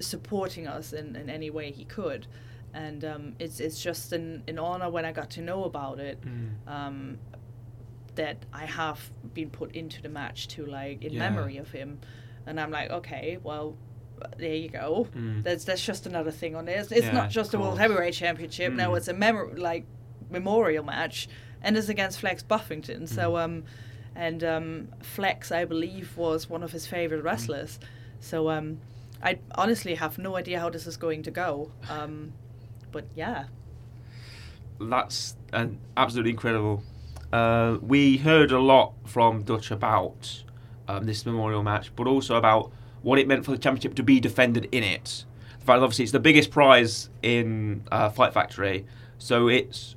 supporting 0.00 0.66
us 0.66 0.92
in, 0.92 1.16
in 1.16 1.30
any 1.30 1.50
way 1.50 1.70
he 1.72 1.84
could. 1.84 2.26
And 2.72 3.04
um, 3.04 3.36
it's 3.38 3.60
it's 3.60 3.80
just 3.80 4.12
an, 4.12 4.42
an 4.48 4.58
honor 4.58 4.90
when 4.90 5.04
I 5.04 5.12
got 5.12 5.30
to 5.30 5.40
know 5.40 5.64
about 5.64 5.98
it 6.00 6.18
Mm. 6.22 6.50
um, 6.66 7.18
that 8.16 8.38
I 8.52 8.64
have 8.66 9.00
been 9.32 9.50
put 9.50 9.74
into 9.74 10.00
the 10.02 10.08
match 10.08 10.48
to 10.48 10.66
like 10.66 11.02
in 11.02 11.12
Yeah. 11.12 11.18
memory 11.30 11.56
of 11.58 11.70
him, 11.70 11.98
and 12.46 12.60
I'm 12.60 12.70
like, 12.70 12.90
okay, 12.90 13.38
well, 13.42 13.76
there 14.38 14.54
you 14.54 14.68
go. 14.68 15.08
Mm. 15.16 15.42
That's 15.42 15.64
that's 15.64 15.84
just 15.84 16.06
another 16.06 16.30
thing 16.30 16.54
on 16.54 16.64
this. 16.66 16.92
It's 16.92 17.06
Yeah, 17.06 17.12
not 17.12 17.30
just 17.30 17.54
a 17.54 17.58
world 17.58 17.78
heavyweight 17.78 18.14
championship. 18.14 18.72
No, 18.72 18.90
Mm. 18.92 18.96
it's 18.98 19.08
a 19.08 19.12
mem- 19.14 19.56
like 19.56 19.84
memorial 20.30 20.84
match, 20.84 21.28
and 21.62 21.76
it's 21.76 21.88
against 21.88 22.20
Flex 22.20 22.42
Buffington. 22.42 23.02
Mm. 23.04 23.08
So 23.08 23.36
um, 23.36 23.64
and 24.14 24.44
um, 24.44 24.88
Flex, 25.02 25.50
I 25.50 25.64
believe, 25.64 26.16
was 26.16 26.48
one 26.48 26.62
of 26.62 26.70
his 26.72 26.86
favorite 26.86 27.22
Mm. 27.22 27.26
wrestlers. 27.26 27.80
So 28.20 28.48
um, 28.50 28.78
I 29.22 29.38
honestly 29.56 29.96
have 29.96 30.18
no 30.18 30.36
idea 30.36 30.60
how 30.60 30.70
this 30.70 30.86
is 30.86 30.96
going 30.96 31.24
to 31.24 31.30
go. 31.32 31.72
Um, 31.90 32.32
but 32.92 33.06
yeah. 33.16 33.46
That's 34.80 35.36
uh, 35.52 35.66
absolutely 35.96 36.30
incredible. 36.32 36.82
Uh, 37.34 37.78
we 37.82 38.18
heard 38.18 38.52
a 38.52 38.60
lot 38.60 38.92
from 39.04 39.42
Dutch 39.42 39.72
about 39.72 40.44
um, 40.86 41.04
this 41.04 41.26
memorial 41.26 41.64
match, 41.64 41.90
but 41.96 42.06
also 42.06 42.36
about 42.36 42.70
what 43.02 43.18
it 43.18 43.26
meant 43.26 43.44
for 43.44 43.50
the 43.50 43.58
championship 43.58 43.96
to 43.96 44.04
be 44.04 44.20
defended 44.20 44.68
in 44.70 44.84
it. 44.84 45.24
The 45.58 45.64
fact 45.64 45.80
that 45.80 45.82
obviously 45.82 46.04
it's 46.04 46.12
the 46.12 46.20
biggest 46.20 46.52
prize 46.52 47.10
in 47.22 47.82
uh, 47.90 48.08
Fight 48.10 48.32
Factory, 48.32 48.86
so 49.18 49.48
it's. 49.48 49.96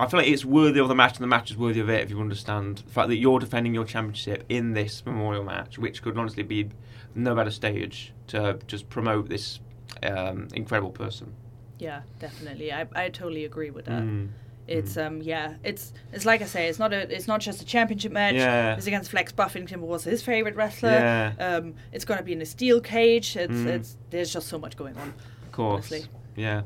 I 0.00 0.08
feel 0.08 0.18
like 0.18 0.28
it's 0.28 0.44
worthy 0.44 0.80
of 0.80 0.88
the 0.88 0.96
match, 0.96 1.12
and 1.12 1.22
the 1.22 1.28
match 1.28 1.52
is 1.52 1.56
worthy 1.56 1.78
of 1.78 1.88
it. 1.88 2.02
If 2.02 2.10
you 2.10 2.20
understand 2.20 2.78
the 2.78 2.90
fact 2.90 3.06
that 3.06 3.18
you're 3.18 3.38
defending 3.38 3.72
your 3.72 3.84
championship 3.84 4.42
in 4.48 4.72
this 4.72 5.06
memorial 5.06 5.44
match, 5.44 5.78
which 5.78 6.02
could 6.02 6.18
honestly 6.18 6.42
be 6.42 6.70
no 7.14 7.36
better 7.36 7.52
stage 7.52 8.12
to 8.26 8.58
just 8.66 8.88
promote 8.88 9.28
this 9.28 9.60
um, 10.02 10.48
incredible 10.54 10.90
person. 10.90 11.32
Yeah, 11.78 12.02
definitely. 12.18 12.72
I, 12.72 12.88
I 12.96 13.10
totally 13.10 13.44
agree 13.44 13.70
with 13.70 13.84
that. 13.84 14.02
Mm. 14.02 14.30
It's 14.68 14.96
um 14.96 15.22
yeah, 15.22 15.54
it's 15.62 15.92
it's 16.12 16.24
like 16.24 16.42
I 16.42 16.46
say, 16.46 16.68
it's 16.68 16.78
not 16.78 16.92
a 16.92 17.14
it's 17.14 17.28
not 17.28 17.40
just 17.40 17.62
a 17.62 17.64
championship 17.64 18.10
match. 18.12 18.34
Yeah. 18.34 18.74
It's 18.76 18.86
against 18.86 19.10
Flex 19.10 19.30
Buffington, 19.32 19.78
who 19.80 19.86
was 19.86 20.04
his 20.04 20.22
favorite 20.22 20.56
wrestler. 20.56 20.90
Yeah. 20.90 21.32
Um, 21.38 21.74
it's 21.92 22.04
gonna 22.04 22.22
be 22.22 22.32
in 22.32 22.42
a 22.42 22.46
steel 22.46 22.80
cage. 22.80 23.36
It's 23.36 23.52
Mm. 23.54 23.66
it's 23.66 23.96
there's 24.10 24.32
just 24.32 24.48
so 24.48 24.58
much 24.58 24.76
going 24.76 24.96
on. 24.96 25.14
Of 25.44 25.52
course. 25.52 25.90
honestly. 25.92 26.06
Yeah. 26.34 26.62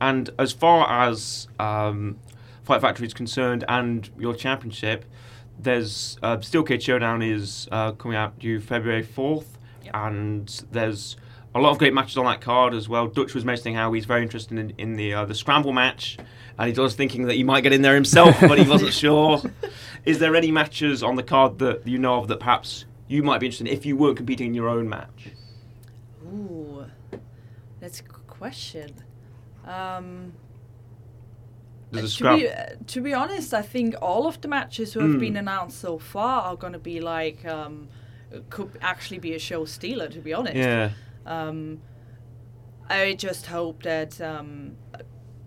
And 0.00 0.30
as 0.38 0.52
far 0.52 0.88
as 1.08 1.48
um, 1.58 2.18
Fight 2.64 2.80
Factory 2.82 3.06
is 3.06 3.14
concerned 3.14 3.64
and 3.68 4.08
your 4.18 4.34
championship, 4.34 5.04
there's 5.58 6.18
uh, 6.22 6.40
Steel 6.40 6.62
Cage 6.62 6.84
Showdown 6.84 7.22
is 7.22 7.66
uh, 7.72 7.92
coming 7.92 8.16
out 8.16 8.38
due 8.38 8.60
February 8.60 9.02
4th, 9.02 9.46
Yep. 9.84 9.94
and 9.96 10.64
there's 10.70 11.16
a 11.58 11.62
lot 11.62 11.70
of 11.72 11.78
great 11.78 11.92
matches 11.94 12.16
on 12.16 12.24
that 12.26 12.40
card 12.40 12.74
as 12.74 12.88
well. 12.88 13.06
Dutch 13.06 13.34
was 13.34 13.44
mentioning 13.44 13.74
how 13.74 13.92
he's 13.92 14.04
very 14.04 14.22
interested 14.22 14.58
in, 14.58 14.70
in 14.78 14.96
the 14.96 15.14
uh, 15.14 15.24
the 15.24 15.34
scramble 15.34 15.72
match, 15.72 16.16
and 16.58 16.72
he 16.74 16.80
was 16.80 16.94
thinking 16.94 17.26
that 17.26 17.34
he 17.34 17.42
might 17.44 17.62
get 17.62 17.72
in 17.72 17.82
there 17.82 17.94
himself, 17.94 18.36
but 18.40 18.58
he 18.58 18.68
wasn't 18.68 18.92
sure. 19.04 19.40
Is 20.04 20.18
there 20.18 20.34
any 20.36 20.50
matches 20.50 21.02
on 21.02 21.16
the 21.16 21.22
card 21.22 21.58
that 21.58 21.86
you 21.86 21.98
know 21.98 22.16
of 22.20 22.28
that 22.28 22.38
perhaps 22.40 22.84
you 23.08 23.22
might 23.22 23.38
be 23.40 23.46
interested 23.46 23.66
in 23.68 23.72
if 23.74 23.84
you 23.86 23.96
weren't 23.96 24.16
competing 24.16 24.48
in 24.48 24.54
your 24.54 24.68
own 24.68 24.88
match? 24.88 25.30
Ooh, 26.24 26.84
that's 27.80 28.00
a 28.00 28.02
good 28.04 28.26
question. 28.26 28.94
Um, 29.66 30.32
a 31.92 32.02
to 32.02 32.36
be 32.36 32.48
uh, 32.48 32.66
to 32.86 33.00
be 33.00 33.14
honest, 33.14 33.54
I 33.54 33.62
think 33.62 33.94
all 34.02 34.26
of 34.26 34.40
the 34.40 34.48
matches 34.48 34.92
who 34.92 35.00
have 35.00 35.10
Mm. 35.10 35.20
been 35.20 35.36
announced 35.36 35.80
so 35.80 35.98
far 35.98 36.42
are 36.42 36.56
gonna 36.56 36.78
be 36.78 37.00
like 37.00 37.44
um, 37.46 37.88
could 38.50 38.70
actually 38.82 39.18
be 39.18 39.34
a 39.34 39.38
show 39.38 39.64
stealer. 39.64 40.08
To 40.08 40.18
be 40.20 40.32
honest. 40.34 40.56
Yeah. 40.56 40.90
Um, 41.26 41.80
I 42.88 43.14
just 43.14 43.46
hope 43.46 43.82
that 43.82 44.20
um, 44.20 44.76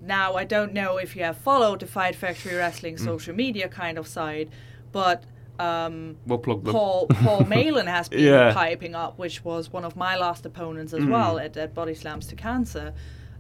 now 0.02 0.36
I 0.36 0.44
don't 0.44 0.74
know 0.74 0.98
if 0.98 1.16
you 1.16 1.24
have 1.24 1.38
followed 1.38 1.80
the 1.80 1.88
Fight 1.88 2.16
Factory 2.16 2.56
Wrestling 2.56 2.96
Mm. 2.96 3.04
social 3.06 3.36
media 3.36 3.68
kind 3.68 3.98
of 3.98 4.08
side, 4.08 4.50
but 4.92 5.24
um, 5.60 6.18
We'll 6.26 6.40
plug. 6.40 6.66
Paul 6.66 7.08
Paul 7.08 7.46
Malin 7.56 7.88
has 7.88 8.10
been 8.10 8.20
Yeah. 8.20 8.54
piping 8.54 8.96
up, 8.96 9.18
which 9.20 9.44
was 9.44 9.72
one 9.72 9.86
of 9.86 9.96
my 9.96 10.16
last 10.18 10.46
opponents 10.46 10.94
as 10.94 11.04
Mm. 11.04 11.10
well 11.12 11.40
at, 11.40 11.56
at 11.58 11.74
Body 11.74 11.94
Slams 11.94 12.26
to 12.28 12.36
Cancer, 12.36 12.94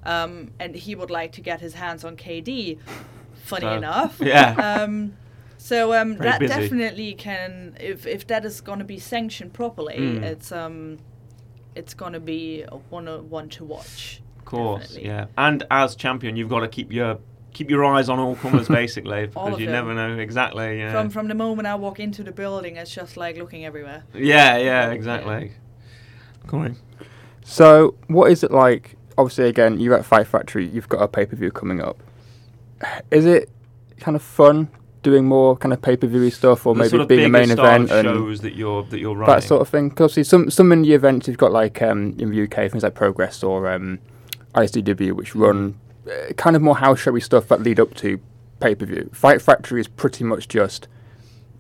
um, 0.04 0.52
and 0.60 0.76
he 0.76 0.94
would 0.96 1.10
like 1.10 1.32
to 1.34 1.42
get 1.42 1.62
his 1.62 1.74
hands 1.76 2.04
on 2.04 2.16
KD. 2.18 2.78
Funny 3.44 3.66
So, 3.66 3.74
enough, 3.74 4.18
yeah. 4.22 4.54
Um, 4.84 5.14
so 5.58 5.94
um, 5.94 6.18
that 6.18 6.40
busy. 6.40 6.54
definitely 6.54 7.14
can, 7.14 7.76
if 7.80 8.06
if 8.06 8.26
that 8.28 8.46
is 8.46 8.62
going 8.62 8.80
to 8.80 8.86
be 8.86 9.00
sanctioned 9.00 9.54
properly, 9.54 9.98
Mm. 9.98 10.24
it's 10.24 10.52
um, 10.52 10.98
it's 11.76 11.94
going 11.94 12.14
to 12.14 12.20
be 12.20 12.64
a 12.64 12.76
one 12.90 13.08
one 13.30 13.50
to 13.50 13.64
watch. 13.64 14.22
Of 14.40 14.46
course, 14.46 14.82
definitely. 14.84 15.08
yeah. 15.10 15.26
And 15.38 15.64
as 15.72 15.96
champion, 15.96 16.36
you've 16.36 16.50
got 16.50 16.62
to 16.62 16.68
keep 16.68 16.92
your 16.92 17.20
keep 17.54 17.70
your 17.70 17.84
eyes 17.86 18.10
on 18.10 18.18
all 18.20 18.36
comers, 18.36 18.68
basically, 18.82 19.30
All 19.36 19.46
because 19.46 19.54
of 19.56 19.60
you 19.60 19.66
them. 19.68 19.74
never 19.88 19.94
know 19.94 20.18
exactly. 20.20 20.80
Yeah. 20.80 20.92
From 20.92 21.10
from 21.10 21.28
the 21.28 21.36
moment 21.36 21.68
I 21.68 21.76
walk 21.76 22.00
into 22.00 22.24
the 22.24 22.32
building, 22.32 22.78
it's 22.78 22.94
just 22.94 23.18
like 23.18 23.38
looking 23.38 23.66
everywhere. 23.66 24.04
yeah, 24.14 24.58
yeah, 24.58 24.92
exactly. 24.92 25.52
Cool. 26.48 26.72
So, 27.44 27.96
what 28.08 28.32
is 28.32 28.44
it 28.44 28.52
like? 28.52 28.96
Obviously, 29.18 29.48
again, 29.50 29.80
you're 29.80 29.94
at 29.96 30.06
Fight 30.06 30.28
Factory. 30.28 30.68
You've 30.68 30.90
got 30.90 31.02
a 31.02 31.08
pay 31.08 31.26
per 31.26 31.36
view 31.36 31.52
coming 31.52 31.82
up. 31.82 32.02
Is 33.12 33.26
it 33.26 33.50
kind 34.00 34.16
of 34.16 34.24
fun 34.24 34.70
doing 35.04 35.26
more 35.26 35.58
kind 35.58 35.74
of 35.74 35.82
pay 35.82 35.96
per 35.98 36.08
view 36.08 36.30
stuff, 36.30 36.66
or 36.66 36.74
The 36.74 36.80
maybe 36.80 36.90
sort 36.90 37.02
of 37.04 37.08
being 37.08 37.26
a 37.26 37.30
main 37.30 37.44
bigger 37.44 37.54
style 37.56 37.82
event 37.84 37.92
and 37.92 38.16
shows 38.16 38.42
that 38.42 38.56
you're 38.56 38.84
that 38.84 39.00
you're 39.00 39.16
running. 39.16 39.36
that 39.36 39.44
sort 39.44 39.62
of 39.62 39.70
thing? 39.70 39.90
Because 39.90 40.12
obviously, 40.12 40.24
some 40.24 40.50
some 40.50 40.72
in 40.72 40.82
the 40.84 40.94
events 40.94 41.28
you've 41.28 41.38
got 41.38 41.52
like 41.52 41.82
um, 41.82 42.16
in 42.20 42.32
the 42.32 42.44
UK 42.44 42.70
things 42.72 42.84
like 42.84 42.94
Progress 42.96 43.44
or 43.44 43.70
um, 43.72 44.00
ICW, 44.56 45.14
which 45.14 45.36
run 45.36 45.80
uh, 46.08 46.34
kind 46.34 46.56
of 46.56 46.62
more 46.62 46.78
house 46.78 47.00
showy 47.00 47.22
stuff 47.22 47.48
that 47.48 47.62
lead 47.62 47.80
up 47.80 47.94
to 47.96 48.20
pay 48.60 48.76
per 48.76 48.86
view. 48.86 49.10
Fight 49.14 49.42
Factory 49.42 49.80
is 49.82 49.88
pretty 49.88 50.24
much 50.24 50.48
just 50.48 50.88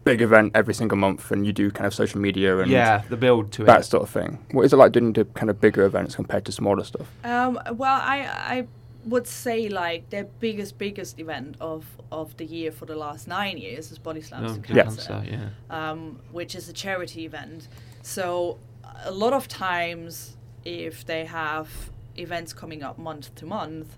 big 0.03 0.21
event 0.21 0.51
every 0.55 0.73
single 0.73 0.97
month, 0.97 1.31
and 1.31 1.45
you 1.45 1.53
do 1.53 1.69
kind 1.71 1.85
of 1.87 1.93
social 1.93 2.19
media 2.19 2.57
and 2.59 2.69
yeah, 2.71 3.03
the 3.09 3.17
build 3.17 3.51
to 3.53 3.63
that 3.65 3.81
it. 3.81 3.83
sort 3.83 4.03
of 4.03 4.09
thing. 4.09 4.39
What 4.51 4.63
is 4.63 4.73
it 4.73 4.77
like 4.77 4.91
doing 4.91 5.13
the 5.13 5.25
kind 5.25 5.49
of 5.49 5.61
bigger 5.61 5.83
events 5.85 6.15
compared 6.15 6.45
to 6.45 6.51
smaller 6.51 6.83
stuff? 6.83 7.07
Um, 7.23 7.59
well, 7.73 7.99
I 8.01 8.17
I 8.27 8.67
would 9.05 9.25
say 9.27 9.67
like 9.69 10.09
their 10.09 10.25
biggest 10.39 10.77
biggest 10.77 11.19
event 11.19 11.55
of 11.59 11.85
of 12.11 12.35
the 12.37 12.45
year 12.45 12.71
for 12.71 12.85
the 12.85 12.95
last 12.95 13.27
nine 13.27 13.57
years 13.57 13.91
is 13.91 13.97
Body 13.97 14.21
Slams 14.21 14.51
Oh, 14.51 14.55
to 14.55 14.61
Cancer. 14.61 15.23
yeah. 15.25 15.49
um, 15.69 16.19
which 16.31 16.55
is 16.55 16.69
a 16.69 16.73
charity 16.73 17.25
event. 17.25 17.67
So 18.03 18.57
a 19.03 19.11
lot 19.11 19.33
of 19.33 19.47
times, 19.47 20.37
if 20.65 21.05
they 21.05 21.25
have 21.25 21.67
events 22.15 22.53
coming 22.53 22.83
up 22.83 22.97
month 22.97 23.33
to 23.35 23.45
month, 23.45 23.97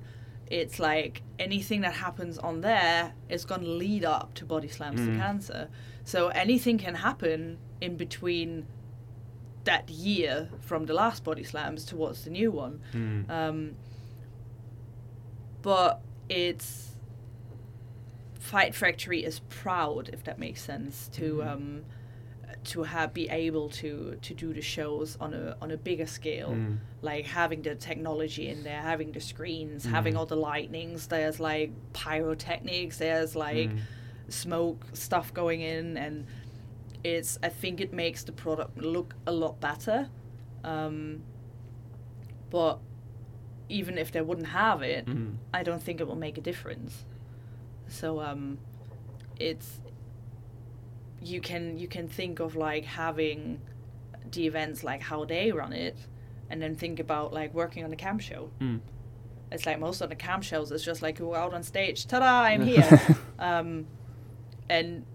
it's 0.50 0.80
like 0.80 1.22
anything 1.40 1.82
that 1.82 1.94
happens 1.96 2.38
on 2.38 2.62
there 2.62 3.14
is 3.30 3.44
going 3.46 3.62
to 3.62 3.68
lead 3.68 4.06
up 4.06 4.34
to 4.36 4.46
Body 4.46 4.68
Slams 4.68 5.02
to 5.02 5.08
Mm. 5.08 5.18
Cancer. 5.20 5.68
So 6.06 6.28
anything 6.30 6.78
can 6.78 6.96
happen 6.96 7.58
in 7.82 7.98
between 7.98 8.68
that 9.64 9.90
year 9.90 10.50
from 10.62 10.86
the 10.86 10.94
last 10.94 11.24
Body 11.24 11.44
Slams 11.44 11.86
towards 11.86 12.24
the 12.26 12.30
new 12.30 12.52
one. 12.52 12.82
Mm. 12.94 13.30
Um, 13.30 13.76
but 15.64 16.00
it's 16.30 16.92
Fight 18.40 18.76
Factory 18.76 19.24
is 19.24 19.40
proud, 19.50 20.10
if 20.14 20.24
that 20.26 20.38
makes 20.38 20.62
sense, 20.62 21.08
to 21.14 21.36
Mhm. 21.38 21.48
um, 21.48 21.86
to 22.66 22.84
have 22.84 23.14
be 23.14 23.28
able 23.30 23.68
to 23.70 24.18
to 24.22 24.34
do 24.34 24.54
the 24.54 24.62
shows 24.62 25.18
on 25.20 25.34
a 25.34 25.58
on 25.62 25.72
a 25.72 25.78
bigger 25.78 26.06
scale, 26.06 26.52
Mm. 26.52 26.78
like 27.02 27.26
having 27.26 27.62
the 27.62 27.76
technology 27.76 28.48
in 28.50 28.64
there, 28.64 28.82
having 28.82 29.12
the 29.12 29.20
screens, 29.20 29.84
having 29.86 30.14
Mhm. 30.14 30.18
all 30.20 30.26
the 30.26 30.36
lightnings. 30.38 31.08
There's 31.08 31.40
like 31.40 31.72
pyrotechnics. 31.94 32.98
There's 33.00 33.36
like 33.36 33.70
Mm. 33.70 33.80
smoke 34.30 34.86
stuff 34.94 35.34
going 35.34 35.62
in 35.62 35.98
and 35.98 36.26
it's 37.04 37.38
I 37.44 37.50
think 37.50 37.82
it 37.82 37.92
makes 37.92 38.24
the 38.24 38.32
product 38.32 38.78
look 38.78 39.16
a 39.26 39.32
lot 39.32 39.60
better. 39.60 40.10
Um, 40.64 41.24
but 42.50 42.80
even 43.70 43.98
if 43.98 44.12
they 44.12 44.22
wouldn't 44.22 44.48
have 44.48 44.82
it, 44.82 45.06
Mm. 45.06 45.36
I 45.54 45.64
don't 45.64 45.82
think 45.82 46.00
it 46.02 46.08
will 46.08 46.16
make 46.16 46.38
a 46.38 46.42
difference. 46.42 47.06
So 47.88 48.20
um, 48.22 48.58
it's 49.40 49.80
you 51.22 51.40
can 51.42 51.78
you 51.78 51.88
can 51.88 52.08
think 52.08 52.40
of 52.40 52.56
like 52.56 52.86
having 52.86 53.62
the 54.32 54.46
events 54.48 54.84
like 54.84 55.02
how 55.02 55.26
they 55.26 55.52
run 55.52 55.74
it, 55.74 55.98
and 56.50 56.62
then 56.62 56.76
think 56.76 57.00
about 57.00 57.34
like 57.34 57.54
working 57.54 57.84
on 57.84 57.94
a 57.94 57.96
camp 57.96 58.22
show. 58.22 58.50
Mm. 58.60 58.80
It's 59.52 59.66
like 59.66 59.80
most 59.80 60.02
of 60.02 60.10
the 60.10 60.16
camp 60.16 60.44
shows. 60.44 60.72
It's 60.72 60.84
just 60.84 61.02
like 61.02 61.20
you're 61.20 61.36
out 61.36 61.54
on 61.54 61.62
stage, 61.64 62.08
ta-da, 62.08 62.42
I'm 62.42 62.66
here. 62.66 63.00
um, 63.40 63.86
and 64.70 65.06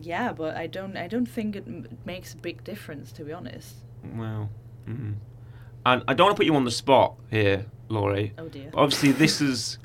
yeah, 0.00 0.32
but 0.32 0.56
I 0.56 0.66
don't 0.68 0.96
I 0.96 1.08
don't 1.08 1.26
think 1.26 1.56
it 1.56 1.64
m- 1.66 1.98
makes 2.04 2.34
a 2.34 2.36
big 2.36 2.62
difference 2.64 3.12
to 3.12 3.24
be 3.24 3.32
honest. 3.32 3.74
Wow. 4.14 4.48
Mm. 4.88 5.14
And 5.84 6.04
I 6.06 6.14
don't 6.14 6.26
want 6.26 6.36
to 6.36 6.40
put 6.40 6.46
you 6.46 6.54
on 6.56 6.64
the 6.64 6.70
spot 6.70 7.16
here, 7.30 7.66
Lory. 7.90 8.32
Oh 8.38 8.48
dear. 8.48 8.70
Obviously, 8.74 9.12
this 9.12 9.40
is 9.40 9.78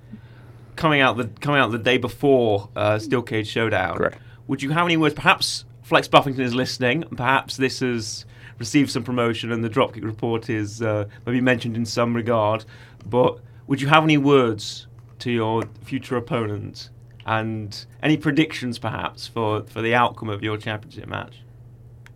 coming 0.75 1.01
out 1.01 1.17
the 1.17 1.27
coming 1.39 1.59
out 1.59 1.71
the 1.71 1.77
day 1.77 1.97
before 1.97 2.69
uh, 2.75 2.99
Steel 2.99 3.21
Cage 3.21 3.47
Showdown. 3.47 3.97
Correct. 3.97 4.21
Would 4.47 4.61
you 4.61 4.69
have 4.71 4.85
any 4.85 4.97
words? 4.97 5.15
Perhaps 5.15 5.65
Flex 5.81 6.07
Buffington 6.07 6.43
is 6.43 6.53
listening. 6.53 7.03
Perhaps 7.03 7.57
this 7.57 7.79
has 7.79 8.25
received 8.59 8.91
some 8.91 9.03
promotion, 9.03 9.51
and 9.51 9.63
the 9.63 9.69
Dropkick 9.69 10.03
Report 10.03 10.49
is 10.49 10.81
uh, 10.81 11.05
maybe 11.25 11.41
mentioned 11.41 11.75
in 11.75 11.85
some 11.85 12.15
regard. 12.15 12.65
But 13.05 13.39
would 13.67 13.81
you 13.81 13.87
have 13.87 14.03
any 14.03 14.17
words 14.17 14.87
to 15.19 15.31
your 15.31 15.63
future 15.83 16.15
opponent, 16.15 16.89
and 17.25 17.85
any 18.03 18.17
predictions, 18.17 18.77
perhaps, 18.77 19.27
for 19.27 19.63
for 19.63 19.81
the 19.81 19.95
outcome 19.95 20.29
of 20.29 20.43
your 20.43 20.57
championship 20.57 21.07
match? 21.07 21.41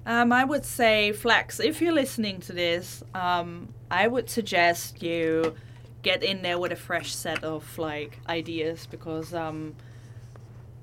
Um, 0.05 0.31
I 0.31 0.43
would 0.43 0.65
say, 0.65 1.11
Flex, 1.11 1.59
if 1.59 1.81
you're 1.81 1.93
listening 1.93 2.39
to 2.41 2.53
this, 2.53 3.03
um, 3.13 3.71
I 3.91 4.07
would 4.07 4.29
suggest 4.29 5.03
you 5.03 5.53
get 6.01 6.23
in 6.23 6.41
there 6.41 6.57
with 6.57 6.71
a 6.71 6.75
fresh 6.75 7.13
set 7.13 7.43
of 7.43 7.77
like 7.77 8.19
ideas 8.27 8.87
because 8.89 9.33
um, 9.33 9.75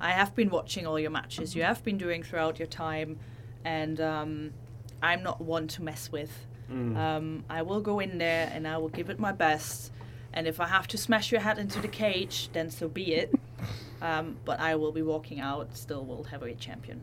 I 0.00 0.10
have 0.10 0.34
been 0.34 0.50
watching 0.50 0.86
all 0.86 0.98
your 0.98 1.10
matches. 1.10 1.54
You 1.54 1.62
have 1.62 1.82
been 1.82 1.98
doing 1.98 2.22
throughout 2.22 2.58
your 2.58 2.68
time, 2.68 3.18
and 3.64 4.00
um, 4.00 4.52
I'm 5.02 5.22
not 5.22 5.40
one 5.40 5.68
to 5.68 5.82
mess 5.82 6.10
with. 6.12 6.46
Mm. 6.70 6.96
Um, 6.96 7.44
I 7.48 7.62
will 7.62 7.80
go 7.80 8.00
in 8.00 8.18
there 8.18 8.50
and 8.52 8.66
I 8.66 8.76
will 8.78 8.88
give 8.88 9.08
it 9.08 9.18
my 9.18 9.32
best. 9.32 9.92
And 10.32 10.46
if 10.46 10.60
I 10.60 10.66
have 10.66 10.86
to 10.88 10.98
smash 10.98 11.32
your 11.32 11.40
head 11.40 11.58
into 11.58 11.80
the 11.80 11.88
cage, 11.88 12.50
then 12.52 12.70
so 12.70 12.88
be 12.88 13.14
it. 13.14 13.34
Um, 14.02 14.36
but 14.44 14.60
I 14.60 14.76
will 14.76 14.92
be 14.92 15.00
walking 15.00 15.40
out 15.40 15.74
still 15.74 16.04
world 16.04 16.26
heavyweight 16.26 16.60
champion. 16.60 17.00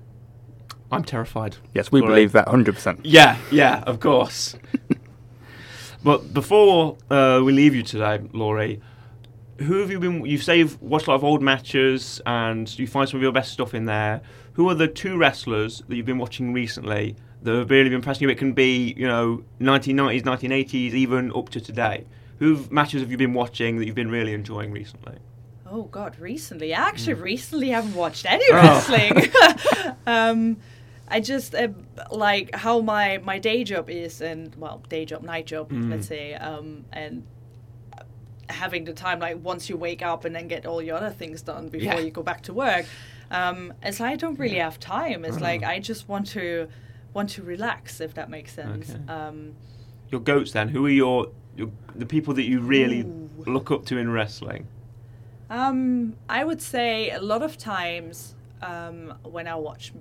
I'm 0.91 1.03
terrified. 1.03 1.57
Yes, 1.73 1.91
we 1.91 2.01
Lory. 2.01 2.11
believe 2.11 2.31
that 2.33 2.45
100%. 2.45 2.99
Yeah, 3.03 3.35
yeah, 3.51 3.83
of 3.87 3.99
course. 3.99 4.55
But 6.03 6.33
before 6.33 6.97
uh, 7.09 7.41
we 7.43 7.53
leave 7.53 7.73
you 7.75 7.83
today, 7.83 8.19
Lory, 8.33 8.81
who 9.59 9.79
have 9.79 9.89
you 9.89 9.99
been? 9.99 10.25
You 10.25 10.37
say 10.37 10.57
you've 10.57 10.81
watched 10.81 11.07
a 11.07 11.11
lot 11.11 11.15
of 11.15 11.23
old 11.23 11.41
matches 11.41 12.21
and 12.25 12.77
you 12.77 12.87
find 12.87 13.07
some 13.07 13.17
of 13.19 13.21
your 13.21 13.31
best 13.31 13.53
stuff 13.53 13.73
in 13.73 13.85
there. 13.85 14.21
Who 14.53 14.69
are 14.69 14.75
the 14.75 14.87
two 14.87 15.17
wrestlers 15.17 15.81
that 15.87 15.95
you've 15.95 16.05
been 16.05 16.17
watching 16.17 16.51
recently 16.53 17.15
that 17.43 17.55
have 17.55 17.69
really 17.69 17.85
been 17.89 17.95
impressing 17.95 18.23
you? 18.23 18.29
It 18.29 18.37
can 18.37 18.53
be, 18.53 18.93
you 18.97 19.07
know, 19.07 19.43
1990s, 19.61 20.23
1980s, 20.23 20.93
even 20.93 21.31
up 21.35 21.49
to 21.49 21.61
today. 21.61 22.05
Who 22.39 22.65
matches 22.69 23.01
have 23.01 23.09
you 23.11 23.17
been 23.17 23.33
watching 23.33 23.77
that 23.77 23.85
you've 23.85 23.95
been 23.95 24.11
really 24.11 24.33
enjoying 24.33 24.71
recently? 24.71 25.17
Oh 25.65 25.83
God, 25.83 26.19
recently. 26.19 26.73
I 26.73 26.81
actually 26.87 27.13
recently 27.15 27.69
haven't 27.69 27.95
watched 27.95 28.25
any 28.27 28.43
Oh. 28.51 28.55
wrestling. 28.89 29.95
um, 30.05 30.57
I 31.07 31.19
just 31.19 31.53
uh, 31.53 31.67
like 32.11 32.55
how 32.55 32.81
my 32.81 33.19
my 33.23 33.37
day 33.39 33.63
job 33.63 33.89
is, 33.89 34.21
and 34.21 34.55
well, 34.55 34.81
day 34.89 35.05
job, 35.05 35.21
night 35.23 35.45
job, 35.47 35.69
Mm. 35.71 35.91
let's 35.91 36.07
say, 36.07 36.33
um, 36.35 36.85
and 36.91 37.23
having 38.49 38.83
the 38.83 38.93
time 38.93 39.19
like 39.19 39.37
once 39.43 39.69
you 39.69 39.77
wake 39.77 40.01
up 40.01 40.25
and 40.25 40.35
then 40.35 40.47
get 40.47 40.65
all 40.65 40.81
your 40.81 40.97
other 40.97 41.09
things 41.09 41.41
done 41.41 41.69
before 41.69 41.93
Yeah. 41.95 41.99
you 41.99 42.11
go 42.11 42.21
back 42.23 42.41
to 42.43 42.53
work. 42.53 42.85
Um, 43.31 43.73
it's 43.81 43.99
like 43.99 44.11
I 44.13 44.15
don't 44.15 44.37
really 44.37 44.57
have 44.57 44.79
time. 44.79 45.23
It's 45.25 45.39
like 45.39 45.63
Oh. 45.63 45.67
I 45.67 45.79
just 45.79 46.07
want 46.09 46.27
to 46.27 46.67
want 47.13 47.29
to 47.31 47.43
relax, 47.43 48.01
if 48.01 48.13
that 48.15 48.29
makes 48.29 48.53
sense. 48.53 48.89
Okay. 48.91 49.13
Um, 49.13 49.53
Your 50.11 50.21
goats, 50.21 50.51
then. 50.51 50.67
Who 50.69 50.85
are 50.85 50.89
your, 50.89 51.27
your 51.55 51.69
the 51.95 52.05
people 52.05 52.33
that 52.35 52.43
you 52.43 52.59
really 52.59 53.01
Ooh. 53.01 53.29
look 53.45 53.71
up 53.71 53.85
to 53.85 53.97
in 53.97 54.09
wrestling? 54.11 54.67
Um, 55.49 56.15
I 56.29 56.43
would 56.43 56.61
say 56.61 57.11
a 57.11 57.21
lot 57.21 57.41
of 57.43 57.57
times 57.57 58.35
um, 58.61 59.13
when 59.23 59.47
I 59.47 59.55
watch 59.55 59.93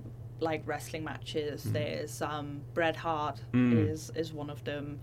like 0.42 0.62
wrestling 0.66 1.04
matches, 1.04 1.62
there's 1.64 2.20
um, 2.20 2.60
Bret 2.74 2.96
Hart 2.96 3.40
Mm. 3.52 3.88
is 3.90 4.10
is 4.14 4.32
one 4.32 4.50
of 4.50 4.62
them. 4.64 4.98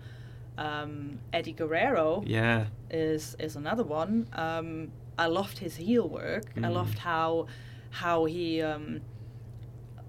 Um, 0.58 1.18
Eddie 1.32 1.52
Guerrero 1.52 2.22
Yeah. 2.26 2.66
is 2.90 3.34
is 3.38 3.56
another 3.56 3.82
one. 3.84 4.26
Um, 4.32 4.92
I 5.18 5.26
loved 5.26 5.58
his 5.58 5.76
heel 5.76 6.08
work. 6.08 6.44
I 6.56 6.60
Mm. 6.60 6.72
loved 6.74 6.98
how 6.98 7.46
how 7.90 8.24
he 8.26 8.62
um, 8.62 9.00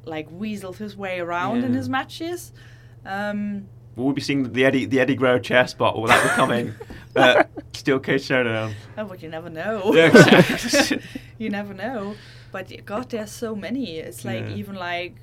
like 0.05 0.29
weaseled 0.29 0.77
his 0.77 0.95
way 0.97 1.19
around 1.19 1.63
in 1.63 1.73
his 1.73 1.87
matches. 1.89 2.51
Um, 3.05 3.67
Will 3.95 4.07
we 4.07 4.13
be 4.13 4.21
seeing 4.21 4.51
the 4.53 4.65
Eddie 4.65 4.85
the 4.85 4.99
Eddie 4.99 5.15
Guerrero 5.15 5.39
chair 5.39 5.67
spot, 5.67 5.95
will 5.97 6.07
that 6.07 6.23
be 6.23 6.29
coming? 6.29 6.73
uh, 7.15 7.43
Steel 7.73 7.99
Cage 7.99 8.23
Showdown. 8.23 8.73
oh, 8.97 9.05
but 9.05 9.21
you 9.21 9.29
never 9.29 9.49
know. 9.49 9.93
Yeah, 9.93 10.11
you 11.37 11.49
never 11.49 11.73
know. 11.73 12.15
But 12.51 12.85
God, 12.85 13.09
there's 13.09 13.31
so 13.31 13.55
many. 13.55 13.97
It's 13.97 14.25
like 14.25 14.41
Yeah. 14.49 14.55
even 14.55 14.75
like 14.75 15.15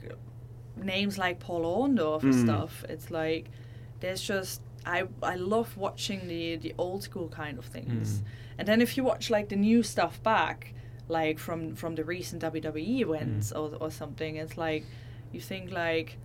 names 0.77 1.19
like 1.19 1.41
Paul 1.41 1.63
Orndorff 1.65 2.23
and 2.23 2.35
Mm. 2.35 2.45
stuff. 2.45 2.85
It's 2.89 3.11
like 3.11 3.51
there's 4.01 4.23
just 4.23 4.63
I 4.87 5.05
I 5.23 5.35
love 5.37 5.77
watching 5.77 6.29
the 6.29 6.57
the 6.57 6.75
old 6.79 7.03
school 7.03 7.29
kind 7.29 7.59
of 7.59 7.65
things. 7.67 8.21
Mm. 8.21 8.25
And 8.59 8.69
then 8.69 8.81
if 8.81 8.97
you 8.97 9.05
watch 9.05 9.29
like 9.31 9.49
the 9.49 9.57
new 9.57 9.83
stuff 9.83 10.23
back, 10.23 10.75
like 11.09 11.39
from 11.39 11.75
from 11.75 11.95
the 11.97 12.05
recent 12.05 12.43
WWE 12.43 13.01
events 13.03 13.53
Mm. 13.53 13.59
or 13.59 13.77
or 13.83 13.91
something, 13.91 14.37
it's 14.37 14.57
like 14.57 14.85
you 15.33 15.41
think 15.41 15.71
like 15.71 16.17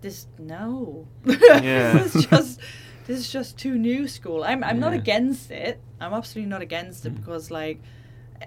this 0.00 0.26
no. 0.38 1.06
Yeah. 1.26 1.92
this 2.02 2.14
is 2.16 2.26
just 2.26 2.60
this 3.06 3.18
is 3.18 3.30
just 3.30 3.58
too 3.58 3.76
new 3.76 4.08
school. 4.08 4.44
I'm 4.44 4.62
I'm 4.64 4.78
not 4.80 4.92
against 4.94 5.50
it. 5.50 5.80
I'm 6.00 6.14
absolutely 6.14 6.48
not 6.50 6.62
against 6.62 7.04
it 7.06 7.12
Mm. 7.12 7.16
because 7.16 7.50
like 7.50 7.80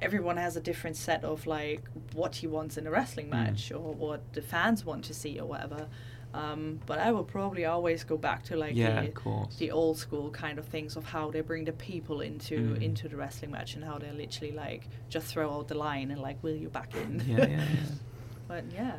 everyone 0.01 0.37
has 0.37 0.55
a 0.57 0.61
different 0.61 0.95
set 0.95 1.23
of 1.23 1.45
like 1.47 1.81
what 2.13 2.35
he 2.35 2.47
wants 2.47 2.77
in 2.77 2.87
a 2.87 2.91
wrestling 2.91 3.27
Mm. 3.27 3.31
match 3.31 3.71
or 3.71 3.93
what 3.93 4.33
the 4.33 4.41
fans 4.41 4.83
want 4.85 5.05
to 5.05 5.13
see 5.13 5.39
or 5.39 5.45
whatever. 5.47 5.87
Um, 6.33 6.79
but 6.87 6.97
I 6.97 7.11
will 7.11 7.23
probably 7.23 7.65
always 7.65 8.03
go 8.03 8.17
back 8.17 8.43
to 8.45 8.55
like 8.55 8.75
yeah, 8.75 9.01
the, 9.01 9.47
the 9.59 9.69
old 9.69 9.99
school 9.99 10.31
kind 10.31 10.57
of 10.57 10.65
things 10.65 10.95
of 10.95 11.03
how 11.05 11.29
they 11.29 11.41
bring 11.41 11.63
the 11.65 11.73
people 11.73 12.21
into 12.21 12.55
Mm. 12.57 12.81
into 12.81 13.07
the 13.07 13.15
wrestling 13.15 13.51
match 13.51 13.75
and 13.75 13.83
how 13.83 13.99
they 13.99 14.11
literally 14.11 14.51
like 14.51 14.87
just 15.09 15.27
throw 15.27 15.51
out 15.53 15.67
the 15.67 15.75
line 15.75 16.09
and 16.09 16.19
like 16.19 16.41
will 16.43 16.55
you 16.55 16.69
back 16.69 16.95
in 16.95 17.21
Yeah, 17.27 17.37
yeah, 17.37 17.45
yeah. 17.47 17.65
but 18.47 18.63
yeah 18.73 18.95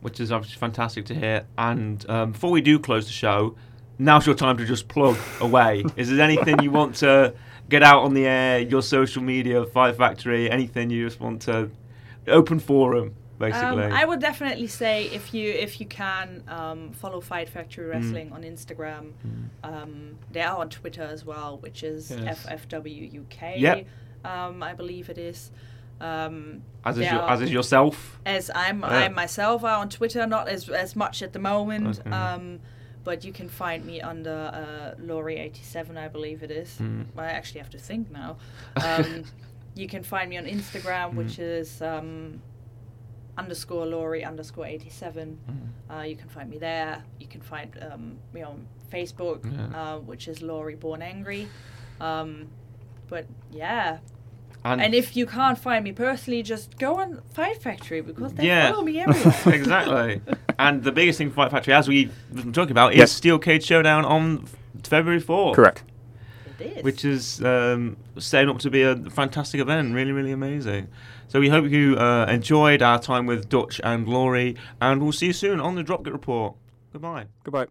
Which 0.00 0.20
is 0.20 0.32
obviously 0.32 0.58
fantastic 0.58 1.04
to 1.06 1.14
hear. 1.14 1.44
And 1.58 2.08
um, 2.08 2.32
before 2.32 2.50
we 2.50 2.62
do 2.62 2.78
close 2.78 3.04
the 3.06 3.12
show, 3.12 3.56
now's 3.98 4.24
your 4.24 4.34
time 4.34 4.56
to 4.56 4.64
just 4.64 4.88
plug 4.88 5.18
away. 5.42 5.84
Is 5.96 6.08
there 6.08 6.22
anything 6.22 6.62
you 6.62 6.70
want 6.70 6.94
to 6.96 7.34
get 7.70 7.82
out 7.82 8.02
on 8.02 8.12
the 8.14 8.26
air? 8.26 8.58
Your 8.60 8.82
social 8.82 9.22
media, 9.22 9.64
Fight 9.64 9.96
Factory, 9.96 10.50
anything 10.50 10.90
you 10.90 11.06
just 11.08 11.20
want 11.20 11.42
to 11.42 11.70
open 12.28 12.58
forum, 12.60 13.14
basically. 13.38 13.84
Um, 13.84 13.92
I 13.92 14.04
would 14.04 14.20
definitely 14.20 14.66
say 14.66 15.06
if 15.06 15.32
you 15.32 15.50
if 15.50 15.80
you 15.80 15.86
can 15.86 16.42
um, 16.48 16.92
follow 16.92 17.20
Fight 17.20 17.48
Factory 17.48 17.86
Mm. 17.86 17.90
Wrestling 17.92 18.32
on 18.32 18.42
Instagram. 18.42 19.12
Um, 19.64 20.18
they 20.32 20.42
are 20.42 20.58
on 20.58 20.68
Twitter 20.68 21.02
as 21.02 21.24
well, 21.24 21.58
which 21.58 21.82
is 21.82 22.10
Yes. 22.10 22.44
FFWUK. 22.46 23.60
Yep. 23.60 23.86
Um, 24.24 24.62
I 24.62 24.74
believe 24.74 25.08
it 25.08 25.18
is. 25.18 25.50
Um, 26.00 26.62
as 26.84 26.96
is 26.98 27.10
your, 27.10 27.30
as 27.30 27.40
is 27.42 27.52
yourself. 27.52 28.18
as 28.24 28.50
I'm 28.54 28.80
Yeah. 28.80 28.86
I 28.88 29.08
myself 29.08 29.64
are 29.64 29.76
on 29.78 29.88
Twitter, 29.90 30.26
not 30.26 30.48
as 30.48 30.68
as 30.68 30.96
much 30.96 31.22
at 31.22 31.32
the 31.32 31.38
moment. 31.38 32.00
Okay. 32.00 32.10
Um, 32.10 32.60
but 33.04 33.24
you 33.24 33.32
can 33.32 33.48
find 33.48 33.84
me 33.84 34.00
under 34.00 34.30
uh, 34.98 35.00
Lory87, 35.02 35.96
I 35.96 36.08
believe 36.08 36.42
it 36.42 36.50
is. 36.50 36.76
Mm. 36.80 37.06
I 37.16 37.26
actually 37.26 37.60
have 37.60 37.70
to 37.70 37.78
think 37.78 38.10
now. 38.10 38.36
Um, 38.84 39.24
you 39.74 39.86
can 39.86 40.02
find 40.02 40.28
me 40.28 40.36
on 40.36 40.44
Instagram, 40.46 41.14
which 41.14 41.36
Mm. 41.38 41.60
is 41.60 41.80
um, 41.82 42.42
underscore 43.38 43.86
Lory 43.86 44.24
underscore 44.24 44.66
87. 44.66 45.38
Mm. 45.90 45.96
Uh, 45.98 46.02
you 46.02 46.16
can 46.16 46.28
find 46.28 46.50
me 46.50 46.58
there. 46.58 47.02
You 47.18 47.26
can 47.26 47.40
find 47.40 47.70
um, 47.90 48.18
me 48.32 48.42
on 48.42 48.66
Facebook, 48.92 49.44
Yeah. 49.44 49.94
uh, 49.94 49.98
which 49.98 50.28
is 50.28 50.42
Lory 50.42 50.74
Born 50.74 51.02
Angry. 51.02 51.48
Um, 52.00 52.48
but 53.08 53.26
yeah, 53.52 53.98
And, 54.64 54.80
and 54.82 54.94
if 54.94 55.16
you 55.16 55.26
can't 55.26 55.58
find 55.58 55.82
me 55.84 55.92
personally, 55.92 56.42
just 56.42 56.78
go 56.78 56.96
on 56.96 57.20
Fight 57.32 57.62
Factory 57.62 58.00
because 58.02 58.34
they 58.34 58.46
Yeah. 58.46 58.70
follow 58.70 58.84
me 58.84 59.00
everywhere. 59.06 59.54
exactly. 59.54 60.20
and 60.58 60.82
the 60.82 60.92
biggest 60.92 61.16
thing 61.18 61.30
for 61.30 61.36
Fight 61.36 61.50
Factory, 61.50 61.72
as 61.74 61.88
we've 61.88 62.12
been 62.32 62.52
talking 62.52 62.72
about, 62.72 62.92
is 62.92 62.98
Yes. 62.98 63.12
Steel 63.12 63.38
Cage 63.38 63.64
Showdown 63.64 64.04
on 64.04 64.46
February 64.82 65.20
4th. 65.20 65.54
Correct. 65.54 65.84
is. 66.58 66.82
which 66.84 67.06
is 67.06 67.42
um, 67.42 67.96
setting 68.18 68.50
up 68.50 68.58
to 68.58 68.70
be 68.70 68.82
a 68.82 68.94
fantastic 68.96 69.60
event. 69.62 69.94
Really, 69.94 70.12
really 70.12 70.32
amazing. 70.32 70.88
So 71.28 71.40
we 71.40 71.48
hope 71.48 71.70
you 71.70 71.96
uh, 71.96 72.26
enjoyed 72.28 72.82
our 72.82 72.98
time 73.00 73.24
with 73.24 73.48
Dutch 73.48 73.80
and 73.82 74.06
Lory, 74.06 74.56
and 74.80 75.00
we'll 75.02 75.12
see 75.12 75.28
you 75.28 75.32
soon 75.32 75.58
on 75.60 75.74
the 75.74 75.82
Dropkick 75.82 76.12
Report. 76.12 76.54
Goodbye. 76.92 77.26
Goodbye. 77.44 77.66